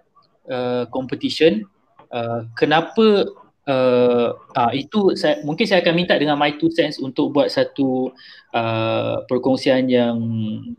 uh, 0.49 0.89
competition. 0.89 1.69
Uh, 2.09 2.49
kenapa 2.57 3.29
uh, 3.69 4.33
uh, 4.33 4.71
itu 4.73 5.13
saya, 5.13 5.37
mungkin 5.45 5.69
saya 5.69 5.85
akan 5.85 5.93
minta 5.93 6.17
dengan 6.17 6.33
My 6.33 6.57
Two 6.57 6.73
Cents 6.73 6.97
untuk 6.97 7.29
buat 7.37 7.53
satu 7.53 8.09
uh, 8.57 9.21
perkongsian 9.29 9.85
yang 9.85 10.17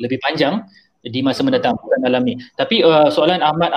lebih 0.03 0.19
panjang 0.19 0.67
di 1.07 1.23
masa 1.23 1.47
mendatang 1.47 1.79
bukan 1.79 2.03
dalam 2.03 2.27
ni. 2.27 2.35
Tapi 2.59 2.83
uh, 2.83 3.07
soalan 3.07 3.47
Ahmad 3.47 3.71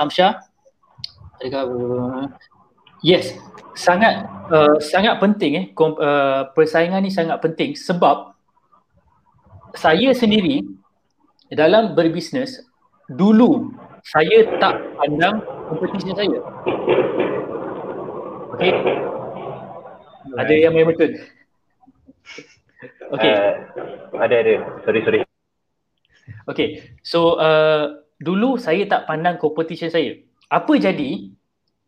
Yes 3.04 3.36
sangat 3.74 4.22
uh, 4.54 4.78
sangat 4.78 5.18
penting 5.18 5.52
eh 5.58 5.66
kom, 5.74 5.98
uh, 5.98 6.46
persaingan 6.54 7.02
ni 7.02 7.10
sangat 7.10 7.42
penting 7.42 7.74
sebab 7.74 8.32
saya 9.74 10.14
sendiri 10.14 10.62
dalam 11.50 11.98
berbisnes 11.98 12.62
dulu 13.10 13.74
saya 14.06 14.46
tak 14.62 14.78
pandang 15.00 15.42
kompetisi 15.66 16.14
saya. 16.14 16.38
Okey. 18.54 18.72
Ada 20.38 20.54
yang 20.54 20.72
memang 20.76 20.94
betul. 20.94 21.18
Okey. 23.18 23.32
Uh, 23.34 24.22
ada 24.22 24.34
ada. 24.38 24.54
Sorry 24.86 25.00
sorry. 25.02 25.20
Okay, 26.46 26.94
so 27.02 27.40
uh, 27.40 28.04
dulu 28.22 28.60
saya 28.60 28.86
tak 28.86 29.10
pandang 29.10 29.40
competition 29.40 29.90
saya. 29.90 30.20
Apa 30.46 30.78
jadi? 30.78 31.33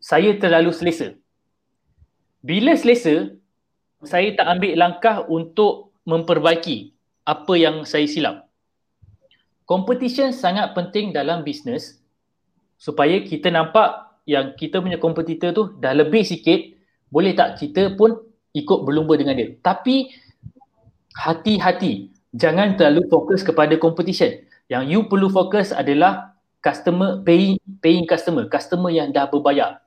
Saya 0.07 0.39
terlalu 0.39 0.71
selesa. 0.71 1.19
Bila 2.39 2.71
selesa, 2.79 3.35
saya 4.07 4.31
tak 4.39 4.47
ambil 4.55 4.79
langkah 4.79 5.27
untuk 5.27 5.91
memperbaiki 6.07 6.95
apa 7.27 7.53
yang 7.59 7.83
saya 7.83 8.07
silap. 8.07 8.47
Competition 9.67 10.31
sangat 10.31 10.71
penting 10.71 11.11
dalam 11.11 11.43
bisnes 11.43 11.99
supaya 12.79 13.19
kita 13.19 13.51
nampak 13.51 14.15
yang 14.23 14.55
kita 14.55 14.79
punya 14.79 14.95
kompetitor 14.95 15.51
tu 15.51 15.75
dah 15.75 15.91
lebih 15.91 16.23
sikit, 16.23 16.55
boleh 17.11 17.35
tak 17.35 17.59
kita 17.59 17.99
pun 17.99 18.15
ikut 18.55 18.79
berlumba 18.87 19.19
dengan 19.19 19.35
dia. 19.35 19.59
Tapi 19.59 20.07
hati-hati, 21.19 22.15
jangan 22.31 22.79
terlalu 22.79 23.11
fokus 23.11 23.43
kepada 23.43 23.75
competition. 23.75 24.39
Yang 24.71 24.83
you 24.87 24.99
perlu 25.11 25.27
fokus 25.27 25.75
adalah 25.75 26.31
customer 26.63 27.19
paying 27.27 27.59
paying 27.83 28.07
customer, 28.07 28.47
customer 28.47 28.87
yang 28.87 29.11
dah 29.11 29.27
berbayar. 29.27 29.83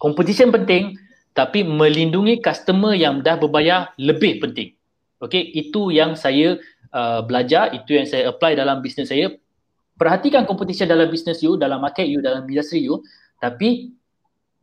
Competition 0.00 0.48
penting 0.48 0.96
tapi 1.36 1.62
melindungi 1.62 2.42
customer 2.42 2.96
yang 2.96 3.22
dah 3.22 3.38
berbayar 3.38 3.94
lebih 4.00 4.42
penting. 4.42 4.74
Okay, 5.20 5.52
itu 5.52 5.92
yang 5.92 6.16
saya 6.16 6.56
uh, 6.96 7.20
belajar, 7.20 7.76
itu 7.76 7.92
yang 7.92 8.08
saya 8.08 8.32
apply 8.32 8.56
dalam 8.56 8.80
bisnes 8.80 9.12
saya. 9.12 9.36
Perhatikan 10.00 10.48
competition 10.48 10.88
dalam 10.88 11.12
bisnes 11.12 11.44
you, 11.44 11.60
dalam 11.60 11.84
market 11.84 12.08
you, 12.08 12.24
dalam 12.24 12.48
industri 12.48 12.88
you, 12.88 13.04
tapi 13.36 13.92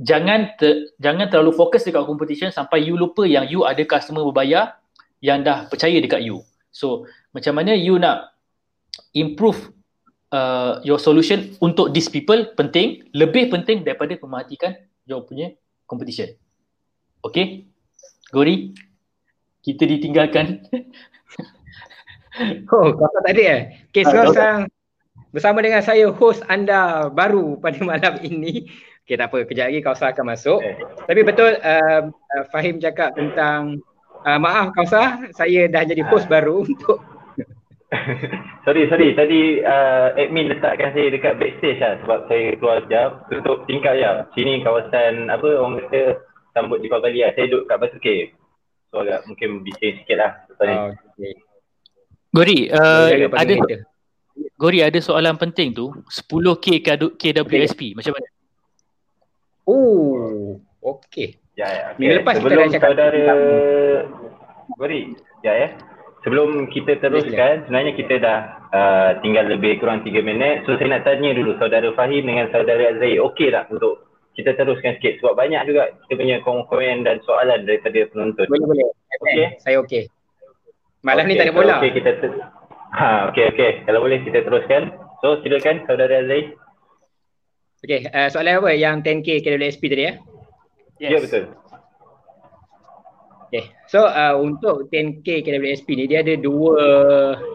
jangan 0.01 0.49
ter, 0.57 0.89
jangan 0.97 1.29
terlalu 1.29 1.53
fokus 1.53 1.85
dekat 1.85 2.09
competition 2.09 2.49
sampai 2.49 2.81
you 2.81 2.97
lupa 2.97 3.21
yang 3.21 3.45
you 3.45 3.61
ada 3.61 3.85
customer 3.85 4.25
berbayar 4.25 4.73
yang 5.21 5.45
dah 5.45 5.69
percaya 5.69 6.01
dekat 6.01 6.25
you. 6.25 6.41
So, 6.73 7.05
macam 7.37 7.61
mana 7.61 7.77
you 7.77 8.01
nak 8.01 8.33
improve 9.13 9.73
uh, 10.33 10.81
your 10.81 10.97
solution 10.97 11.53
untuk 11.61 11.93
these 11.93 12.09
people 12.09 12.37
penting, 12.57 13.05
lebih 13.13 13.53
penting 13.53 13.85
daripada 13.85 14.17
mematikan 14.17 14.73
your 15.07 15.23
punya 15.23 15.55
competition. 15.87 16.35
Okay? 17.23 17.65
Gori, 18.29 18.75
kita 19.63 19.87
ditinggalkan. 19.87 20.67
oh, 22.75 22.91
kata 22.93 23.19
tadi 23.23 23.43
eh. 23.47 23.61
Okay, 23.89 24.03
ah, 24.03 24.07
sekarang 24.11 24.59
bersama 25.31 25.63
dengan 25.63 25.81
saya 25.81 26.11
host 26.11 26.43
anda 26.51 27.07
baru 27.07 27.55
pada 27.57 27.79
malam 27.87 28.19
ini. 28.21 28.67
Okay, 29.07 29.15
tak 29.15 29.31
apa. 29.31 29.47
Kejap 29.47 29.71
lagi 29.71 29.79
kau 29.79 29.95
akan 29.95 30.25
masuk. 30.27 30.59
Eh. 30.59 30.75
Tapi 31.07 31.23
betul 31.23 31.55
uh, 31.63 32.11
Fahim 32.51 32.83
cakap 32.83 33.15
tentang 33.15 33.79
uh, 34.27 34.39
maaf 34.39 34.75
Kausa, 34.75 35.31
saya 35.31 35.71
dah 35.71 35.87
jadi 35.87 36.03
host 36.11 36.27
baru 36.27 36.63
untuk 36.67 36.99
sorry, 38.67 38.83
sorry. 38.91 39.15
Tadi 39.15 39.63
uh, 39.63 40.11
admin 40.19 40.51
letakkan 40.51 40.91
saya 40.91 41.07
dekat 41.07 41.39
backstage 41.39 41.79
lah 41.79 41.95
sebab 42.03 42.19
saya 42.27 42.43
keluar 42.59 42.83
jam 42.91 43.23
tutup 43.31 43.63
tingkap 43.63 43.95
ya. 43.95 44.27
Sini 44.35 44.59
kawasan 44.59 45.31
apa 45.31 45.47
orang 45.55 45.79
kata 45.87 46.19
sambut 46.51 46.83
di 46.83 46.91
Pavali 46.91 47.23
lah. 47.23 47.31
Saya 47.31 47.47
duduk 47.47 47.71
kat 47.71 47.77
Batu 47.79 47.99
Cave. 48.03 48.35
So 48.91 49.03
agak 49.03 49.23
mungkin 49.27 49.63
bising 49.63 50.03
sikit 50.03 50.17
lah. 50.19 50.31
Oh, 50.59 50.91
okay. 50.91 51.33
Gori, 52.35 52.59
uh, 52.67 53.07
ada 53.35 53.55
Gori 54.59 54.79
ada 54.83 54.99
soalan 54.99 55.39
penting 55.39 55.71
tu 55.71 55.95
10k 56.11 56.99
KWSP 57.15 57.95
macam 57.95 58.11
mana? 58.19 58.27
Oh, 59.67 60.59
okey. 60.83 61.39
Ya 61.55 61.67
ya. 61.71 61.83
Okay. 61.95 61.99
Minggu 62.03 62.13
lepas 62.19 62.33
Sebelum 62.35 62.51
kita 62.51 62.63
dah 62.63 62.75
cakap 62.75 62.89
saudara 62.91 63.23
Gori, 64.75 65.15
ya 65.39 65.55
ya 65.55 65.69
sebelum 66.25 66.69
kita 66.73 66.97
teruskan 66.97 67.65
sebenarnya 67.67 67.93
kita 67.93 68.15
dah 68.21 68.39
uh, 68.73 69.09
tinggal 69.21 69.45
lebih 69.49 69.77
kurang 69.77 70.01
3 70.01 70.11
minit. 70.23 70.65
So 70.65 70.77
saya 70.77 70.97
nak 70.97 71.05
tanya 71.05 71.33
dulu 71.37 71.57
saudara 71.61 71.89
Fahim 71.93 72.25
dengan 72.25 72.49
saudara 72.49 72.95
Azrai 72.95 73.21
okey 73.21 73.53
tak 73.53 73.69
untuk 73.69 74.05
kita 74.37 74.53
teruskan 74.53 74.97
sikit? 74.97 75.21
Sebab 75.21 75.33
banyak 75.37 75.61
juga 75.69 75.93
kita 76.05 76.13
punya 76.17 76.37
komen 76.43 77.05
dan 77.05 77.17
soalan 77.25 77.65
daripada 77.65 77.99
penonton. 78.13 78.45
Boleh 78.49 78.67
boleh. 78.67 78.87
Okey? 79.23 79.47
Saya 79.61 79.77
okey. 79.81 80.03
Malam 81.05 81.23
okay, 81.25 81.29
ni 81.29 81.39
tak 81.39 81.45
ada 81.49 81.53
bola. 81.53 81.75
okey 81.79 81.91
kita 81.93 82.11
ter- 82.21 82.41
ha 82.97 83.07
okey 83.33 83.43
okey. 83.53 83.71
Kalau 83.85 83.99
boleh 84.01 84.19
kita 84.25 84.39
teruskan. 84.41 84.81
So 85.21 85.41
silakan 85.41 85.85
saudara 85.85 86.25
Azrai 86.25 86.53
okey 87.85 88.09
uh, 88.09 88.27
soalan 88.33 88.61
apa? 88.61 88.71
Yang 88.73 88.95
10k 89.05 89.27
KWSP 89.45 89.83
tadi 89.89 90.05
ya 90.05 90.13
yes. 90.99 91.11
ya 91.13 91.19
betul. 91.21 91.43
So 93.87 94.03
uh, 94.03 94.35
untuk 94.35 94.91
10K 94.91 95.47
KWSP 95.47 95.87
ni 95.95 96.05
dia 96.11 96.19
ada 96.19 96.35
dua 96.35 96.75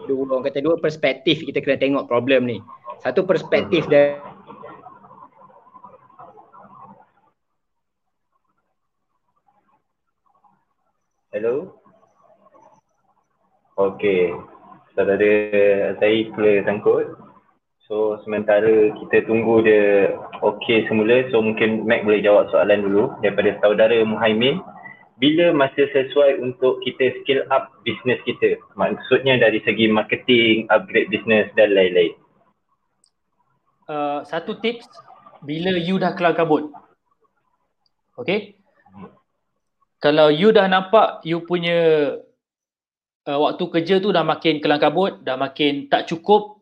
dua 0.09 0.21
orang 0.33 0.49
kata 0.49 0.65
dua 0.65 0.81
perspektif 0.81 1.45
kita 1.45 1.61
kena 1.61 1.77
tengok 1.77 2.09
problem 2.09 2.49
ni. 2.49 2.57
Satu 3.05 3.21
perspektif 3.21 3.85
dari 3.85 4.17
Hello. 11.33 11.77
Okay. 13.77 14.33
Saudara 14.93 15.33
saya 15.97 16.29
boleh 16.33 16.61
sangkut. 16.65 17.13
So 17.85 18.17
sementara 18.25 18.89
kita 19.05 19.29
tunggu 19.29 19.61
dia 19.61 20.17
okay 20.41 20.85
semula 20.89 21.29
so 21.29 21.45
mungkin 21.45 21.85
Mac 21.85 22.05
boleh 22.05 22.25
jawab 22.25 22.49
soalan 22.49 22.81
dulu 22.81 23.13
daripada 23.21 23.53
saudara 23.61 24.01
Muhaimin 24.01 24.61
bila 25.23 25.55
masa 25.55 25.87
sesuai 25.87 26.43
untuk 26.43 26.83
kita 26.83 27.15
scale 27.23 27.47
up 27.47 27.71
bisnes 27.87 28.19
kita? 28.27 28.59
Maksudnya 28.75 29.39
dari 29.39 29.63
segi 29.63 29.87
marketing, 29.87 30.67
upgrade 30.67 31.07
bisnes 31.07 31.47
dan 31.55 31.71
lain-lain. 31.71 32.11
Uh, 33.87 34.19
satu 34.27 34.59
tips, 34.59 34.83
bila 35.47 35.79
you 35.79 35.95
dah 35.95 36.11
kelar 36.11 36.35
kabut. 36.35 36.67
Okay? 38.19 38.59
Kalau 40.03 40.27
you 40.27 40.51
dah 40.51 40.67
nampak 40.67 41.23
you 41.23 41.39
punya 41.47 42.19
uh, 43.23 43.39
waktu 43.39 43.63
kerja 43.71 44.03
tu 44.03 44.11
dah 44.11 44.27
makin 44.27 44.59
kelang 44.59 44.83
kabut, 44.83 45.23
dah 45.23 45.39
makin 45.39 45.87
tak 45.87 46.11
cukup, 46.11 46.59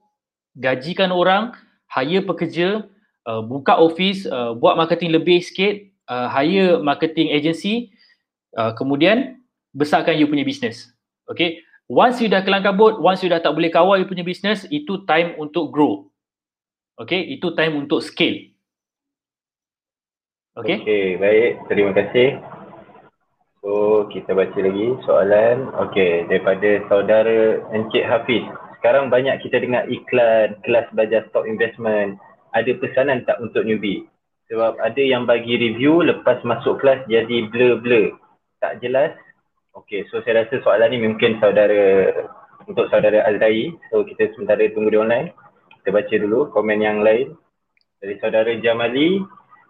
gajikan 0.53 1.09
orang, 1.09 1.57
hire 1.89 2.21
pekerja, 2.21 2.85
uh, 3.25 3.41
buka 3.41 3.81
office, 3.81 4.29
uh, 4.29 4.53
buat 4.53 4.77
marketing 4.77 5.17
lebih 5.17 5.41
sikit, 5.41 5.81
uh, 6.05 6.29
hire 6.29 6.77
marketing 6.77 7.33
agency, 7.33 7.89
Uh, 8.51 8.75
kemudian 8.75 9.39
besarkan 9.71 10.19
you 10.19 10.27
punya 10.27 10.43
business. 10.43 10.91
Okay. 11.27 11.63
Once 11.91 12.23
you 12.23 12.31
dah 12.31 12.43
kelang 12.43 12.63
kabut, 12.63 12.99
once 12.99 13.19
you 13.23 13.27
dah 13.31 13.43
tak 13.43 13.51
boleh 13.51 13.71
kawal 13.71 13.99
you 13.99 14.07
punya 14.07 14.23
business, 14.23 14.63
itu 14.71 15.03
time 15.07 15.35
untuk 15.39 15.71
grow. 15.71 16.07
Okay. 16.99 17.31
Itu 17.31 17.55
time 17.55 17.79
untuk 17.79 18.03
scale. 18.03 18.51
Okay. 20.59 20.83
Okay. 20.83 21.05
Baik. 21.15 21.51
Terima 21.71 21.91
kasih. 21.95 22.39
So 23.63 24.03
kita 24.11 24.35
baca 24.35 24.59
lagi 24.59 24.87
soalan. 25.07 25.71
Okay. 25.89 26.27
Daripada 26.27 26.83
saudara 26.91 27.63
Encik 27.71 28.03
Hafiz. 28.03 28.43
Sekarang 28.79 29.13
banyak 29.13 29.39
kita 29.45 29.61
dengar 29.61 29.87
iklan 29.87 30.59
kelas 30.67 30.89
belajar 30.91 31.23
stock 31.31 31.47
investment. 31.47 32.19
Ada 32.51 32.75
pesanan 32.83 33.23
tak 33.23 33.39
untuk 33.39 33.63
newbie? 33.63 34.03
Sebab 34.51 34.75
ada 34.83 34.99
yang 34.99 35.23
bagi 35.23 35.55
review 35.55 36.03
lepas 36.03 36.43
masuk 36.43 36.83
kelas 36.83 36.99
jadi 37.07 37.47
blur-blur 37.47 38.19
tak 38.61 38.77
jelas 38.79 39.11
Okay, 39.71 40.03
so 40.11 40.19
saya 40.27 40.43
rasa 40.43 40.59
soalan 40.67 40.91
ni 40.91 40.99
mungkin 40.99 41.39
saudara 41.39 42.11
untuk 42.67 42.91
saudara 42.91 43.23
Azrai. 43.23 43.71
So 43.87 44.03
kita 44.03 44.35
sementara 44.35 44.67
tunggu 44.75 44.91
di 44.91 44.99
online. 44.99 45.31
Kita 45.79 45.95
baca 45.95 46.11
dulu 46.11 46.51
komen 46.51 46.83
yang 46.83 46.99
lain. 46.99 47.39
Dari 48.03 48.19
saudara 48.19 48.51
Jamali, 48.59 49.23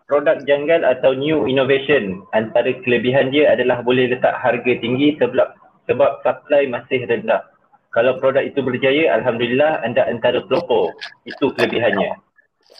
produk 0.09 0.41
janggal 0.49 0.81
atau 0.81 1.13
new 1.13 1.45
innovation 1.45 2.25
antara 2.33 2.73
kelebihan 2.81 3.29
dia 3.29 3.53
adalah 3.53 3.85
boleh 3.85 4.09
letak 4.09 4.33
harga 4.41 4.73
tinggi 4.81 5.13
sebab 5.21 5.53
sebab 5.85 6.25
supply 6.25 6.65
masih 6.65 7.05
rendah. 7.05 7.45
Kalau 7.93 8.17
produk 8.17 8.41
itu 8.41 8.65
berjaya, 8.65 9.13
Alhamdulillah 9.21 9.85
anda 9.85 10.01
antara 10.09 10.41
pelopor. 10.49 10.97
Itu 11.29 11.53
kelebihannya. 11.53 12.17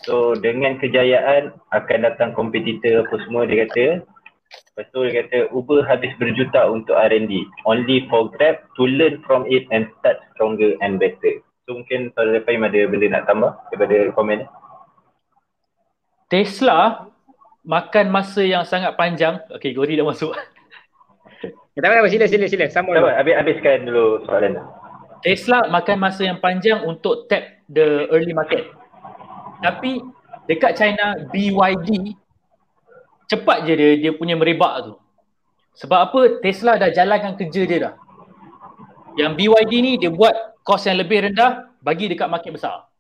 So 0.10 0.34
dengan 0.34 0.82
kejayaan 0.82 1.54
akan 1.70 2.00
datang 2.02 2.34
kompetitor 2.34 3.06
apa 3.06 3.16
semua 3.30 3.46
dia 3.46 3.70
kata 3.70 4.02
Lepas 4.72 4.88
tu 4.96 5.04
dia 5.04 5.24
kata 5.24 5.52
Uber 5.52 5.84
habis 5.84 6.16
berjuta 6.16 6.68
untuk 6.72 6.96
R&D 6.96 7.44
Only 7.68 8.08
for 8.08 8.32
Grab 8.32 8.64
to 8.80 8.88
learn 8.88 9.20
from 9.28 9.44
it 9.52 9.68
and 9.72 9.88
start 10.00 10.24
stronger 10.32 10.76
and 10.80 10.96
better. 10.96 11.44
So 11.68 11.76
mungkin 11.76 12.12
Saudara 12.16 12.40
Fahim 12.44 12.64
ada 12.68 12.80
benda 12.88 13.08
nak 13.12 13.28
tambah 13.28 13.52
daripada 13.72 14.16
komen 14.16 14.48
Tesla 16.32 17.12
makan 17.68 18.08
masa 18.08 18.42
yang 18.48 18.64
sangat 18.64 18.96
panjang. 18.96 19.44
Okay 19.52 19.76
Gori 19.76 20.00
dah 20.00 20.08
masuk. 20.08 20.32
Tak 21.72 21.88
apa, 21.88 22.08
sila 22.12 22.28
sila 22.28 22.46
sila. 22.52 22.66
Sama 22.68 22.96
dulu. 22.96 23.08
Habis, 23.08 23.36
habiskan 23.36 23.88
dulu 23.88 24.24
soalan 24.28 24.60
Tesla 25.22 25.68
makan 25.70 25.98
masa 26.02 26.22
yang 26.26 26.40
panjang 26.42 26.82
untuk 26.84 27.30
tap 27.30 27.62
the 27.70 28.10
early 28.10 28.34
market. 28.34 28.72
Tapi 29.62 30.02
dekat 30.50 30.74
China 30.80 31.14
BYD 31.30 32.18
cepat 33.32 33.64
je 33.64 33.74
dia 33.80 33.90
dia 33.96 34.12
punya 34.12 34.36
merebak 34.36 34.92
tu. 34.92 34.94
Sebab 35.80 36.00
apa? 36.12 36.20
Tesla 36.44 36.76
dah 36.76 36.92
jalankan 36.92 37.40
kerja 37.40 37.62
dia 37.64 37.80
dah. 37.80 37.94
Yang 39.16 39.32
BYD 39.40 39.72
ni 39.80 39.92
dia 39.96 40.12
buat 40.12 40.36
kos 40.68 40.84
yang 40.84 41.00
lebih 41.00 41.32
rendah 41.32 41.72
bagi 41.80 42.12
dekat 42.12 42.28
market 42.28 42.52
besar. 42.52 42.92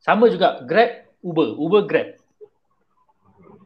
Sama 0.00 0.32
juga 0.32 0.64
Grab, 0.64 1.12
Uber, 1.20 1.52
Uber 1.60 1.84
Grab. 1.84 2.16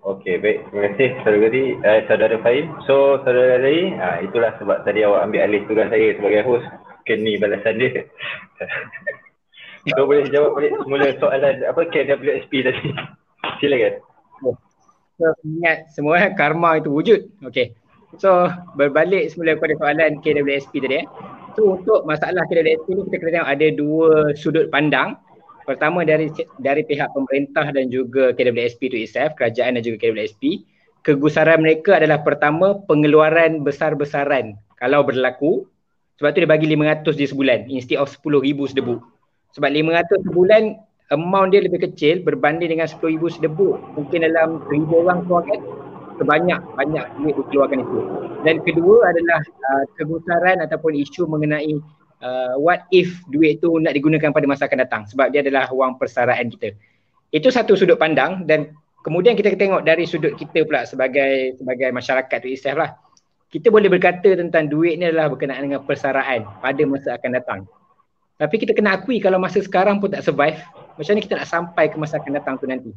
Okey, 0.05 0.37
baik. 0.37 0.69
Terima 0.69 0.81
kasih 0.93 1.09
saudara 1.25 1.39
Gadi, 1.49 1.65
eh, 1.81 2.01
saudara 2.05 2.37
Fahim. 2.45 2.67
So, 2.85 3.25
saudara 3.25 3.57
Gadi, 3.57 3.97
ah, 3.97 4.21
itulah 4.21 4.53
sebab 4.61 4.85
tadi 4.85 5.01
awak 5.01 5.25
ambil 5.25 5.41
alih 5.49 5.65
tugas 5.65 5.89
saya 5.89 6.13
sebagai 6.19 6.45
host. 6.45 6.67
Ni 7.05 7.41
balasan 7.41 7.81
dia. 7.81 8.05
so, 9.97 10.05
boleh 10.05 10.29
jawab 10.29 10.61
balik 10.61 10.77
semula 10.77 11.09
soalan 11.17 11.57
apa 11.65 11.81
KWSP 11.89 12.53
tadi. 12.69 12.89
Silakan. 13.65 14.14
So 15.15 15.31
ingat 15.47 15.95
semua 15.95 16.35
karma 16.35 16.83
itu 16.83 16.91
wujud. 16.91 17.21
Okay. 17.47 17.75
So 18.19 18.51
berbalik 18.79 19.31
semula 19.31 19.59
kepada 19.59 19.75
soalan 19.79 20.23
KWSP 20.23 20.83
tadi 20.83 21.03
eh. 21.03 21.07
So 21.55 21.79
untuk 21.79 22.03
masalah 22.03 22.43
KWSP 22.51 22.87
ni 22.99 23.03
kita 23.11 23.17
kena 23.23 23.31
tengok 23.39 23.51
ada 23.51 23.67
dua 23.75 24.11
sudut 24.35 24.67
pandang. 24.75 25.19
Pertama 25.65 26.05
dari 26.05 26.29
dari 26.61 26.83
pihak 26.85 27.15
pemerintah 27.17 27.73
dan 27.73 27.89
juga 27.89 28.37
KWSP 28.37 28.93
itu 28.93 28.97
itself, 29.07 29.33
kerajaan 29.39 29.81
dan 29.81 29.83
juga 29.87 29.97
KWSP. 30.03 30.67
Kegusaran 31.05 31.61
mereka 31.61 32.01
adalah 32.01 32.21
pertama 32.21 32.81
pengeluaran 32.85 33.63
besar-besaran 33.65 34.57
kalau 34.77 35.05
berlaku. 35.07 35.65
Sebab 36.21 36.31
tu 36.31 36.47
dia 36.47 36.51
bagi 36.51 36.71
500 36.71 37.19
di 37.19 37.27
sebulan 37.27 37.59
instead 37.75 37.99
of 37.99 38.07
10,000 38.07 38.71
sedebu. 38.71 39.03
Sebab 39.59 39.67
500 39.67 40.31
sebulan 40.31 40.63
amount 41.13 41.53
dia 41.53 41.61
lebih 41.61 41.85
kecil 41.85 42.25
berbanding 42.25 42.73
dengan 42.73 42.89
10,000 42.89 43.37
sedebut. 43.37 43.77
Mungkin 43.99 44.25
dalam 44.25 44.65
1000 44.73 44.89
orang 45.05 45.19
keluarkan 45.29 45.61
sebanyak 46.17 46.61
banyak 46.79 47.05
duit 47.21 47.35
dikeluarkan 47.37 47.79
itu. 47.83 47.99
Dan 48.47 48.63
kedua 48.63 49.11
adalah 49.11 49.41
uh, 49.43 49.85
kegusaran 49.99 50.63
ataupun 50.63 50.95
isu 50.95 51.27
mengenai 51.27 51.81
uh, 52.23 52.55
what 52.61 52.87
if 52.95 53.11
duit 53.29 53.61
itu 53.61 53.81
nak 53.83 53.97
digunakan 53.97 54.31
pada 54.31 54.47
masa 54.47 54.71
akan 54.71 54.81
datang. 54.81 55.03
Sebab 55.11 55.35
dia 55.35 55.43
adalah 55.43 55.69
wang 55.75 55.99
persaraan 55.99 56.49
kita. 56.55 56.73
Itu 57.35 57.51
satu 57.51 57.75
sudut 57.75 57.99
pandang 57.99 58.47
dan 58.47 58.73
kemudian 59.03 59.35
kita 59.35 59.53
tengok 59.59 59.83
dari 59.83 60.07
sudut 60.07 60.39
kita 60.39 60.63
pula 60.65 60.87
sebagai 60.87 61.59
sebagai 61.59 61.91
masyarakat 61.91 62.39
tu 62.39 62.49
itself 62.49 62.79
lah. 62.79 62.91
Kita 63.51 63.71
boleh 63.71 63.87
berkata 63.87 64.35
tentang 64.35 64.67
duit 64.67 64.99
ni 64.99 65.07
adalah 65.07 65.31
berkenaan 65.31 65.71
dengan 65.71 65.87
persaraan 65.87 66.43
pada 66.59 66.83
masa 66.87 67.15
akan 67.15 67.31
datang. 67.39 67.61
Tapi 68.35 68.55
kita 68.59 68.75
kena 68.75 68.99
akui 68.99 69.23
kalau 69.23 69.39
masa 69.39 69.63
sekarang 69.63 70.03
pun 70.03 70.11
tak 70.11 70.27
survive 70.27 70.59
macam 70.95 71.11
mana 71.15 71.23
kita 71.23 71.35
nak 71.39 71.49
sampai 71.51 71.85
ke 71.91 71.97
masa 71.99 72.23
akan 72.23 72.33
datang 72.39 72.55
tu 72.59 72.67
nanti. 72.71 72.91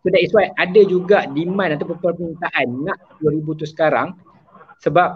So 0.00 0.08
that 0.08 0.22
is 0.24 0.32
why 0.32 0.48
ada 0.56 0.80
juga 0.84 1.28
demand 1.28 1.76
ataupun 1.76 2.00
permintaan 2.00 2.66
nak 2.88 2.96
10,000 3.20 3.60
tu 3.60 3.66
sekarang 3.68 4.16
sebab 4.80 5.08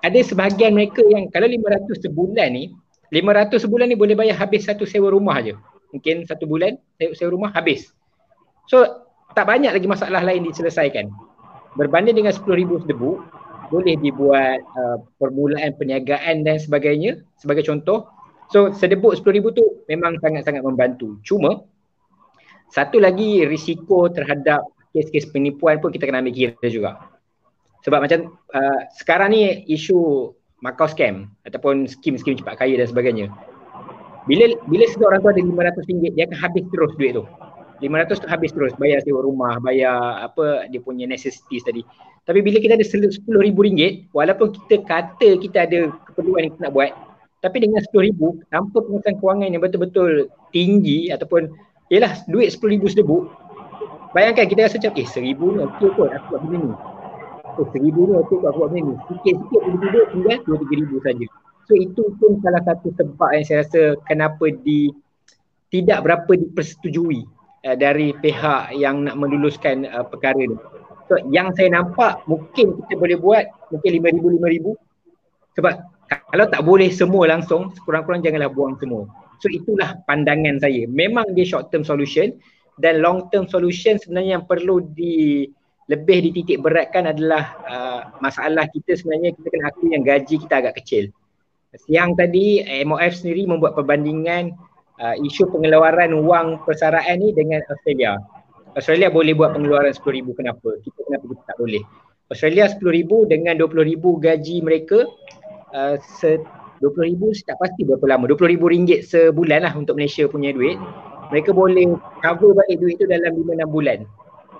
ada 0.00 0.18
sebahagian 0.24 0.72
mereka 0.72 1.04
yang 1.04 1.28
kalau 1.28 1.44
500 1.44 2.08
sebulan 2.08 2.48
ni 2.56 2.72
500 3.12 3.60
sebulan 3.60 3.92
ni 3.92 3.96
boleh 3.98 4.16
bayar 4.16 4.40
habis 4.40 4.64
satu 4.64 4.88
sewa 4.88 5.12
rumah 5.12 5.36
je. 5.44 5.52
Mungkin 5.92 6.24
satu 6.24 6.48
bulan 6.48 6.80
sewa 6.96 7.30
rumah 7.34 7.52
habis. 7.52 7.92
So 8.70 9.04
tak 9.36 9.44
banyak 9.50 9.74
lagi 9.74 9.84
masalah 9.84 10.24
lain 10.24 10.48
diselesaikan. 10.48 11.12
Berbanding 11.76 12.24
dengan 12.24 12.32
10,000 12.32 12.86
sedebu 12.86 13.20
boleh 13.70 13.94
dibuat 14.02 14.58
uh, 14.74 14.98
permulaan 15.22 15.78
perniagaan 15.78 16.42
dan 16.42 16.58
sebagainya 16.58 17.22
sebagai 17.38 17.62
contoh 17.62 18.10
So 18.50 18.74
sedebut 18.74 19.22
RM10,000 19.22 19.46
tu 19.54 19.64
memang 19.86 20.18
sangat-sangat 20.18 20.66
membantu. 20.66 21.22
Cuma 21.22 21.62
satu 22.70 22.98
lagi 22.98 23.46
risiko 23.46 24.10
terhadap 24.10 24.66
kes-kes 24.90 25.30
penipuan 25.30 25.78
pun 25.78 25.94
kita 25.94 26.06
kena 26.06 26.18
ambil 26.18 26.34
kira 26.34 26.66
juga. 26.66 26.90
Sebab 27.86 28.02
macam 28.02 28.34
uh, 28.52 28.80
sekarang 28.98 29.32
ni 29.32 29.64
isu 29.70 30.30
Macau 30.60 30.84
scam 30.84 31.32
ataupun 31.48 31.88
skim-skim 31.88 32.36
cepat 32.36 32.60
kaya 32.60 32.76
dan 32.76 32.84
sebagainya. 32.84 33.32
Bila 34.28 34.44
bila 34.68 34.84
seseorang 34.84 35.24
tu 35.24 35.32
ada 35.32 35.40
RM500 35.40 36.12
dia 36.12 36.28
akan 36.28 36.36
habis 36.36 36.64
terus 36.68 36.92
duit 37.00 37.16
tu. 37.16 37.24
500 37.80 38.20
tu 38.20 38.28
habis 38.28 38.52
terus 38.52 38.76
bayar 38.76 39.00
sewa 39.00 39.24
rumah, 39.24 39.56
bayar 39.64 40.20
apa 40.20 40.68
dia 40.68 40.84
punya 40.84 41.08
necessities 41.08 41.64
tadi. 41.64 41.80
Tapi 42.28 42.44
bila 42.44 42.60
kita 42.60 42.76
ada 42.76 42.84
RM10,000 42.84 44.12
walaupun 44.12 44.52
kita 44.52 44.84
kata 44.84 45.28
kita 45.40 45.64
ada 45.64 45.88
keperluan 46.12 46.44
yang 46.44 46.52
kita 46.52 46.62
nak 46.68 46.74
buat, 46.76 46.92
tapi 47.40 47.56
dengan 47.64 47.80
RM10,000 47.88 48.52
tanpa 48.52 48.76
pengurusan 48.84 49.14
kewangan 49.16 49.48
yang 49.48 49.62
betul-betul 49.64 50.28
tinggi 50.52 51.08
ataupun 51.08 51.48
ialah 51.88 52.12
duit 52.28 52.52
RM10,000 52.52 52.84
sedebu 52.92 53.28
bayangkan 54.12 54.46
kita 54.46 54.66
rasa 54.66 54.76
macam 54.78 54.92
eh 55.00 55.06
RM1,000 55.06 55.40
ni 55.40 55.60
okey 55.64 55.88
kot 55.96 56.10
aku 56.12 56.26
buat 56.30 56.40
benda 56.44 56.58
ni. 56.60 56.72
Oh 57.58 57.66
RM1,000 57.66 57.96
ni 57.96 58.14
okey 58.20 58.36
kot 58.38 58.48
aku 58.50 58.58
buat 58.60 58.70
benda 58.70 58.80
ni. 58.84 58.94
Sikit-sikit 59.08 59.60
tiba-tiba 59.64 60.00
tinggal 60.12 60.38
RM2,000 60.46 60.92
saja. 61.06 61.26
so 61.68 61.78
itu 61.78 62.02
pun 62.18 62.34
salah 62.42 62.62
satu 62.66 62.90
sebab 62.98 63.30
yang 63.30 63.44
saya 63.46 63.62
rasa 63.62 63.82
kenapa 64.10 64.50
di 64.66 64.90
tidak 65.70 66.02
berapa 66.02 66.32
dipersetujui 66.34 67.22
uh, 67.62 67.76
dari 67.78 68.10
pihak 68.18 68.74
yang 68.74 69.06
nak 69.06 69.14
meluluskan 69.16 69.86
uh, 69.86 70.02
perkara 70.02 70.42
ni. 70.42 70.58
So 71.06 71.18
yang 71.30 71.54
saya 71.54 71.70
nampak 71.70 72.22
mungkin 72.26 72.74
kita 72.86 72.94
boleh 72.98 73.18
buat 73.22 73.44
mungkin 73.70 73.90
RM5,000-RM5,000 74.02 74.66
sebab 75.58 75.74
kalau 76.10 76.46
tak 76.50 76.62
boleh 76.66 76.90
semua 76.90 77.30
langsung, 77.30 77.70
sekurang-kurang 77.74 78.26
janganlah 78.26 78.50
buang 78.50 78.74
semua. 78.82 79.06
So 79.38 79.46
itulah 79.48 80.02
pandangan 80.04 80.58
saya. 80.58 80.84
Memang 80.90 81.32
dia 81.32 81.46
short 81.46 81.70
term 81.70 81.86
solution 81.86 82.34
dan 82.82 83.00
long 83.00 83.30
term 83.30 83.46
solution 83.46 83.96
sebenarnya 83.96 84.40
yang 84.40 84.44
perlu 84.44 84.82
di 84.92 85.46
lebih 85.90 86.30
dititik 86.30 86.62
beratkan 86.62 87.10
adalah 87.10 87.58
uh, 87.66 88.00
masalah 88.22 88.66
kita 88.70 88.94
sebenarnya 88.94 89.34
kita 89.34 89.48
kena 89.50 89.66
akui 89.74 89.88
yang 89.90 90.06
gaji 90.06 90.38
kita 90.38 90.54
agak 90.62 90.78
kecil. 90.82 91.10
Siang 91.74 92.18
tadi 92.18 92.62
MOF 92.86 93.22
sendiri 93.22 93.46
membuat 93.46 93.78
perbandingan 93.78 94.54
uh, 95.02 95.14
isu 95.18 95.50
pengeluaran 95.50 96.14
wang 96.26 96.62
persaraan 96.62 97.18
ni 97.18 97.34
dengan 97.34 97.62
Australia. 97.66 98.18
Australia 98.78 99.10
boleh 99.10 99.34
buat 99.34 99.50
pengeluaran 99.50 99.90
RM10,000 99.90 100.26
kenapa? 100.38 100.70
Kita 100.78 100.98
kenapa 101.10 101.24
kita 101.26 101.42
tak 101.42 101.58
boleh? 101.58 101.82
Australia 102.30 102.70
RM10,000 102.70 103.10
dengan 103.26 103.54
RM20,000 103.58 104.04
gaji 104.22 104.56
mereka 104.62 104.98
uh, 105.74 105.96
se 106.00 106.40
20 106.80 107.10
ribu 107.12 107.28
tak 107.44 107.60
pasti 107.60 107.84
berapa 107.84 108.04
lama 108.08 108.24
20 108.30 108.52
ribu 108.56 108.72
ringgit 108.72 109.04
sebulan 109.04 109.68
lah 109.68 109.72
untuk 109.76 110.00
Malaysia 110.00 110.24
punya 110.26 110.50
duit 110.56 110.80
mereka 111.28 111.52
boleh 111.52 111.94
cover 112.24 112.56
balik 112.56 112.76
duit 112.80 112.96
tu 112.96 113.06
dalam 113.06 113.36
5-6 113.36 113.68
bulan 113.68 113.98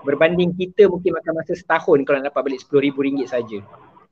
berbanding 0.05 0.53
kita 0.57 0.89
mungkin 0.89 1.17
makan 1.17 1.33
masa 1.41 1.53
setahun 1.57 1.97
kalau 2.05 2.21
nak 2.21 2.33
dapat 2.33 2.53
balik 2.53 2.59
10 2.65 2.85
ribu 2.89 3.05
ringgit 3.05 3.29
saja. 3.29 3.61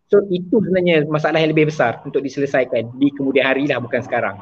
so 0.10 0.22
itu 0.30 0.58
sebenarnya 0.62 1.06
masalah 1.06 1.38
yang 1.42 1.54
lebih 1.54 1.70
besar 1.70 2.02
untuk 2.06 2.22
diselesaikan 2.26 2.94
di 2.98 3.14
kemudian 3.14 3.46
hari 3.46 3.70
lah 3.70 3.78
bukan 3.82 4.02
sekarang 4.02 4.38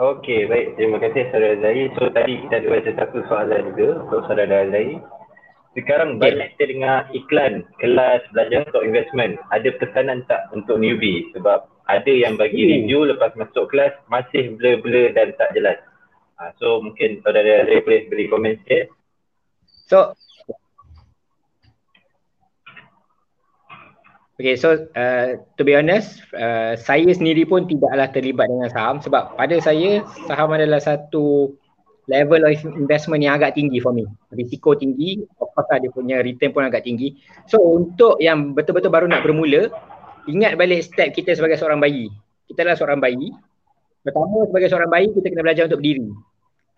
Okey, 0.00 0.48
baik. 0.48 0.80
Terima 0.80 0.96
kasih 0.96 1.28
Saudara 1.28 1.60
Zahir. 1.60 1.92
So 1.92 2.08
tadi 2.08 2.40
kita 2.40 2.64
ada 2.64 2.72
baca 2.72 2.90
satu 2.96 3.20
soalan 3.28 3.76
juga 3.76 4.00
untuk 4.00 4.24
Saudara 4.24 4.64
Zahir. 4.72 4.96
Sekarang 5.70 6.18
okay. 6.18 6.34
banyak 6.34 6.48
kita 6.58 6.64
dengar 6.74 6.96
iklan 7.14 7.62
kelas 7.78 8.26
belajar 8.34 8.66
untuk 8.66 8.82
investment. 8.82 9.38
Ada 9.54 9.70
pesanan 9.78 10.26
tak 10.26 10.50
untuk 10.50 10.82
newbie? 10.82 11.30
Sebab 11.38 11.70
ada 11.86 12.10
yang 12.10 12.34
bagi 12.34 12.66
hmm. 12.66 12.70
review 12.74 13.00
lepas 13.06 13.30
masuk 13.38 13.70
kelas 13.70 13.94
masih 14.10 14.58
blur-blur 14.58 15.14
dan 15.14 15.30
tak 15.38 15.54
jelas. 15.54 15.78
Ha, 16.42 16.50
so 16.58 16.82
mungkin 16.82 17.22
saudara 17.22 17.68
Ray 17.70 17.86
boleh 17.86 18.02
beri 18.10 18.26
komen 18.26 18.58
sikit. 18.64 18.90
So 19.86 20.18
Okay, 24.40 24.56
so 24.56 24.88
uh, 24.96 25.36
to 25.60 25.62
be 25.68 25.76
honest, 25.76 26.24
uh, 26.32 26.72
saya 26.72 27.12
sendiri 27.12 27.44
pun 27.44 27.68
tidaklah 27.68 28.08
terlibat 28.08 28.48
dengan 28.48 28.72
saham 28.72 28.96
sebab 28.96 29.36
pada 29.36 29.52
saya 29.60 30.00
saham 30.24 30.56
adalah 30.56 30.80
satu 30.80 31.52
level 32.10 32.42
of 32.42 32.58
investment 32.74 33.22
yang 33.22 33.38
agak 33.38 33.54
tinggi 33.54 33.78
for 33.78 33.94
me. 33.94 34.02
Risiko 34.34 34.74
tinggi, 34.74 35.22
of 35.38 35.54
course 35.54 35.70
dia 35.78 35.90
punya 35.94 36.18
return 36.18 36.50
pun 36.50 36.66
agak 36.66 36.82
tinggi. 36.82 37.14
So 37.46 37.62
untuk 37.62 38.18
yang 38.18 38.52
betul-betul 38.58 38.90
baru 38.90 39.06
nak 39.06 39.22
bermula, 39.22 39.70
ingat 40.26 40.58
balik 40.58 40.82
step 40.82 41.14
kita 41.14 41.38
sebagai 41.38 41.54
seorang 41.54 41.78
bayi. 41.78 42.10
Kita 42.50 42.66
adalah 42.66 42.76
seorang 42.76 42.98
bayi. 42.98 43.30
Pertama 44.02 44.50
sebagai 44.50 44.68
seorang 44.74 44.90
bayi 44.90 45.06
kita 45.14 45.30
kena 45.30 45.42
belajar 45.46 45.64
untuk 45.70 45.78
berdiri. 45.78 46.10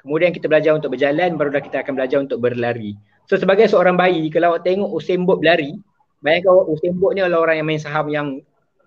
Kemudian 0.04 0.30
kita 0.36 0.46
belajar 0.50 0.72
untuk 0.76 0.90
berjalan, 0.92 1.38
barulah 1.40 1.62
kita 1.62 1.80
akan 1.80 1.92
belajar 1.96 2.18
untuk 2.20 2.42
berlari. 2.42 2.92
So 3.30 3.38
sebagai 3.38 3.70
seorang 3.70 3.96
bayi, 3.96 4.28
kalau 4.28 4.52
awak 4.52 4.66
tengok 4.66 4.90
Usain 4.90 5.22
Bolt 5.22 5.40
berlari, 5.40 5.78
Bayangkan 6.22 6.70
Usain 6.70 6.94
Bolt 6.94 7.18
ni 7.18 7.20
adalah 7.20 7.50
orang 7.50 7.56
yang 7.58 7.66
main 7.66 7.82
saham 7.82 8.06
yang 8.06 8.26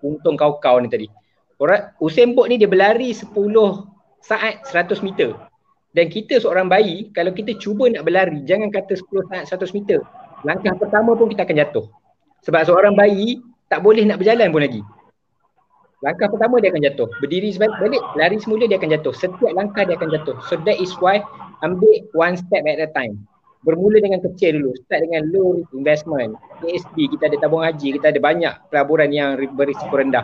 untung 0.00 0.40
kau-kau 0.40 0.80
ni 0.80 0.88
tadi. 0.88 1.06
Orang 1.60 1.92
Usain 2.00 2.32
Bolt 2.32 2.48
ni 2.48 2.56
dia 2.56 2.64
berlari 2.64 3.12
10 3.12 3.28
saat 4.24 4.64
100 4.64 5.04
meter. 5.04 5.36
Dan 5.96 6.12
kita 6.12 6.36
seorang 6.36 6.68
bayi, 6.68 7.08
kalau 7.16 7.32
kita 7.32 7.56
cuba 7.56 7.88
nak 7.88 8.04
berlari, 8.04 8.44
jangan 8.44 8.68
kata 8.68 9.00
10 9.00 9.32
saat 9.32 9.48
100 9.48 9.72
meter. 9.72 10.04
Langkah 10.44 10.76
pertama 10.76 11.16
pun 11.16 11.32
kita 11.32 11.48
akan 11.48 11.56
jatuh. 11.56 11.88
Sebab 12.44 12.68
seorang 12.68 12.92
bayi 12.92 13.40
tak 13.72 13.80
boleh 13.80 14.04
nak 14.04 14.20
berjalan 14.20 14.52
pun 14.52 14.60
lagi. 14.60 14.84
Langkah 16.04 16.28
pertama 16.28 16.60
dia 16.60 16.68
akan 16.68 16.84
jatuh. 16.84 17.08
Berdiri 17.24 17.56
balik, 17.56 18.04
lari 18.12 18.36
semula 18.36 18.68
dia 18.68 18.76
akan 18.76 18.92
jatuh. 18.92 19.14
Setiap 19.16 19.52
langkah 19.56 19.88
dia 19.88 19.96
akan 19.96 20.12
jatuh. 20.12 20.36
So 20.44 20.60
that 20.68 20.76
is 20.76 20.92
why 21.00 21.24
ambil 21.64 22.04
one 22.12 22.36
step 22.36 22.68
at 22.68 22.76
a 22.76 22.92
time 22.92 23.16
bermula 23.66 23.98
dengan 23.98 24.22
kecil 24.22 24.62
dulu 24.62 24.72
start 24.86 25.10
dengan 25.10 25.26
low 25.34 25.58
investment 25.74 26.38
ASB 26.62 27.10
kita 27.18 27.26
ada 27.26 27.36
tabung 27.42 27.66
haji 27.66 27.98
kita 27.98 28.14
ada 28.14 28.20
banyak 28.22 28.54
pelaburan 28.70 29.10
yang 29.10 29.34
berisiko 29.58 29.90
rendah 29.98 30.22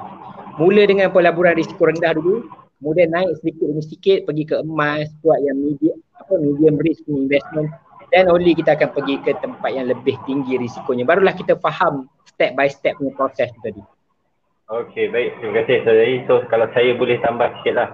mula 0.62 0.86
dengan 0.86 1.10
pelaburan 1.10 1.58
risiko 1.58 1.90
rendah 1.90 2.14
dulu 2.14 2.46
kemudian 2.82 3.14
naik 3.14 3.38
sedikit 3.38 3.70
demi 3.70 3.82
sedikit 3.86 4.18
pergi 4.26 4.44
ke 4.44 4.56
emas 4.58 5.06
buat 5.22 5.38
yang 5.46 5.54
medium 5.54 6.02
apa 6.18 6.34
medium 6.34 6.74
risk 6.82 7.06
investment. 7.06 7.70
Dan 8.12 8.28
only 8.28 8.52
kita 8.52 8.76
akan 8.76 8.92
pergi 8.92 9.16
ke 9.24 9.32
tempat 9.40 9.70
yang 9.72 9.88
lebih 9.88 10.18
tinggi 10.28 10.60
risikonya. 10.60 11.08
Barulah 11.08 11.32
kita 11.32 11.56
faham 11.56 12.10
step 12.28 12.52
by 12.52 12.68
step 12.68 12.98
punya 13.00 13.14
proses 13.16 13.48
tadi. 13.64 13.80
Okey 14.68 15.08
baik. 15.08 15.40
Terima 15.40 15.62
kasih 15.62 15.76
saudari 15.86 16.16
so 16.28 16.34
kalau 16.50 16.68
saya 16.76 16.92
boleh 16.92 17.16
tambah 17.24 17.48
sikit 17.60 17.74
lah 17.78 17.88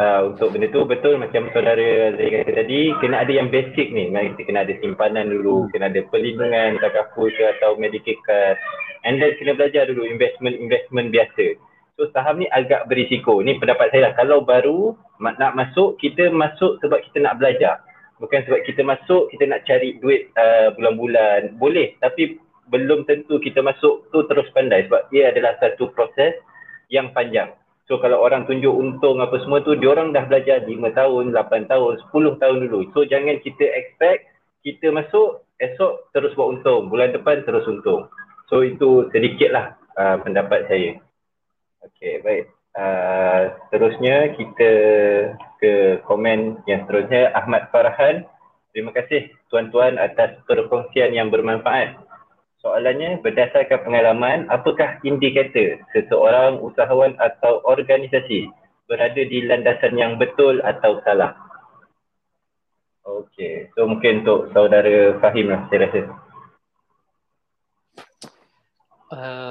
uh, 0.00 0.20
untuk 0.32 0.50
benda 0.56 0.66
tu. 0.72 0.82
Betul 0.82 1.20
macam 1.20 1.46
saudara 1.54 2.16
Zai 2.18 2.42
kata 2.42 2.52
tadi 2.58 2.90
kena 2.98 3.22
ada 3.22 3.32
yang 3.32 3.54
basic 3.54 3.92
ni. 3.94 4.10
Kita 4.10 4.42
kena 4.48 4.66
ada 4.66 4.74
simpanan 4.82 5.30
dulu 5.30 5.68
hmm. 5.68 5.70
kena 5.76 5.92
ada 5.92 6.00
perlindungan 6.10 6.80
takaful 6.82 7.30
ke 7.30 7.44
atau 7.60 7.78
medical 7.78 8.18
card. 8.26 8.58
And 9.06 9.22
then 9.22 9.36
kena 9.38 9.54
belajar 9.54 9.86
dulu 9.90 10.08
investment 10.08 10.58
investment 10.58 11.14
biasa 11.14 11.54
so 11.96 12.08
saham 12.12 12.40
ni 12.40 12.46
agak 12.50 12.88
berisiko 12.88 13.40
ni 13.44 13.56
pendapat 13.60 13.92
saya 13.92 14.10
lah 14.10 14.14
kalau 14.16 14.44
baru 14.44 14.96
nak 15.20 15.52
masuk 15.54 16.00
kita 16.00 16.32
masuk 16.32 16.80
sebab 16.80 16.98
kita 17.10 17.22
nak 17.22 17.38
belajar 17.38 17.84
bukan 18.18 18.42
sebab 18.48 18.60
kita 18.64 18.80
masuk 18.86 19.28
kita 19.34 19.44
nak 19.50 19.62
cari 19.68 19.98
duit 20.00 20.32
uh, 20.38 20.72
bulan-bulan 20.78 21.58
boleh 21.60 21.94
tapi 22.00 22.38
belum 22.70 23.04
tentu 23.04 23.36
kita 23.42 23.60
masuk 23.60 24.08
tu 24.14 24.24
terus 24.30 24.48
pandai 24.56 24.88
sebab 24.88 25.10
ia 25.12 25.28
adalah 25.34 25.58
satu 25.60 25.92
proses 25.92 26.38
yang 26.88 27.12
panjang 27.12 27.52
So 27.90 27.98
kalau 27.98 28.22
orang 28.22 28.46
tunjuk 28.46 28.72
untung 28.72 29.18
apa 29.18 29.42
semua 29.42 29.58
tu, 29.60 29.74
orang 29.74 30.14
dah 30.14 30.24
belajar 30.24 30.62
5 30.62 30.70
tahun, 30.96 31.34
8 31.34 31.68
tahun, 31.68 31.92
10 32.08 32.40
tahun 32.40 32.56
dulu. 32.64 32.80
So 32.94 33.02
jangan 33.02 33.42
kita 33.42 33.68
expect 33.68 34.32
kita 34.62 34.94
masuk, 34.94 35.42
esok 35.58 36.08
terus 36.14 36.32
buat 36.38 36.56
untung, 36.56 36.88
bulan 36.88 37.10
depan 37.10 37.42
terus 37.42 37.66
untung. 37.66 38.06
So 38.46 38.62
itu 38.62 39.10
sedikitlah 39.10 39.74
uh, 39.98 40.16
pendapat 40.22 40.70
saya. 40.70 41.02
Okay, 41.82 42.22
baik. 42.22 42.46
Uh, 42.72 43.52
terusnya 43.68 44.32
kita 44.38 44.72
ke 45.60 46.00
komen 46.08 46.62
yang 46.64 46.86
seterusnya 46.86 47.34
Ahmad 47.34 47.68
Farhan. 47.74 48.24
Terima 48.72 48.94
kasih 48.94 49.28
tuan-tuan 49.52 50.00
atas 50.00 50.38
perkongsian 50.48 51.12
yang 51.12 51.28
bermanfaat. 51.28 51.98
Soalannya 52.62 53.18
berdasarkan 53.20 53.82
pengalaman, 53.82 54.46
apakah 54.46 55.02
indikator 55.02 55.82
seseorang 55.90 56.62
usahawan 56.62 57.18
atau 57.18 57.58
organisasi 57.66 58.46
berada 58.86 59.18
di 59.18 59.44
landasan 59.44 59.98
yang 59.98 60.14
betul 60.14 60.62
atau 60.62 61.02
salah? 61.02 61.34
Okey, 63.02 63.74
so 63.74 63.82
mungkin 63.90 64.22
untuk 64.22 64.54
saudara 64.54 65.18
Fahim 65.18 65.50
lah 65.50 65.66
saya 65.66 65.90
rasa. 65.90 66.00
Uh, 69.12 69.41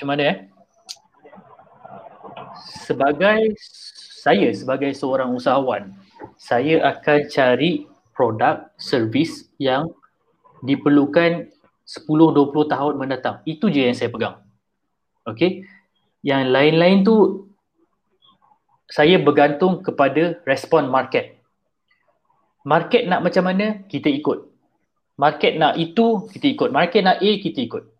macam 0.00 0.16
mana 0.16 0.22
eh? 0.32 0.38
Sebagai 2.88 3.52
saya 4.24 4.48
sebagai 4.56 4.96
seorang 4.96 5.28
usahawan, 5.36 5.92
saya 6.40 6.80
akan 6.88 7.28
cari 7.28 7.84
produk, 8.16 8.72
servis 8.80 9.52
yang 9.60 9.92
diperlukan 10.64 11.52
10-20 11.84 12.72
tahun 12.72 12.94
mendatang. 12.96 13.44
Itu 13.44 13.68
je 13.68 13.92
yang 13.92 13.92
saya 13.92 14.08
pegang. 14.08 14.40
Okay. 15.28 15.68
Yang 16.24 16.48
lain-lain 16.48 16.96
tu 17.04 17.16
saya 18.88 19.20
bergantung 19.20 19.84
kepada 19.84 20.40
respon 20.48 20.88
market. 20.88 21.44
Market 22.64 23.04
nak 23.04 23.20
macam 23.20 23.44
mana, 23.44 23.84
kita 23.84 24.08
ikut. 24.08 24.48
Market 25.20 25.60
nak 25.60 25.76
itu, 25.76 26.24
kita 26.32 26.56
ikut. 26.56 26.72
Market 26.72 27.04
nak 27.04 27.20
A, 27.20 27.30
kita 27.36 27.60
ikut. 27.68 27.99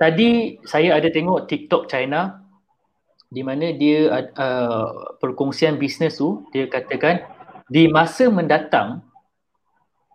Tadi 0.00 0.56
saya 0.64 0.96
ada 0.96 1.12
tengok 1.12 1.44
TikTok 1.44 1.84
China 1.92 2.40
di 3.28 3.44
mana 3.44 3.76
dia 3.76 4.08
uh, 4.32 5.20
perkongsian 5.20 5.76
bisnes 5.76 6.16
tu, 6.16 6.48
dia 6.56 6.64
katakan 6.72 7.20
di 7.68 7.84
masa 7.84 8.32
mendatang 8.32 9.04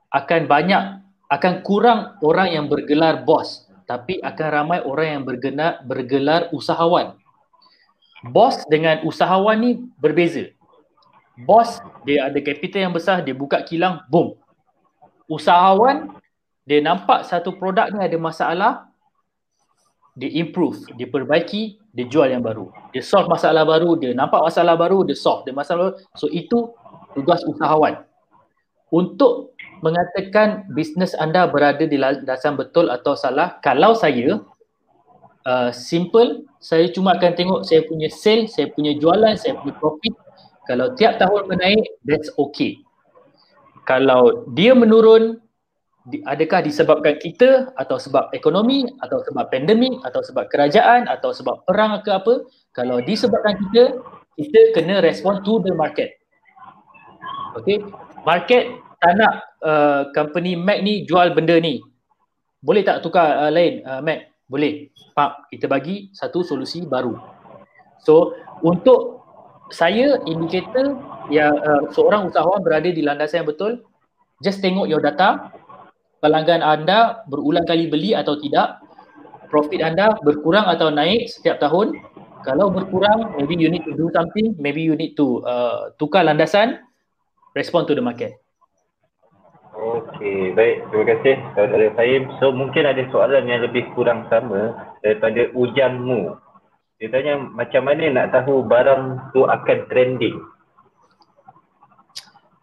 akan 0.09 0.41
banyak 0.49 1.05
akan 1.29 1.53
kurang 1.61 2.17
orang 2.25 2.49
yang 2.57 2.65
bergelar 2.65 3.21
bos 3.21 3.69
tapi 3.85 4.17
akan 4.25 4.47
ramai 4.49 4.79
orang 4.81 5.21
yang 5.21 5.23
bergelar 5.23 5.85
bergelar 5.85 6.41
usahawan. 6.49 7.13
Bos 8.25 8.65
dengan 8.65 9.05
usahawan 9.05 9.61
ni 9.61 9.71
berbeza. 10.01 10.49
Bos 11.45 11.77
dia 12.09 12.25
ada 12.25 12.39
capital 12.41 12.89
yang 12.89 12.95
besar, 12.95 13.21
dia 13.21 13.37
buka 13.37 13.61
kilang, 13.61 14.01
boom. 14.09 14.33
Usahawan 15.29 16.09
dia 16.65 16.81
nampak 16.81 17.21
satu 17.29 17.53
produk 17.53 17.93
ni 17.93 18.01
ada 18.01 18.17
masalah, 18.17 18.89
dia 20.15 20.31
improve, 20.31 20.79
dia 20.95 21.11
perbaiki, 21.11 21.75
dia 21.91 22.07
jual 22.07 22.31
yang 22.31 22.39
baru. 22.39 22.71
Dia 22.95 23.03
solve 23.03 23.27
masalah 23.27 23.67
baru, 23.67 23.99
dia 23.99 24.15
nampak 24.15 24.39
masalah 24.39 24.79
baru, 24.79 25.03
dia 25.03 25.15
solve 25.19 25.43
dia 25.43 25.51
masalah 25.51 25.91
baru. 25.91 25.95
So 26.15 26.31
itu 26.31 26.71
tugas 27.11 27.43
usahawan. 27.43 28.07
Untuk 28.95 29.55
mengatakan 29.83 30.71
bisnes 30.71 31.11
anda 31.19 31.43
berada 31.51 31.83
di 31.83 31.99
landasan 31.99 32.55
betul 32.55 32.87
atau 32.87 33.11
salah 33.13 33.59
kalau 33.59 33.91
saya 33.91 34.39
uh, 35.43 35.69
simple 35.75 36.47
saya 36.63 36.87
cuma 36.89 37.19
akan 37.19 37.31
tengok 37.35 37.61
saya 37.67 37.83
punya 37.83 38.07
sale 38.07 38.47
saya 38.47 38.71
punya 38.71 38.95
jualan 38.95 39.35
saya 39.35 39.59
punya 39.59 39.75
profit 39.77 40.15
kalau 40.65 40.95
tiap 40.95 41.19
tahun 41.19 41.51
menaik 41.51 41.85
that's 42.07 42.31
okay 42.39 42.79
kalau 43.85 44.47
dia 44.55 44.73
menurun 44.73 45.43
adakah 46.25 46.61
disebabkan 46.61 47.17
kita 47.17 47.73
atau 47.73 47.97
sebab 47.97 48.29
ekonomi 48.31 48.85
atau 49.01 49.25
sebab 49.25 49.49
pandemik 49.49 49.97
atau 50.05 50.21
sebab 50.21 50.45
kerajaan 50.53 51.09
atau 51.09 51.33
sebab 51.33 51.65
perang 51.65 51.97
ke 52.05 52.13
apa 52.13 52.45
kalau 52.77 53.01
disebabkan 53.01 53.57
kita 53.57 53.97
kita 54.37 54.59
kena 54.77 55.01
respond 55.01 55.41
to 55.41 55.57
the 55.65 55.73
market 55.73 56.13
okay 57.57 57.81
market 58.25 58.85
tak 59.05 59.13
nak 59.21 59.33
uh, 59.61 60.09
company 60.17 60.57
Mac 60.57 60.81
ni 60.81 61.05
jual 61.05 61.31
benda 61.37 61.61
ni. 61.61 61.77
Boleh 62.65 62.81
tak 62.81 63.05
tukar 63.05 63.45
uh, 63.45 63.51
lain 63.53 63.85
uh, 63.85 64.01
Mac? 64.01 64.33
Boleh. 64.49 64.89
Pak, 65.13 65.53
kita 65.53 65.69
bagi 65.69 66.09
satu 66.13 66.41
solusi 66.41 66.85
baru. 66.85 67.13
So, 68.01 68.33
untuk 68.61 69.25
saya 69.73 70.21
indikator 70.29 70.97
yang 71.33 71.53
uh, 71.61 71.89
seorang 71.93 72.29
usahawan 72.29 72.61
berada 72.61 72.89
di 72.89 73.01
landasan 73.01 73.45
yang 73.45 73.49
betul, 73.49 73.81
just 74.41 74.61
tengok 74.61 74.85
your 74.85 75.01
data. 75.01 75.53
Pelanggan 76.25 76.65
anda 76.65 77.21
berulang 77.29 77.69
kali 77.69 77.85
beli 77.85 78.17
atau 78.17 78.33
tidak. 78.41 78.81
Profit 79.45 79.85
anda 79.85 80.17
berkurang 80.25 80.65
atau 80.65 80.89
naik 80.89 81.29
setiap 81.29 81.61
tahun. 81.61 82.01
Kalau 82.41 82.73
berkurang, 82.73 83.37
maybe 83.37 83.53
you 83.53 83.69
need 83.69 83.85
to 83.85 83.93
do 83.93 84.09
something. 84.09 84.57
Maybe 84.57 84.81
you 84.81 84.97
need 84.97 85.13
to 85.21 85.45
uh, 85.45 85.93
tukar 86.01 86.25
landasan. 86.25 86.81
Respond 87.53 87.85
to 87.85 87.93
the 87.93 88.01
market. 88.01 88.41
Okey, 89.77 90.57
baik. 90.57 90.89
Terima 90.89 91.05
kasih 91.13 91.35
saudara 91.53 91.93
Fahim. 91.93 92.25
So 92.41 92.49
mungkin 92.49 92.89
ada 92.89 93.05
soalan 93.13 93.45
yang 93.45 93.61
lebih 93.61 93.85
kurang 93.93 94.25
sama 94.33 94.73
daripada 95.05 95.53
ujanmu. 95.53 96.41
Dia 96.97 97.13
tanya 97.13 97.37
macam 97.37 97.85
mana 97.85 98.09
nak 98.09 98.33
tahu 98.33 98.65
barang 98.65 99.29
tu 99.29 99.45
akan 99.45 99.77
trending? 99.93 100.41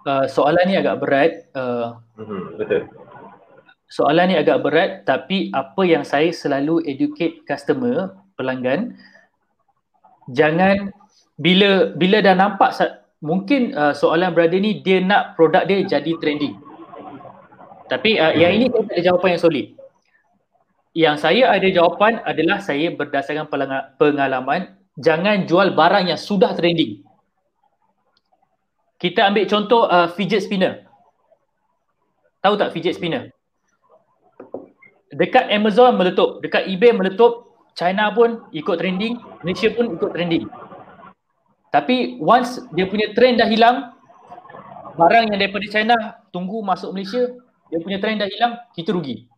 Uh, 0.02 0.26
soalan 0.26 0.66
ni 0.66 0.74
agak 0.74 0.98
berat. 0.98 1.47
Uh, 1.55 1.94
mm-hmm, 2.18 2.59
betul. 2.59 2.90
Soalan 3.93 4.32
ni 4.32 4.36
agak 4.40 4.64
berat 4.64 5.05
tapi 5.05 5.52
apa 5.52 5.85
yang 5.85 6.01
saya 6.01 6.32
selalu 6.32 6.81
educate 6.89 7.44
customer, 7.44 8.16
pelanggan 8.40 8.97
jangan 10.32 10.89
bila 11.36 11.93
bila 11.93 12.24
dah 12.24 12.32
nampak 12.32 12.73
mungkin 13.20 13.77
uh, 13.77 13.93
soalan 13.93 14.32
brother 14.32 14.56
ni 14.56 14.81
dia 14.81 15.05
nak 15.05 15.36
produk 15.36 15.69
dia 15.69 15.85
jadi 15.85 16.16
trending. 16.16 16.56
Tapi 17.93 18.16
uh, 18.16 18.32
yang 18.32 18.56
ini 18.56 18.73
saya 18.73 18.82
tak 18.89 18.94
ada 18.97 19.02
jawapan 19.05 19.28
yang 19.36 19.43
solid. 19.43 19.66
Yang 20.93 21.16
saya 21.24 21.44
ada 21.52 21.69
jawapan 21.69 22.12
adalah 22.24 22.59
saya 22.64 22.89
berdasarkan 22.93 23.48
pengalaman 24.01 24.73
jangan 24.97 25.44
jual 25.44 25.77
barang 25.77 26.09
yang 26.09 26.20
sudah 26.20 26.56
trending. 26.56 27.05
Kita 28.97 29.28
ambil 29.28 29.44
contoh 29.51 29.85
uh, 29.85 30.09
fidget 30.16 30.48
spinner. 30.48 30.89
Tahu 32.40 32.55
tak 32.56 32.73
fidget 32.73 32.97
spinner? 32.97 33.35
Dekat 35.12 35.52
Amazon 35.52 36.01
meletup, 36.01 36.40
dekat 36.40 36.64
eBay 36.64 36.97
meletup, 36.97 37.52
China 37.76 38.12
pun 38.12 38.48
ikut 38.52 38.76
trending, 38.80 39.20
Malaysia 39.44 39.68
pun 39.72 39.93
ikut 39.93 40.10
trending. 40.12 40.48
Tapi 41.72 42.20
once 42.20 42.60
dia 42.72 42.89
punya 42.89 43.12
trend 43.16 43.40
dah 43.40 43.48
hilang, 43.48 43.93
barang 44.97 45.32
yang 45.32 45.39
daripada 45.40 45.66
China 45.68 45.97
tunggu 46.32 46.60
masuk 46.64 46.93
Malaysia, 46.97 47.32
dia 47.72 47.80
punya 47.80 48.01
trend 48.01 48.20
dah 48.24 48.28
hilang, 48.28 48.60
kita 48.76 48.93
rugi. 48.93 49.28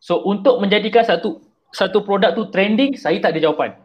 So 0.00 0.20
untuk 0.24 0.60
menjadikan 0.60 1.04
satu 1.04 1.40
satu 1.72 2.04
produk 2.04 2.36
tu 2.36 2.48
trending, 2.52 2.96
saya 2.96 3.20
tak 3.20 3.36
ada 3.36 3.50
jawapan. 3.50 3.76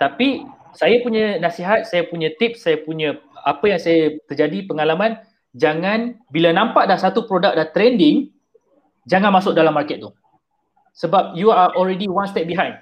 Tapi 0.00 0.48
saya 0.74 0.98
punya 1.04 1.38
nasihat, 1.38 1.86
saya 1.86 2.04
punya 2.08 2.32
tips, 2.36 2.66
saya 2.66 2.80
punya 2.82 3.20
apa 3.46 3.64
yang 3.68 3.80
saya 3.80 4.18
terjadi 4.26 4.66
pengalaman, 4.66 5.20
jangan 5.54 6.18
bila 6.34 6.50
nampak 6.50 6.90
dah 6.90 6.98
satu 6.98 7.28
produk 7.30 7.54
dah 7.54 7.68
trending, 7.70 8.33
jangan 9.08 9.30
masuk 9.32 9.52
dalam 9.56 9.72
market 9.72 10.00
tu. 10.00 10.10
Sebab 10.94 11.34
you 11.34 11.50
are 11.50 11.74
already 11.74 12.06
one 12.06 12.28
step 12.30 12.46
behind. 12.46 12.78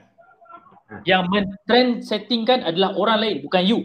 Yang 1.09 1.23
men-trend 1.32 2.05
setting 2.05 2.44
kan 2.44 2.61
adalah 2.61 2.93
orang 3.01 3.19
lain, 3.24 3.36
bukan 3.40 3.62
you. 3.65 3.78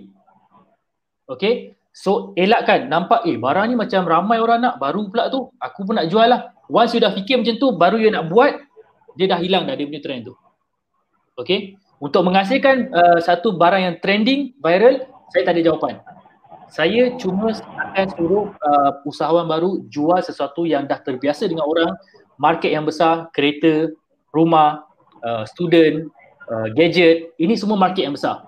Okay? 1.32 1.80
So, 1.96 2.36
elakkan. 2.36 2.92
Nampak, 2.92 3.24
eh 3.24 3.40
barang 3.40 3.72
ni 3.72 3.76
macam 3.80 4.04
ramai 4.04 4.44
orang 4.44 4.60
nak, 4.60 4.76
baru 4.78 5.08
pula 5.08 5.32
tu, 5.32 5.48
aku 5.56 5.88
pun 5.88 5.96
nak 5.96 6.12
jual 6.12 6.28
lah. 6.28 6.52
Once 6.68 6.92
you 6.92 7.00
dah 7.00 7.16
fikir 7.16 7.40
macam 7.40 7.56
tu, 7.56 7.68
baru 7.80 7.96
you 7.96 8.12
nak 8.12 8.28
buat, 8.28 8.60
dia 9.16 9.32
dah 9.32 9.40
hilang 9.40 9.64
dah 9.66 9.74
dia 9.80 9.88
punya 9.88 10.04
trend 10.04 10.28
tu. 10.28 10.36
Okay? 11.40 11.80
Untuk 11.98 12.28
menghasilkan 12.28 12.92
uh, 12.92 13.20
satu 13.24 13.56
barang 13.56 13.82
yang 13.82 13.96
trending, 14.04 14.54
viral, 14.60 15.08
saya 15.32 15.42
tak 15.48 15.58
ada 15.58 15.62
jawapan. 15.64 15.94
Saya 16.68 17.16
cuma 17.16 17.56
akan 17.56 18.06
suruh 18.14 18.52
uh, 18.52 18.92
usahawan 19.08 19.48
baru 19.48 19.88
jual 19.88 20.20
sesuatu 20.20 20.68
yang 20.68 20.84
dah 20.84 21.00
terbiasa 21.00 21.48
dengan 21.48 21.64
orang, 21.64 21.96
market 22.38 22.72
yang 22.72 22.86
besar, 22.86 23.30
kereta, 23.34 23.92
rumah, 24.34 24.86
uh, 25.26 25.44
student, 25.50 26.10
uh, 26.50 26.70
gadget, 26.74 27.34
ini 27.42 27.58
semua 27.58 27.78
market 27.78 28.06
yang 28.06 28.16
besar. 28.16 28.46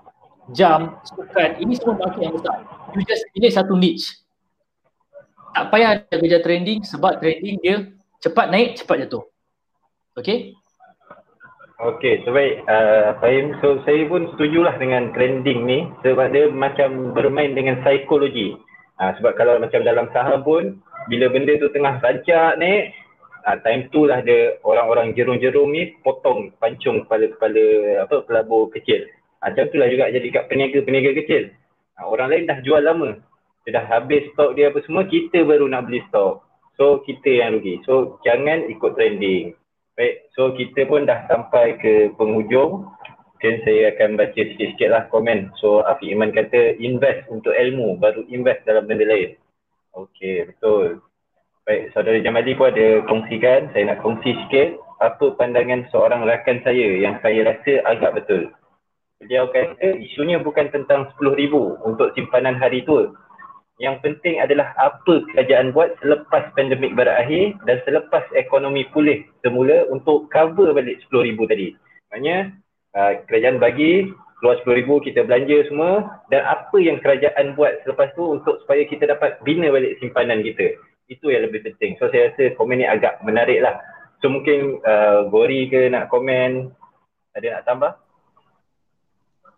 Jam, 0.50 0.98
sukan, 1.06 1.62
ini 1.62 1.78
semua 1.78 1.94
market 1.98 2.22
yang 2.26 2.34
besar. 2.34 2.58
You 2.94 3.06
just 3.06 3.22
pilih 3.30 3.52
satu 3.54 3.74
niche. 3.78 4.18
Tak 5.50 5.70
payah 5.70 5.98
ada 5.98 6.14
kerja 6.14 6.38
trending 6.42 6.82
sebab 6.86 7.18
trending 7.18 7.58
dia 7.62 7.76
cepat 8.22 8.50
naik, 8.50 8.78
cepat 8.78 9.06
jatuh. 9.06 9.26
Okay? 10.18 10.54
Okay, 11.80 12.20
sebaik. 12.28 12.60
Uh, 12.68 13.16
Fahim, 13.24 13.56
so 13.64 13.80
saya 13.88 14.04
pun 14.04 14.28
setujulah 14.36 14.76
dengan 14.76 15.16
trending 15.16 15.64
ni 15.64 15.88
sebab 16.04 16.28
dia 16.28 16.52
macam 16.52 17.16
bermain 17.16 17.56
dengan 17.56 17.80
psikologi. 17.80 18.52
Uh, 19.00 19.16
sebab 19.16 19.32
kalau 19.40 19.56
macam 19.56 19.80
dalam 19.80 20.12
saham 20.12 20.44
pun, 20.44 20.76
bila 21.08 21.32
benda 21.32 21.56
tu 21.56 21.72
tengah 21.72 21.96
rancak 22.04 22.60
naik, 22.60 22.92
uh, 23.46 23.58
time 23.64 23.88
tu 23.90 24.04
lah 24.04 24.20
dia 24.24 24.60
orang-orang 24.64 25.12
jerum-jerum 25.16 25.72
ni 25.72 25.96
potong 26.00 26.52
pancung 26.60 27.04
kepala-kepala 27.04 27.64
apa 28.04 28.24
pelabur 28.24 28.68
kecil. 28.72 29.06
Macam 29.40 29.68
tu 29.72 29.76
lah 29.80 29.88
juga 29.88 30.12
jadi 30.12 30.28
kat 30.28 30.44
peniaga-peniaga 30.52 31.10
kecil. 31.24 31.52
Uh, 31.96 32.06
orang 32.08 32.28
lain 32.32 32.48
dah 32.48 32.58
jual 32.60 32.80
lama. 32.80 33.16
Dia 33.64 33.80
dah 33.80 33.84
habis 33.88 34.24
stok 34.32 34.56
dia 34.56 34.72
apa 34.72 34.80
semua, 34.84 35.04
kita 35.04 35.44
baru 35.44 35.68
nak 35.68 35.88
beli 35.88 36.00
stok. 36.08 36.44
So 36.80 37.04
kita 37.04 37.28
yang 37.28 37.60
rugi. 37.60 37.80
So 37.84 38.16
jangan 38.24 38.64
ikut 38.72 38.96
trending. 38.96 39.52
Baik, 40.00 40.32
so 40.32 40.56
kita 40.56 40.88
pun 40.88 41.04
dah 41.04 41.28
sampai 41.28 41.76
ke 41.76 42.08
penghujung. 42.16 42.88
Mungkin 43.36 43.56
saya 43.64 43.96
akan 43.96 44.20
baca 44.20 44.36
sikit-sikit 44.36 44.88
lah 44.88 45.04
komen. 45.12 45.52
So 45.60 45.84
Afiq 45.84 46.12
Iman 46.12 46.32
kata 46.32 46.76
invest 46.80 47.28
untuk 47.28 47.52
ilmu, 47.56 48.00
baru 48.00 48.24
invest 48.28 48.64
dalam 48.64 48.88
benda 48.88 49.08
lain. 49.08 49.36
Okay, 49.92 50.48
betul. 50.48 51.04
Baik, 51.70 51.94
saudara 51.94 52.18
Jamali 52.18 52.58
pun 52.58 52.74
ada 52.74 52.98
kongsikan. 53.06 53.70
Saya 53.70 53.94
nak 53.94 54.02
kongsi 54.02 54.34
sikit 54.34 54.74
apa 54.98 55.38
pandangan 55.38 55.86
seorang 55.94 56.26
rakan 56.26 56.58
saya 56.66 56.98
yang 56.98 57.14
saya 57.22 57.46
rasa 57.46 57.78
agak 57.86 58.18
betul. 58.18 58.50
Beliau 59.22 59.46
kata 59.54 60.02
isunya 60.02 60.42
bukan 60.42 60.66
tentang 60.74 61.14
RM10,000 61.22 61.54
untuk 61.86 62.10
simpanan 62.18 62.58
hari 62.58 62.82
tua. 62.82 63.14
Yang 63.78 64.02
penting 64.02 64.42
adalah 64.42 64.74
apa 64.82 65.22
kerajaan 65.30 65.70
buat 65.70 65.94
selepas 66.02 66.50
pandemik 66.58 66.90
berakhir 66.98 67.54
dan 67.62 67.78
selepas 67.86 68.26
ekonomi 68.34 68.90
pulih 68.90 69.22
semula 69.46 69.86
untuk 69.94 70.26
cover 70.34 70.74
balik 70.74 70.98
RM10,000 71.06 71.38
tadi. 71.54 71.68
Maknanya 72.10 72.36
uh, 72.98 73.12
kerajaan 73.30 73.62
bagi 73.62 74.10
keluar 74.42 74.58
RM10,000 74.66 74.90
kita 75.06 75.20
belanja 75.22 75.70
semua 75.70 76.18
dan 76.34 76.42
apa 76.50 76.82
yang 76.82 76.98
kerajaan 76.98 77.54
buat 77.54 77.78
selepas 77.86 78.10
tu 78.18 78.26
untuk 78.26 78.58
supaya 78.66 78.82
kita 78.90 79.06
dapat 79.06 79.38
bina 79.46 79.70
balik 79.70 80.02
simpanan 80.02 80.42
kita 80.42 80.74
itu 81.10 81.34
yang 81.34 81.50
lebih 81.50 81.66
penting. 81.66 81.98
So 81.98 82.06
saya 82.08 82.30
rasa 82.30 82.54
komen 82.54 82.80
ni 82.80 82.86
agak 82.86 83.18
menarik 83.26 83.58
lah. 83.60 83.82
So 84.22 84.30
mungkin 84.30 84.78
uh, 84.86 85.26
Gori 85.28 85.66
ke 85.66 85.90
nak 85.90 86.08
komen, 86.08 86.70
ada 87.34 87.46
nak 87.58 87.64
tambah? 87.66 87.92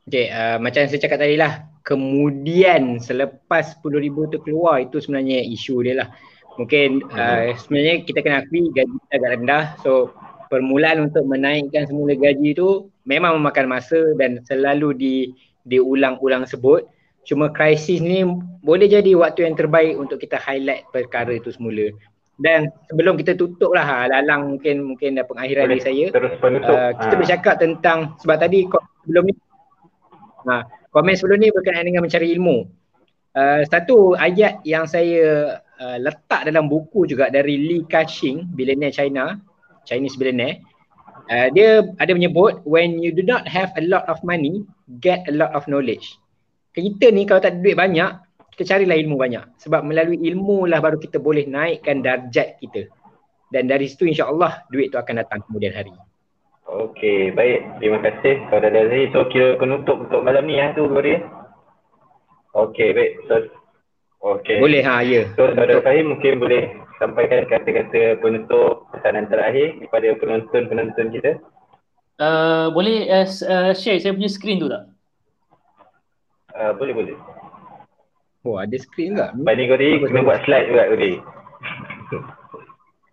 Okay, 0.08 0.32
uh, 0.32 0.58
macam 0.58 0.82
saya 0.88 0.98
cakap 0.98 1.22
tadi 1.22 1.38
lah, 1.38 1.62
kemudian 1.86 2.98
selepas 2.98 3.78
RM10,000 3.78 4.16
tu 4.34 4.38
keluar 4.42 4.82
itu 4.82 4.98
sebenarnya 4.98 5.46
isu 5.46 5.86
dia 5.86 5.94
lah. 6.02 6.08
Mungkin 6.58 7.06
uh, 7.12 7.54
sebenarnya 7.54 8.02
kita 8.04 8.18
kena 8.20 8.42
akui 8.42 8.72
gaji 8.74 8.96
kita 9.06 9.14
agak 9.20 9.30
rendah. 9.38 9.64
So 9.84 10.10
permulaan 10.52 11.08
untuk 11.08 11.24
menaikkan 11.24 11.88
semula 11.88 12.12
gaji 12.12 12.52
tu 12.52 12.92
memang 13.08 13.40
memakan 13.40 13.66
masa 13.78 14.12
dan 14.18 14.42
selalu 14.44 14.88
di 14.96 15.14
diulang-ulang 15.64 16.44
sebut. 16.44 16.84
Cuma 17.23 17.55
krisis 17.55 18.03
ni 18.03 18.27
boleh 18.66 18.90
jadi 18.90 19.15
waktu 19.15 19.47
yang 19.47 19.55
terbaik 19.55 19.94
untuk 19.94 20.19
kita 20.19 20.39
highlight 20.43 20.90
perkara 20.90 21.39
itu 21.39 21.55
semula. 21.55 21.86
Dan 22.43 22.74
sebelum 22.90 23.15
kita 23.15 23.39
tutup 23.39 23.70
lah, 23.70 23.86
ha, 23.86 23.99
lalang 24.11 24.57
mungkin 24.59 24.82
mungkin 24.82 25.15
dah 25.15 25.23
pengakhiran 25.23 25.70
dari 25.70 25.82
saya. 25.82 26.05
Terus 26.11 26.35
penutup. 26.43 26.74
Uh, 26.74 26.90
kita 26.99 27.15
ha. 27.15 27.20
bercakap 27.20 27.55
tentang, 27.62 27.99
sebab 28.19 28.36
tadi 28.43 28.66
sebelum 29.07 29.31
ni, 29.31 29.35
ha, 30.51 30.66
komen 30.90 31.15
sebelum 31.15 31.39
ni 31.39 31.55
berkenaan 31.55 31.86
dengan 31.86 32.03
mencari 32.03 32.35
ilmu. 32.35 32.66
Uh, 33.32 33.62
satu 33.70 34.19
ayat 34.19 34.59
yang 34.66 34.90
saya 34.90 35.57
uh, 35.78 35.99
letak 36.03 36.51
dalam 36.51 36.66
buku 36.66 37.07
juga 37.07 37.31
dari 37.31 37.55
Li 37.55 37.86
Ka-shing, 37.86 38.51
billionaire 38.59 38.93
China, 38.93 39.39
Chinese 39.86 40.19
billionaire. 40.19 40.59
Uh, 41.31 41.47
dia 41.55 41.86
ada 42.03 42.11
menyebut, 42.19 42.59
when 42.66 42.99
you 42.99 43.15
do 43.15 43.23
not 43.23 43.47
have 43.47 43.70
a 43.78 43.85
lot 43.86 44.03
of 44.11 44.19
money, 44.27 44.66
get 44.99 45.23
a 45.31 45.32
lot 45.32 45.55
of 45.55 45.62
knowledge 45.70 46.19
kita 46.73 47.12
ni 47.12 47.28
kalau 47.28 47.44
tak 47.44 47.57
ada 47.57 47.61
duit 47.61 47.77
banyak, 47.77 48.11
kita 48.57 48.77
carilah 48.77 48.97
ilmu 48.97 49.16
banyak. 49.16 49.44
Sebab 49.61 49.85
melalui 49.85 50.20
ilmu 50.24 50.69
lah 50.69 50.81
baru 50.81 50.97
kita 50.97 51.20
boleh 51.20 51.44
naikkan 51.49 52.01
darjat 52.01 52.57
kita. 52.61 52.89
Dan 53.53 53.69
dari 53.69 53.85
situ 53.89 54.09
insyaAllah 54.09 54.65
duit 54.73 54.89
tu 54.93 54.97
akan 54.97 55.20
datang 55.20 55.44
kemudian 55.44 55.77
hari. 55.77 55.93
Okey, 56.65 57.36
baik. 57.36 57.85
Terima 57.85 58.01
kasih 58.01 58.49
kepada 58.49 58.73
Dazri. 58.73 59.12
So 59.12 59.28
kira 59.28 59.61
penutup 59.61 60.09
untuk 60.09 60.24
malam 60.24 60.49
ni 60.49 60.57
ya 60.57 60.73
tu 60.73 60.89
Gori. 60.89 61.20
Okey, 62.57 62.97
baik. 62.97 63.12
So, 63.28 63.35
okay. 64.24 64.57
Boleh 64.57 64.81
ha, 64.85 65.05
ya. 65.05 65.28
So 65.36 65.53
Saudara 65.53 65.85
Fahim 65.85 66.16
mungkin 66.16 66.40
boleh 66.40 66.73
sampaikan 66.97 67.44
kata-kata 67.49 68.20
penutup 68.20 68.89
pesanan 68.93 69.28
terakhir 69.28 69.81
kepada 69.85 70.09
penonton-penonton 70.16 71.07
kita. 71.12 71.31
Uh, 72.20 72.69
boleh 72.73 73.09
uh, 73.09 73.27
uh, 73.27 73.73
share 73.73 73.99
saya 74.01 74.12
punya 74.16 74.28
screen 74.28 74.61
tu 74.61 74.69
tak? 74.69 74.91
Uh, 76.52 76.72
boleh 76.76 76.92
boleh. 76.92 77.16
Oh 78.42 78.58
ada 78.58 78.74
skrin 78.74 79.14
tak? 79.14 79.38
Bani 79.38 79.64
Gori 79.70 80.02
kena 80.02 80.26
buat 80.26 80.42
slide 80.42 80.66
juga 80.68 80.90
Gori. 80.90 81.12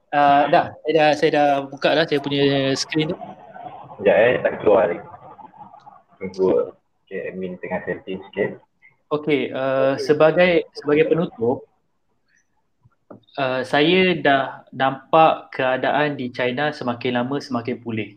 Uh, 0.10 0.44
dah, 0.54 0.74
saya 0.74 0.92
dah, 0.92 1.10
saya 1.14 1.30
dah 1.32 1.50
buka 1.70 1.90
dah 1.94 2.06
saya 2.10 2.20
punya 2.20 2.74
skrin 2.74 3.14
tu. 3.14 3.18
Sekejap 4.00 4.16
eh, 4.16 4.36
tak 4.40 4.54
keluar 4.64 4.88
lagi. 4.90 5.04
Tunggu. 6.20 6.72
Okay, 7.04 7.20
admin 7.32 7.60
tengah 7.60 7.84
setting 7.84 8.20
sikit. 8.30 8.64
Okay, 9.10 9.50
uh, 9.50 9.98
sebagai 9.98 10.70
sebagai 10.78 11.10
penutup, 11.10 11.66
uh, 13.36 13.62
saya 13.66 14.14
dah 14.14 14.64
nampak 14.70 15.50
keadaan 15.58 16.14
di 16.14 16.30
China 16.30 16.70
semakin 16.70 17.18
lama 17.18 17.42
semakin 17.42 17.76
pulih. 17.82 18.16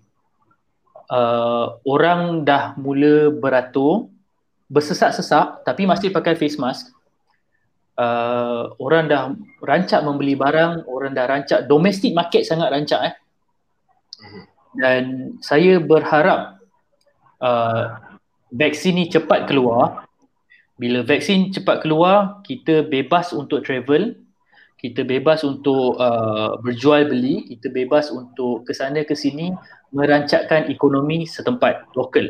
Uh, 1.08 1.80
orang 1.88 2.44
dah 2.44 2.76
mula 2.76 3.32
beratur 3.32 4.12
bersesak-sesak 4.72 5.68
tapi 5.68 5.84
masih 5.84 6.08
pakai 6.08 6.32
face 6.32 6.56
mask 6.56 6.88
uh, 7.98 8.72
orang 8.80 9.04
dah 9.10 9.22
rancak 9.64 10.00
membeli 10.04 10.38
barang, 10.38 10.86
orang 10.88 11.12
dah 11.12 11.26
rancak 11.28 11.68
domestic 11.68 12.16
market 12.16 12.46
sangat 12.46 12.72
rancak 12.72 13.00
eh. 13.12 13.14
Mhm. 14.22 14.42
Dan 14.72 15.02
saya 15.44 15.76
berharap 15.76 16.56
uh, 17.44 18.00
vaksin 18.54 18.96
ni 18.96 19.04
cepat 19.12 19.44
keluar. 19.44 20.08
Bila 20.80 21.04
vaksin 21.04 21.52
cepat 21.52 21.84
keluar, 21.84 22.40
kita 22.42 22.88
bebas 22.88 23.36
untuk 23.36 23.62
travel, 23.62 24.16
kita 24.80 25.04
bebas 25.04 25.44
untuk 25.44 26.00
uh, 26.00 26.56
berjual 26.64 27.06
beli, 27.06 27.44
kita 27.52 27.68
bebas 27.68 28.08
untuk 28.08 28.64
ke 28.64 28.72
sana 28.72 29.04
ke 29.04 29.12
sini 29.12 29.52
merancakkan 29.92 30.72
ekonomi 30.72 31.28
setempat 31.28 31.92
lokal. 31.92 32.26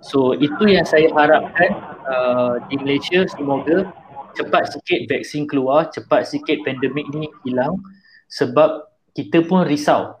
So 0.00 0.34
itu 0.38 0.70
yang 0.70 0.86
saya 0.86 1.10
harapkan 1.10 1.74
uh, 2.06 2.62
di 2.70 2.78
Malaysia 2.78 3.26
semoga 3.26 3.90
cepat 4.38 4.70
sikit 4.70 5.10
vaksin 5.10 5.50
keluar, 5.50 5.90
cepat 5.90 6.30
sikit 6.30 6.62
pandemik 6.62 7.10
ni 7.10 7.26
hilang 7.42 7.82
sebab 8.30 8.86
kita 9.18 9.42
pun 9.42 9.66
risau. 9.66 10.14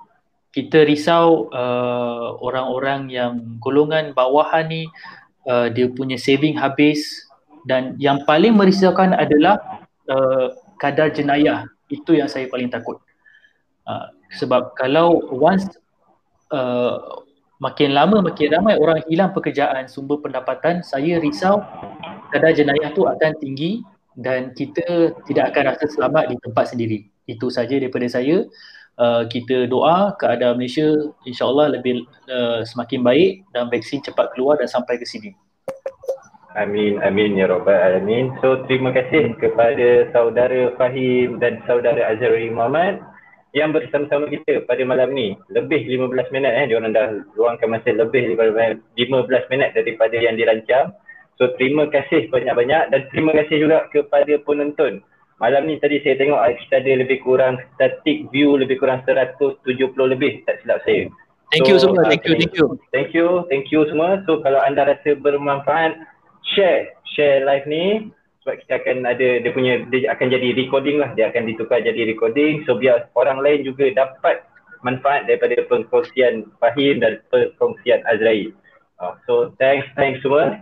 Kita 0.50 0.82
risau 0.82 1.46
uh, 1.54 2.34
orang-orang 2.42 3.12
yang 3.12 3.32
golongan 3.62 4.10
bawahan 4.16 4.66
ni 4.66 4.82
uh, 5.46 5.70
dia 5.70 5.86
punya 5.92 6.18
saving 6.18 6.58
habis 6.58 7.22
dan 7.68 7.94
yang 8.02 8.26
paling 8.26 8.58
merisaukan 8.58 9.14
adalah 9.14 9.86
uh, 10.10 10.50
kadar 10.82 11.14
jenayah. 11.14 11.68
Itu 11.86 12.18
yang 12.18 12.26
saya 12.26 12.50
paling 12.50 12.72
takut. 12.72 12.98
Uh, 13.86 14.10
sebab 14.34 14.74
kalau 14.74 15.22
once 15.30 15.68
uh, 16.50 17.22
makin 17.58 17.90
lama 17.94 18.22
makin 18.22 18.54
ramai 18.54 18.78
orang 18.78 19.02
hilang 19.10 19.34
pekerjaan. 19.34 19.86
Sumber 19.90 20.22
pendapatan 20.22 20.82
saya 20.86 21.18
risau. 21.18 21.62
Kadar 22.30 22.54
jenayah 22.54 22.94
tu 22.94 23.06
akan 23.06 23.34
tinggi 23.38 23.82
dan 24.18 24.54
kita 24.54 25.14
tidak 25.26 25.54
akan 25.54 25.74
rasa 25.74 25.86
selamat 25.90 26.34
di 26.34 26.36
tempat 26.42 26.64
sendiri. 26.74 26.98
Itu 27.26 27.50
saja 27.50 27.78
daripada 27.78 28.06
saya. 28.10 28.46
Uh, 28.98 29.22
kita 29.30 29.70
doa 29.70 30.10
keadaan 30.18 30.58
Malaysia 30.58 30.90
insyaallah 31.22 31.70
lebih 31.70 32.02
uh, 32.26 32.66
semakin 32.66 33.06
baik 33.06 33.46
dan 33.54 33.70
vaksin 33.70 34.02
cepat 34.02 34.34
keluar 34.34 34.58
dan 34.58 34.66
sampai 34.66 34.98
ke 34.98 35.06
sini. 35.06 35.30
Amin, 36.58 36.98
amin 37.06 37.38
ya 37.38 37.46
Rabbal 37.46 37.78
Alamin. 37.78 38.34
So 38.42 38.66
terima 38.66 38.90
kasih 38.90 39.38
kepada 39.38 40.10
saudara 40.10 40.74
Fahim 40.74 41.38
dan 41.38 41.62
saudara 41.70 42.10
Azhari 42.10 42.50
Muhammad 42.50 42.98
yang 43.56 43.72
bersama-sama 43.72 44.28
kita 44.28 44.64
pada 44.68 44.84
malam 44.84 45.16
ni 45.16 45.32
lebih 45.48 45.88
15 45.88 46.34
minit 46.36 46.52
eh 46.52 46.68
diorang 46.68 46.92
dah 46.92 47.24
luangkan 47.32 47.72
masa 47.72 47.96
lebih 47.96 48.36
15 48.36 49.52
minit 49.52 49.70
daripada 49.72 50.16
yang 50.20 50.36
dirancang. 50.36 50.92
So 51.40 51.54
terima 51.56 51.88
kasih 51.88 52.28
banyak-banyak 52.28 52.92
dan 52.92 53.00
terima 53.14 53.32
kasih 53.32 53.64
juga 53.64 53.88
kepada 53.88 54.36
penonton. 54.44 55.00
Malam 55.38 55.70
ni 55.70 55.78
tadi 55.78 56.02
saya 56.02 56.18
tengok 56.18 56.42
kita 56.66 56.82
ada 56.82 56.92
lebih 56.98 57.22
kurang 57.22 57.62
static 57.78 58.26
view 58.34 58.58
lebih 58.58 58.76
kurang 58.82 59.06
170 59.06 59.64
lebih 59.96 60.42
tak 60.44 60.60
silap 60.60 60.82
saya. 60.82 61.06
Thank 61.54 61.64
so, 61.64 61.70
you 61.72 61.76
semua 61.80 62.04
thank 62.04 62.26
you 62.28 62.36
thank 62.36 62.54
you. 62.58 62.66
Thank 62.92 63.10
you 63.16 63.28
thank 63.48 63.66
you 63.72 63.80
semua. 63.88 64.20
So 64.28 64.44
kalau 64.44 64.60
anda 64.60 64.84
rasa 64.84 65.16
bermanfaat 65.16 65.96
share 66.52 66.92
share 67.16 67.46
live 67.48 67.64
ni 67.64 68.12
sebab 68.48 68.64
kita 68.64 68.80
akan 68.80 69.04
ada 69.04 69.28
dia 69.44 69.52
punya 69.52 69.84
dia 69.92 70.08
akan 70.08 70.32
jadi 70.32 70.56
recording 70.56 70.96
lah. 71.04 71.12
Dia 71.12 71.28
akan 71.28 71.44
ditukar 71.44 71.84
jadi 71.84 72.08
recording. 72.08 72.64
So 72.64 72.80
biar 72.80 73.12
orang 73.12 73.44
lain 73.44 73.68
juga 73.68 73.92
dapat 73.92 74.40
manfaat 74.80 75.28
daripada 75.28 75.60
perkongsian 75.68 76.48
Fahim 76.56 77.04
dan 77.04 77.20
perkongsian 77.28 78.00
Azrael 78.08 78.56
uh, 79.02 79.14
so 79.26 79.54
thanks 79.58 79.86
thanks 79.94 80.20
semua. 80.22 80.58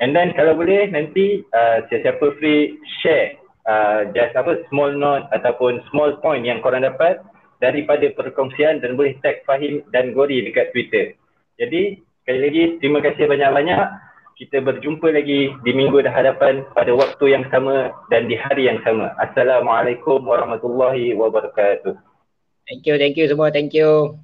And 0.00 0.16
then 0.16 0.32
kalau 0.32 0.56
boleh 0.56 0.88
nanti 0.88 1.44
uh, 1.52 1.84
siapa-siapa 1.86 2.40
free 2.40 2.80
share 3.04 3.36
uh, 3.68 4.08
just 4.16 4.32
apa 4.32 4.64
small 4.72 4.96
note 4.96 5.28
ataupun 5.36 5.84
small 5.92 6.16
point 6.24 6.48
yang 6.48 6.64
korang 6.64 6.82
dapat 6.88 7.20
daripada 7.60 8.08
perkongsian 8.16 8.80
dan 8.80 8.96
boleh 8.96 9.14
tag 9.20 9.44
Fahim 9.44 9.84
dan 9.92 10.16
Gori 10.16 10.40
dekat 10.40 10.72
Twitter. 10.72 11.12
Jadi 11.60 12.00
sekali 12.24 12.40
lagi 12.40 12.62
terima 12.80 13.04
kasih 13.04 13.28
banyak-banyak 13.28 14.09
kita 14.40 14.64
berjumpa 14.64 15.12
lagi 15.12 15.52
di 15.52 15.72
minggu 15.76 16.00
hadapan 16.00 16.64
pada 16.72 16.96
waktu 16.96 17.36
yang 17.36 17.44
sama 17.52 17.92
dan 18.08 18.24
di 18.24 18.40
hari 18.40 18.72
yang 18.72 18.80
sama. 18.80 19.12
Assalamualaikum 19.20 20.16
warahmatullahi 20.24 21.12
wabarakatuh. 21.12 21.92
Thank 22.64 22.88
you, 22.88 22.96
thank 22.96 23.20
you 23.20 23.28
semua. 23.28 23.52
Thank 23.52 23.76
you. 23.76 24.16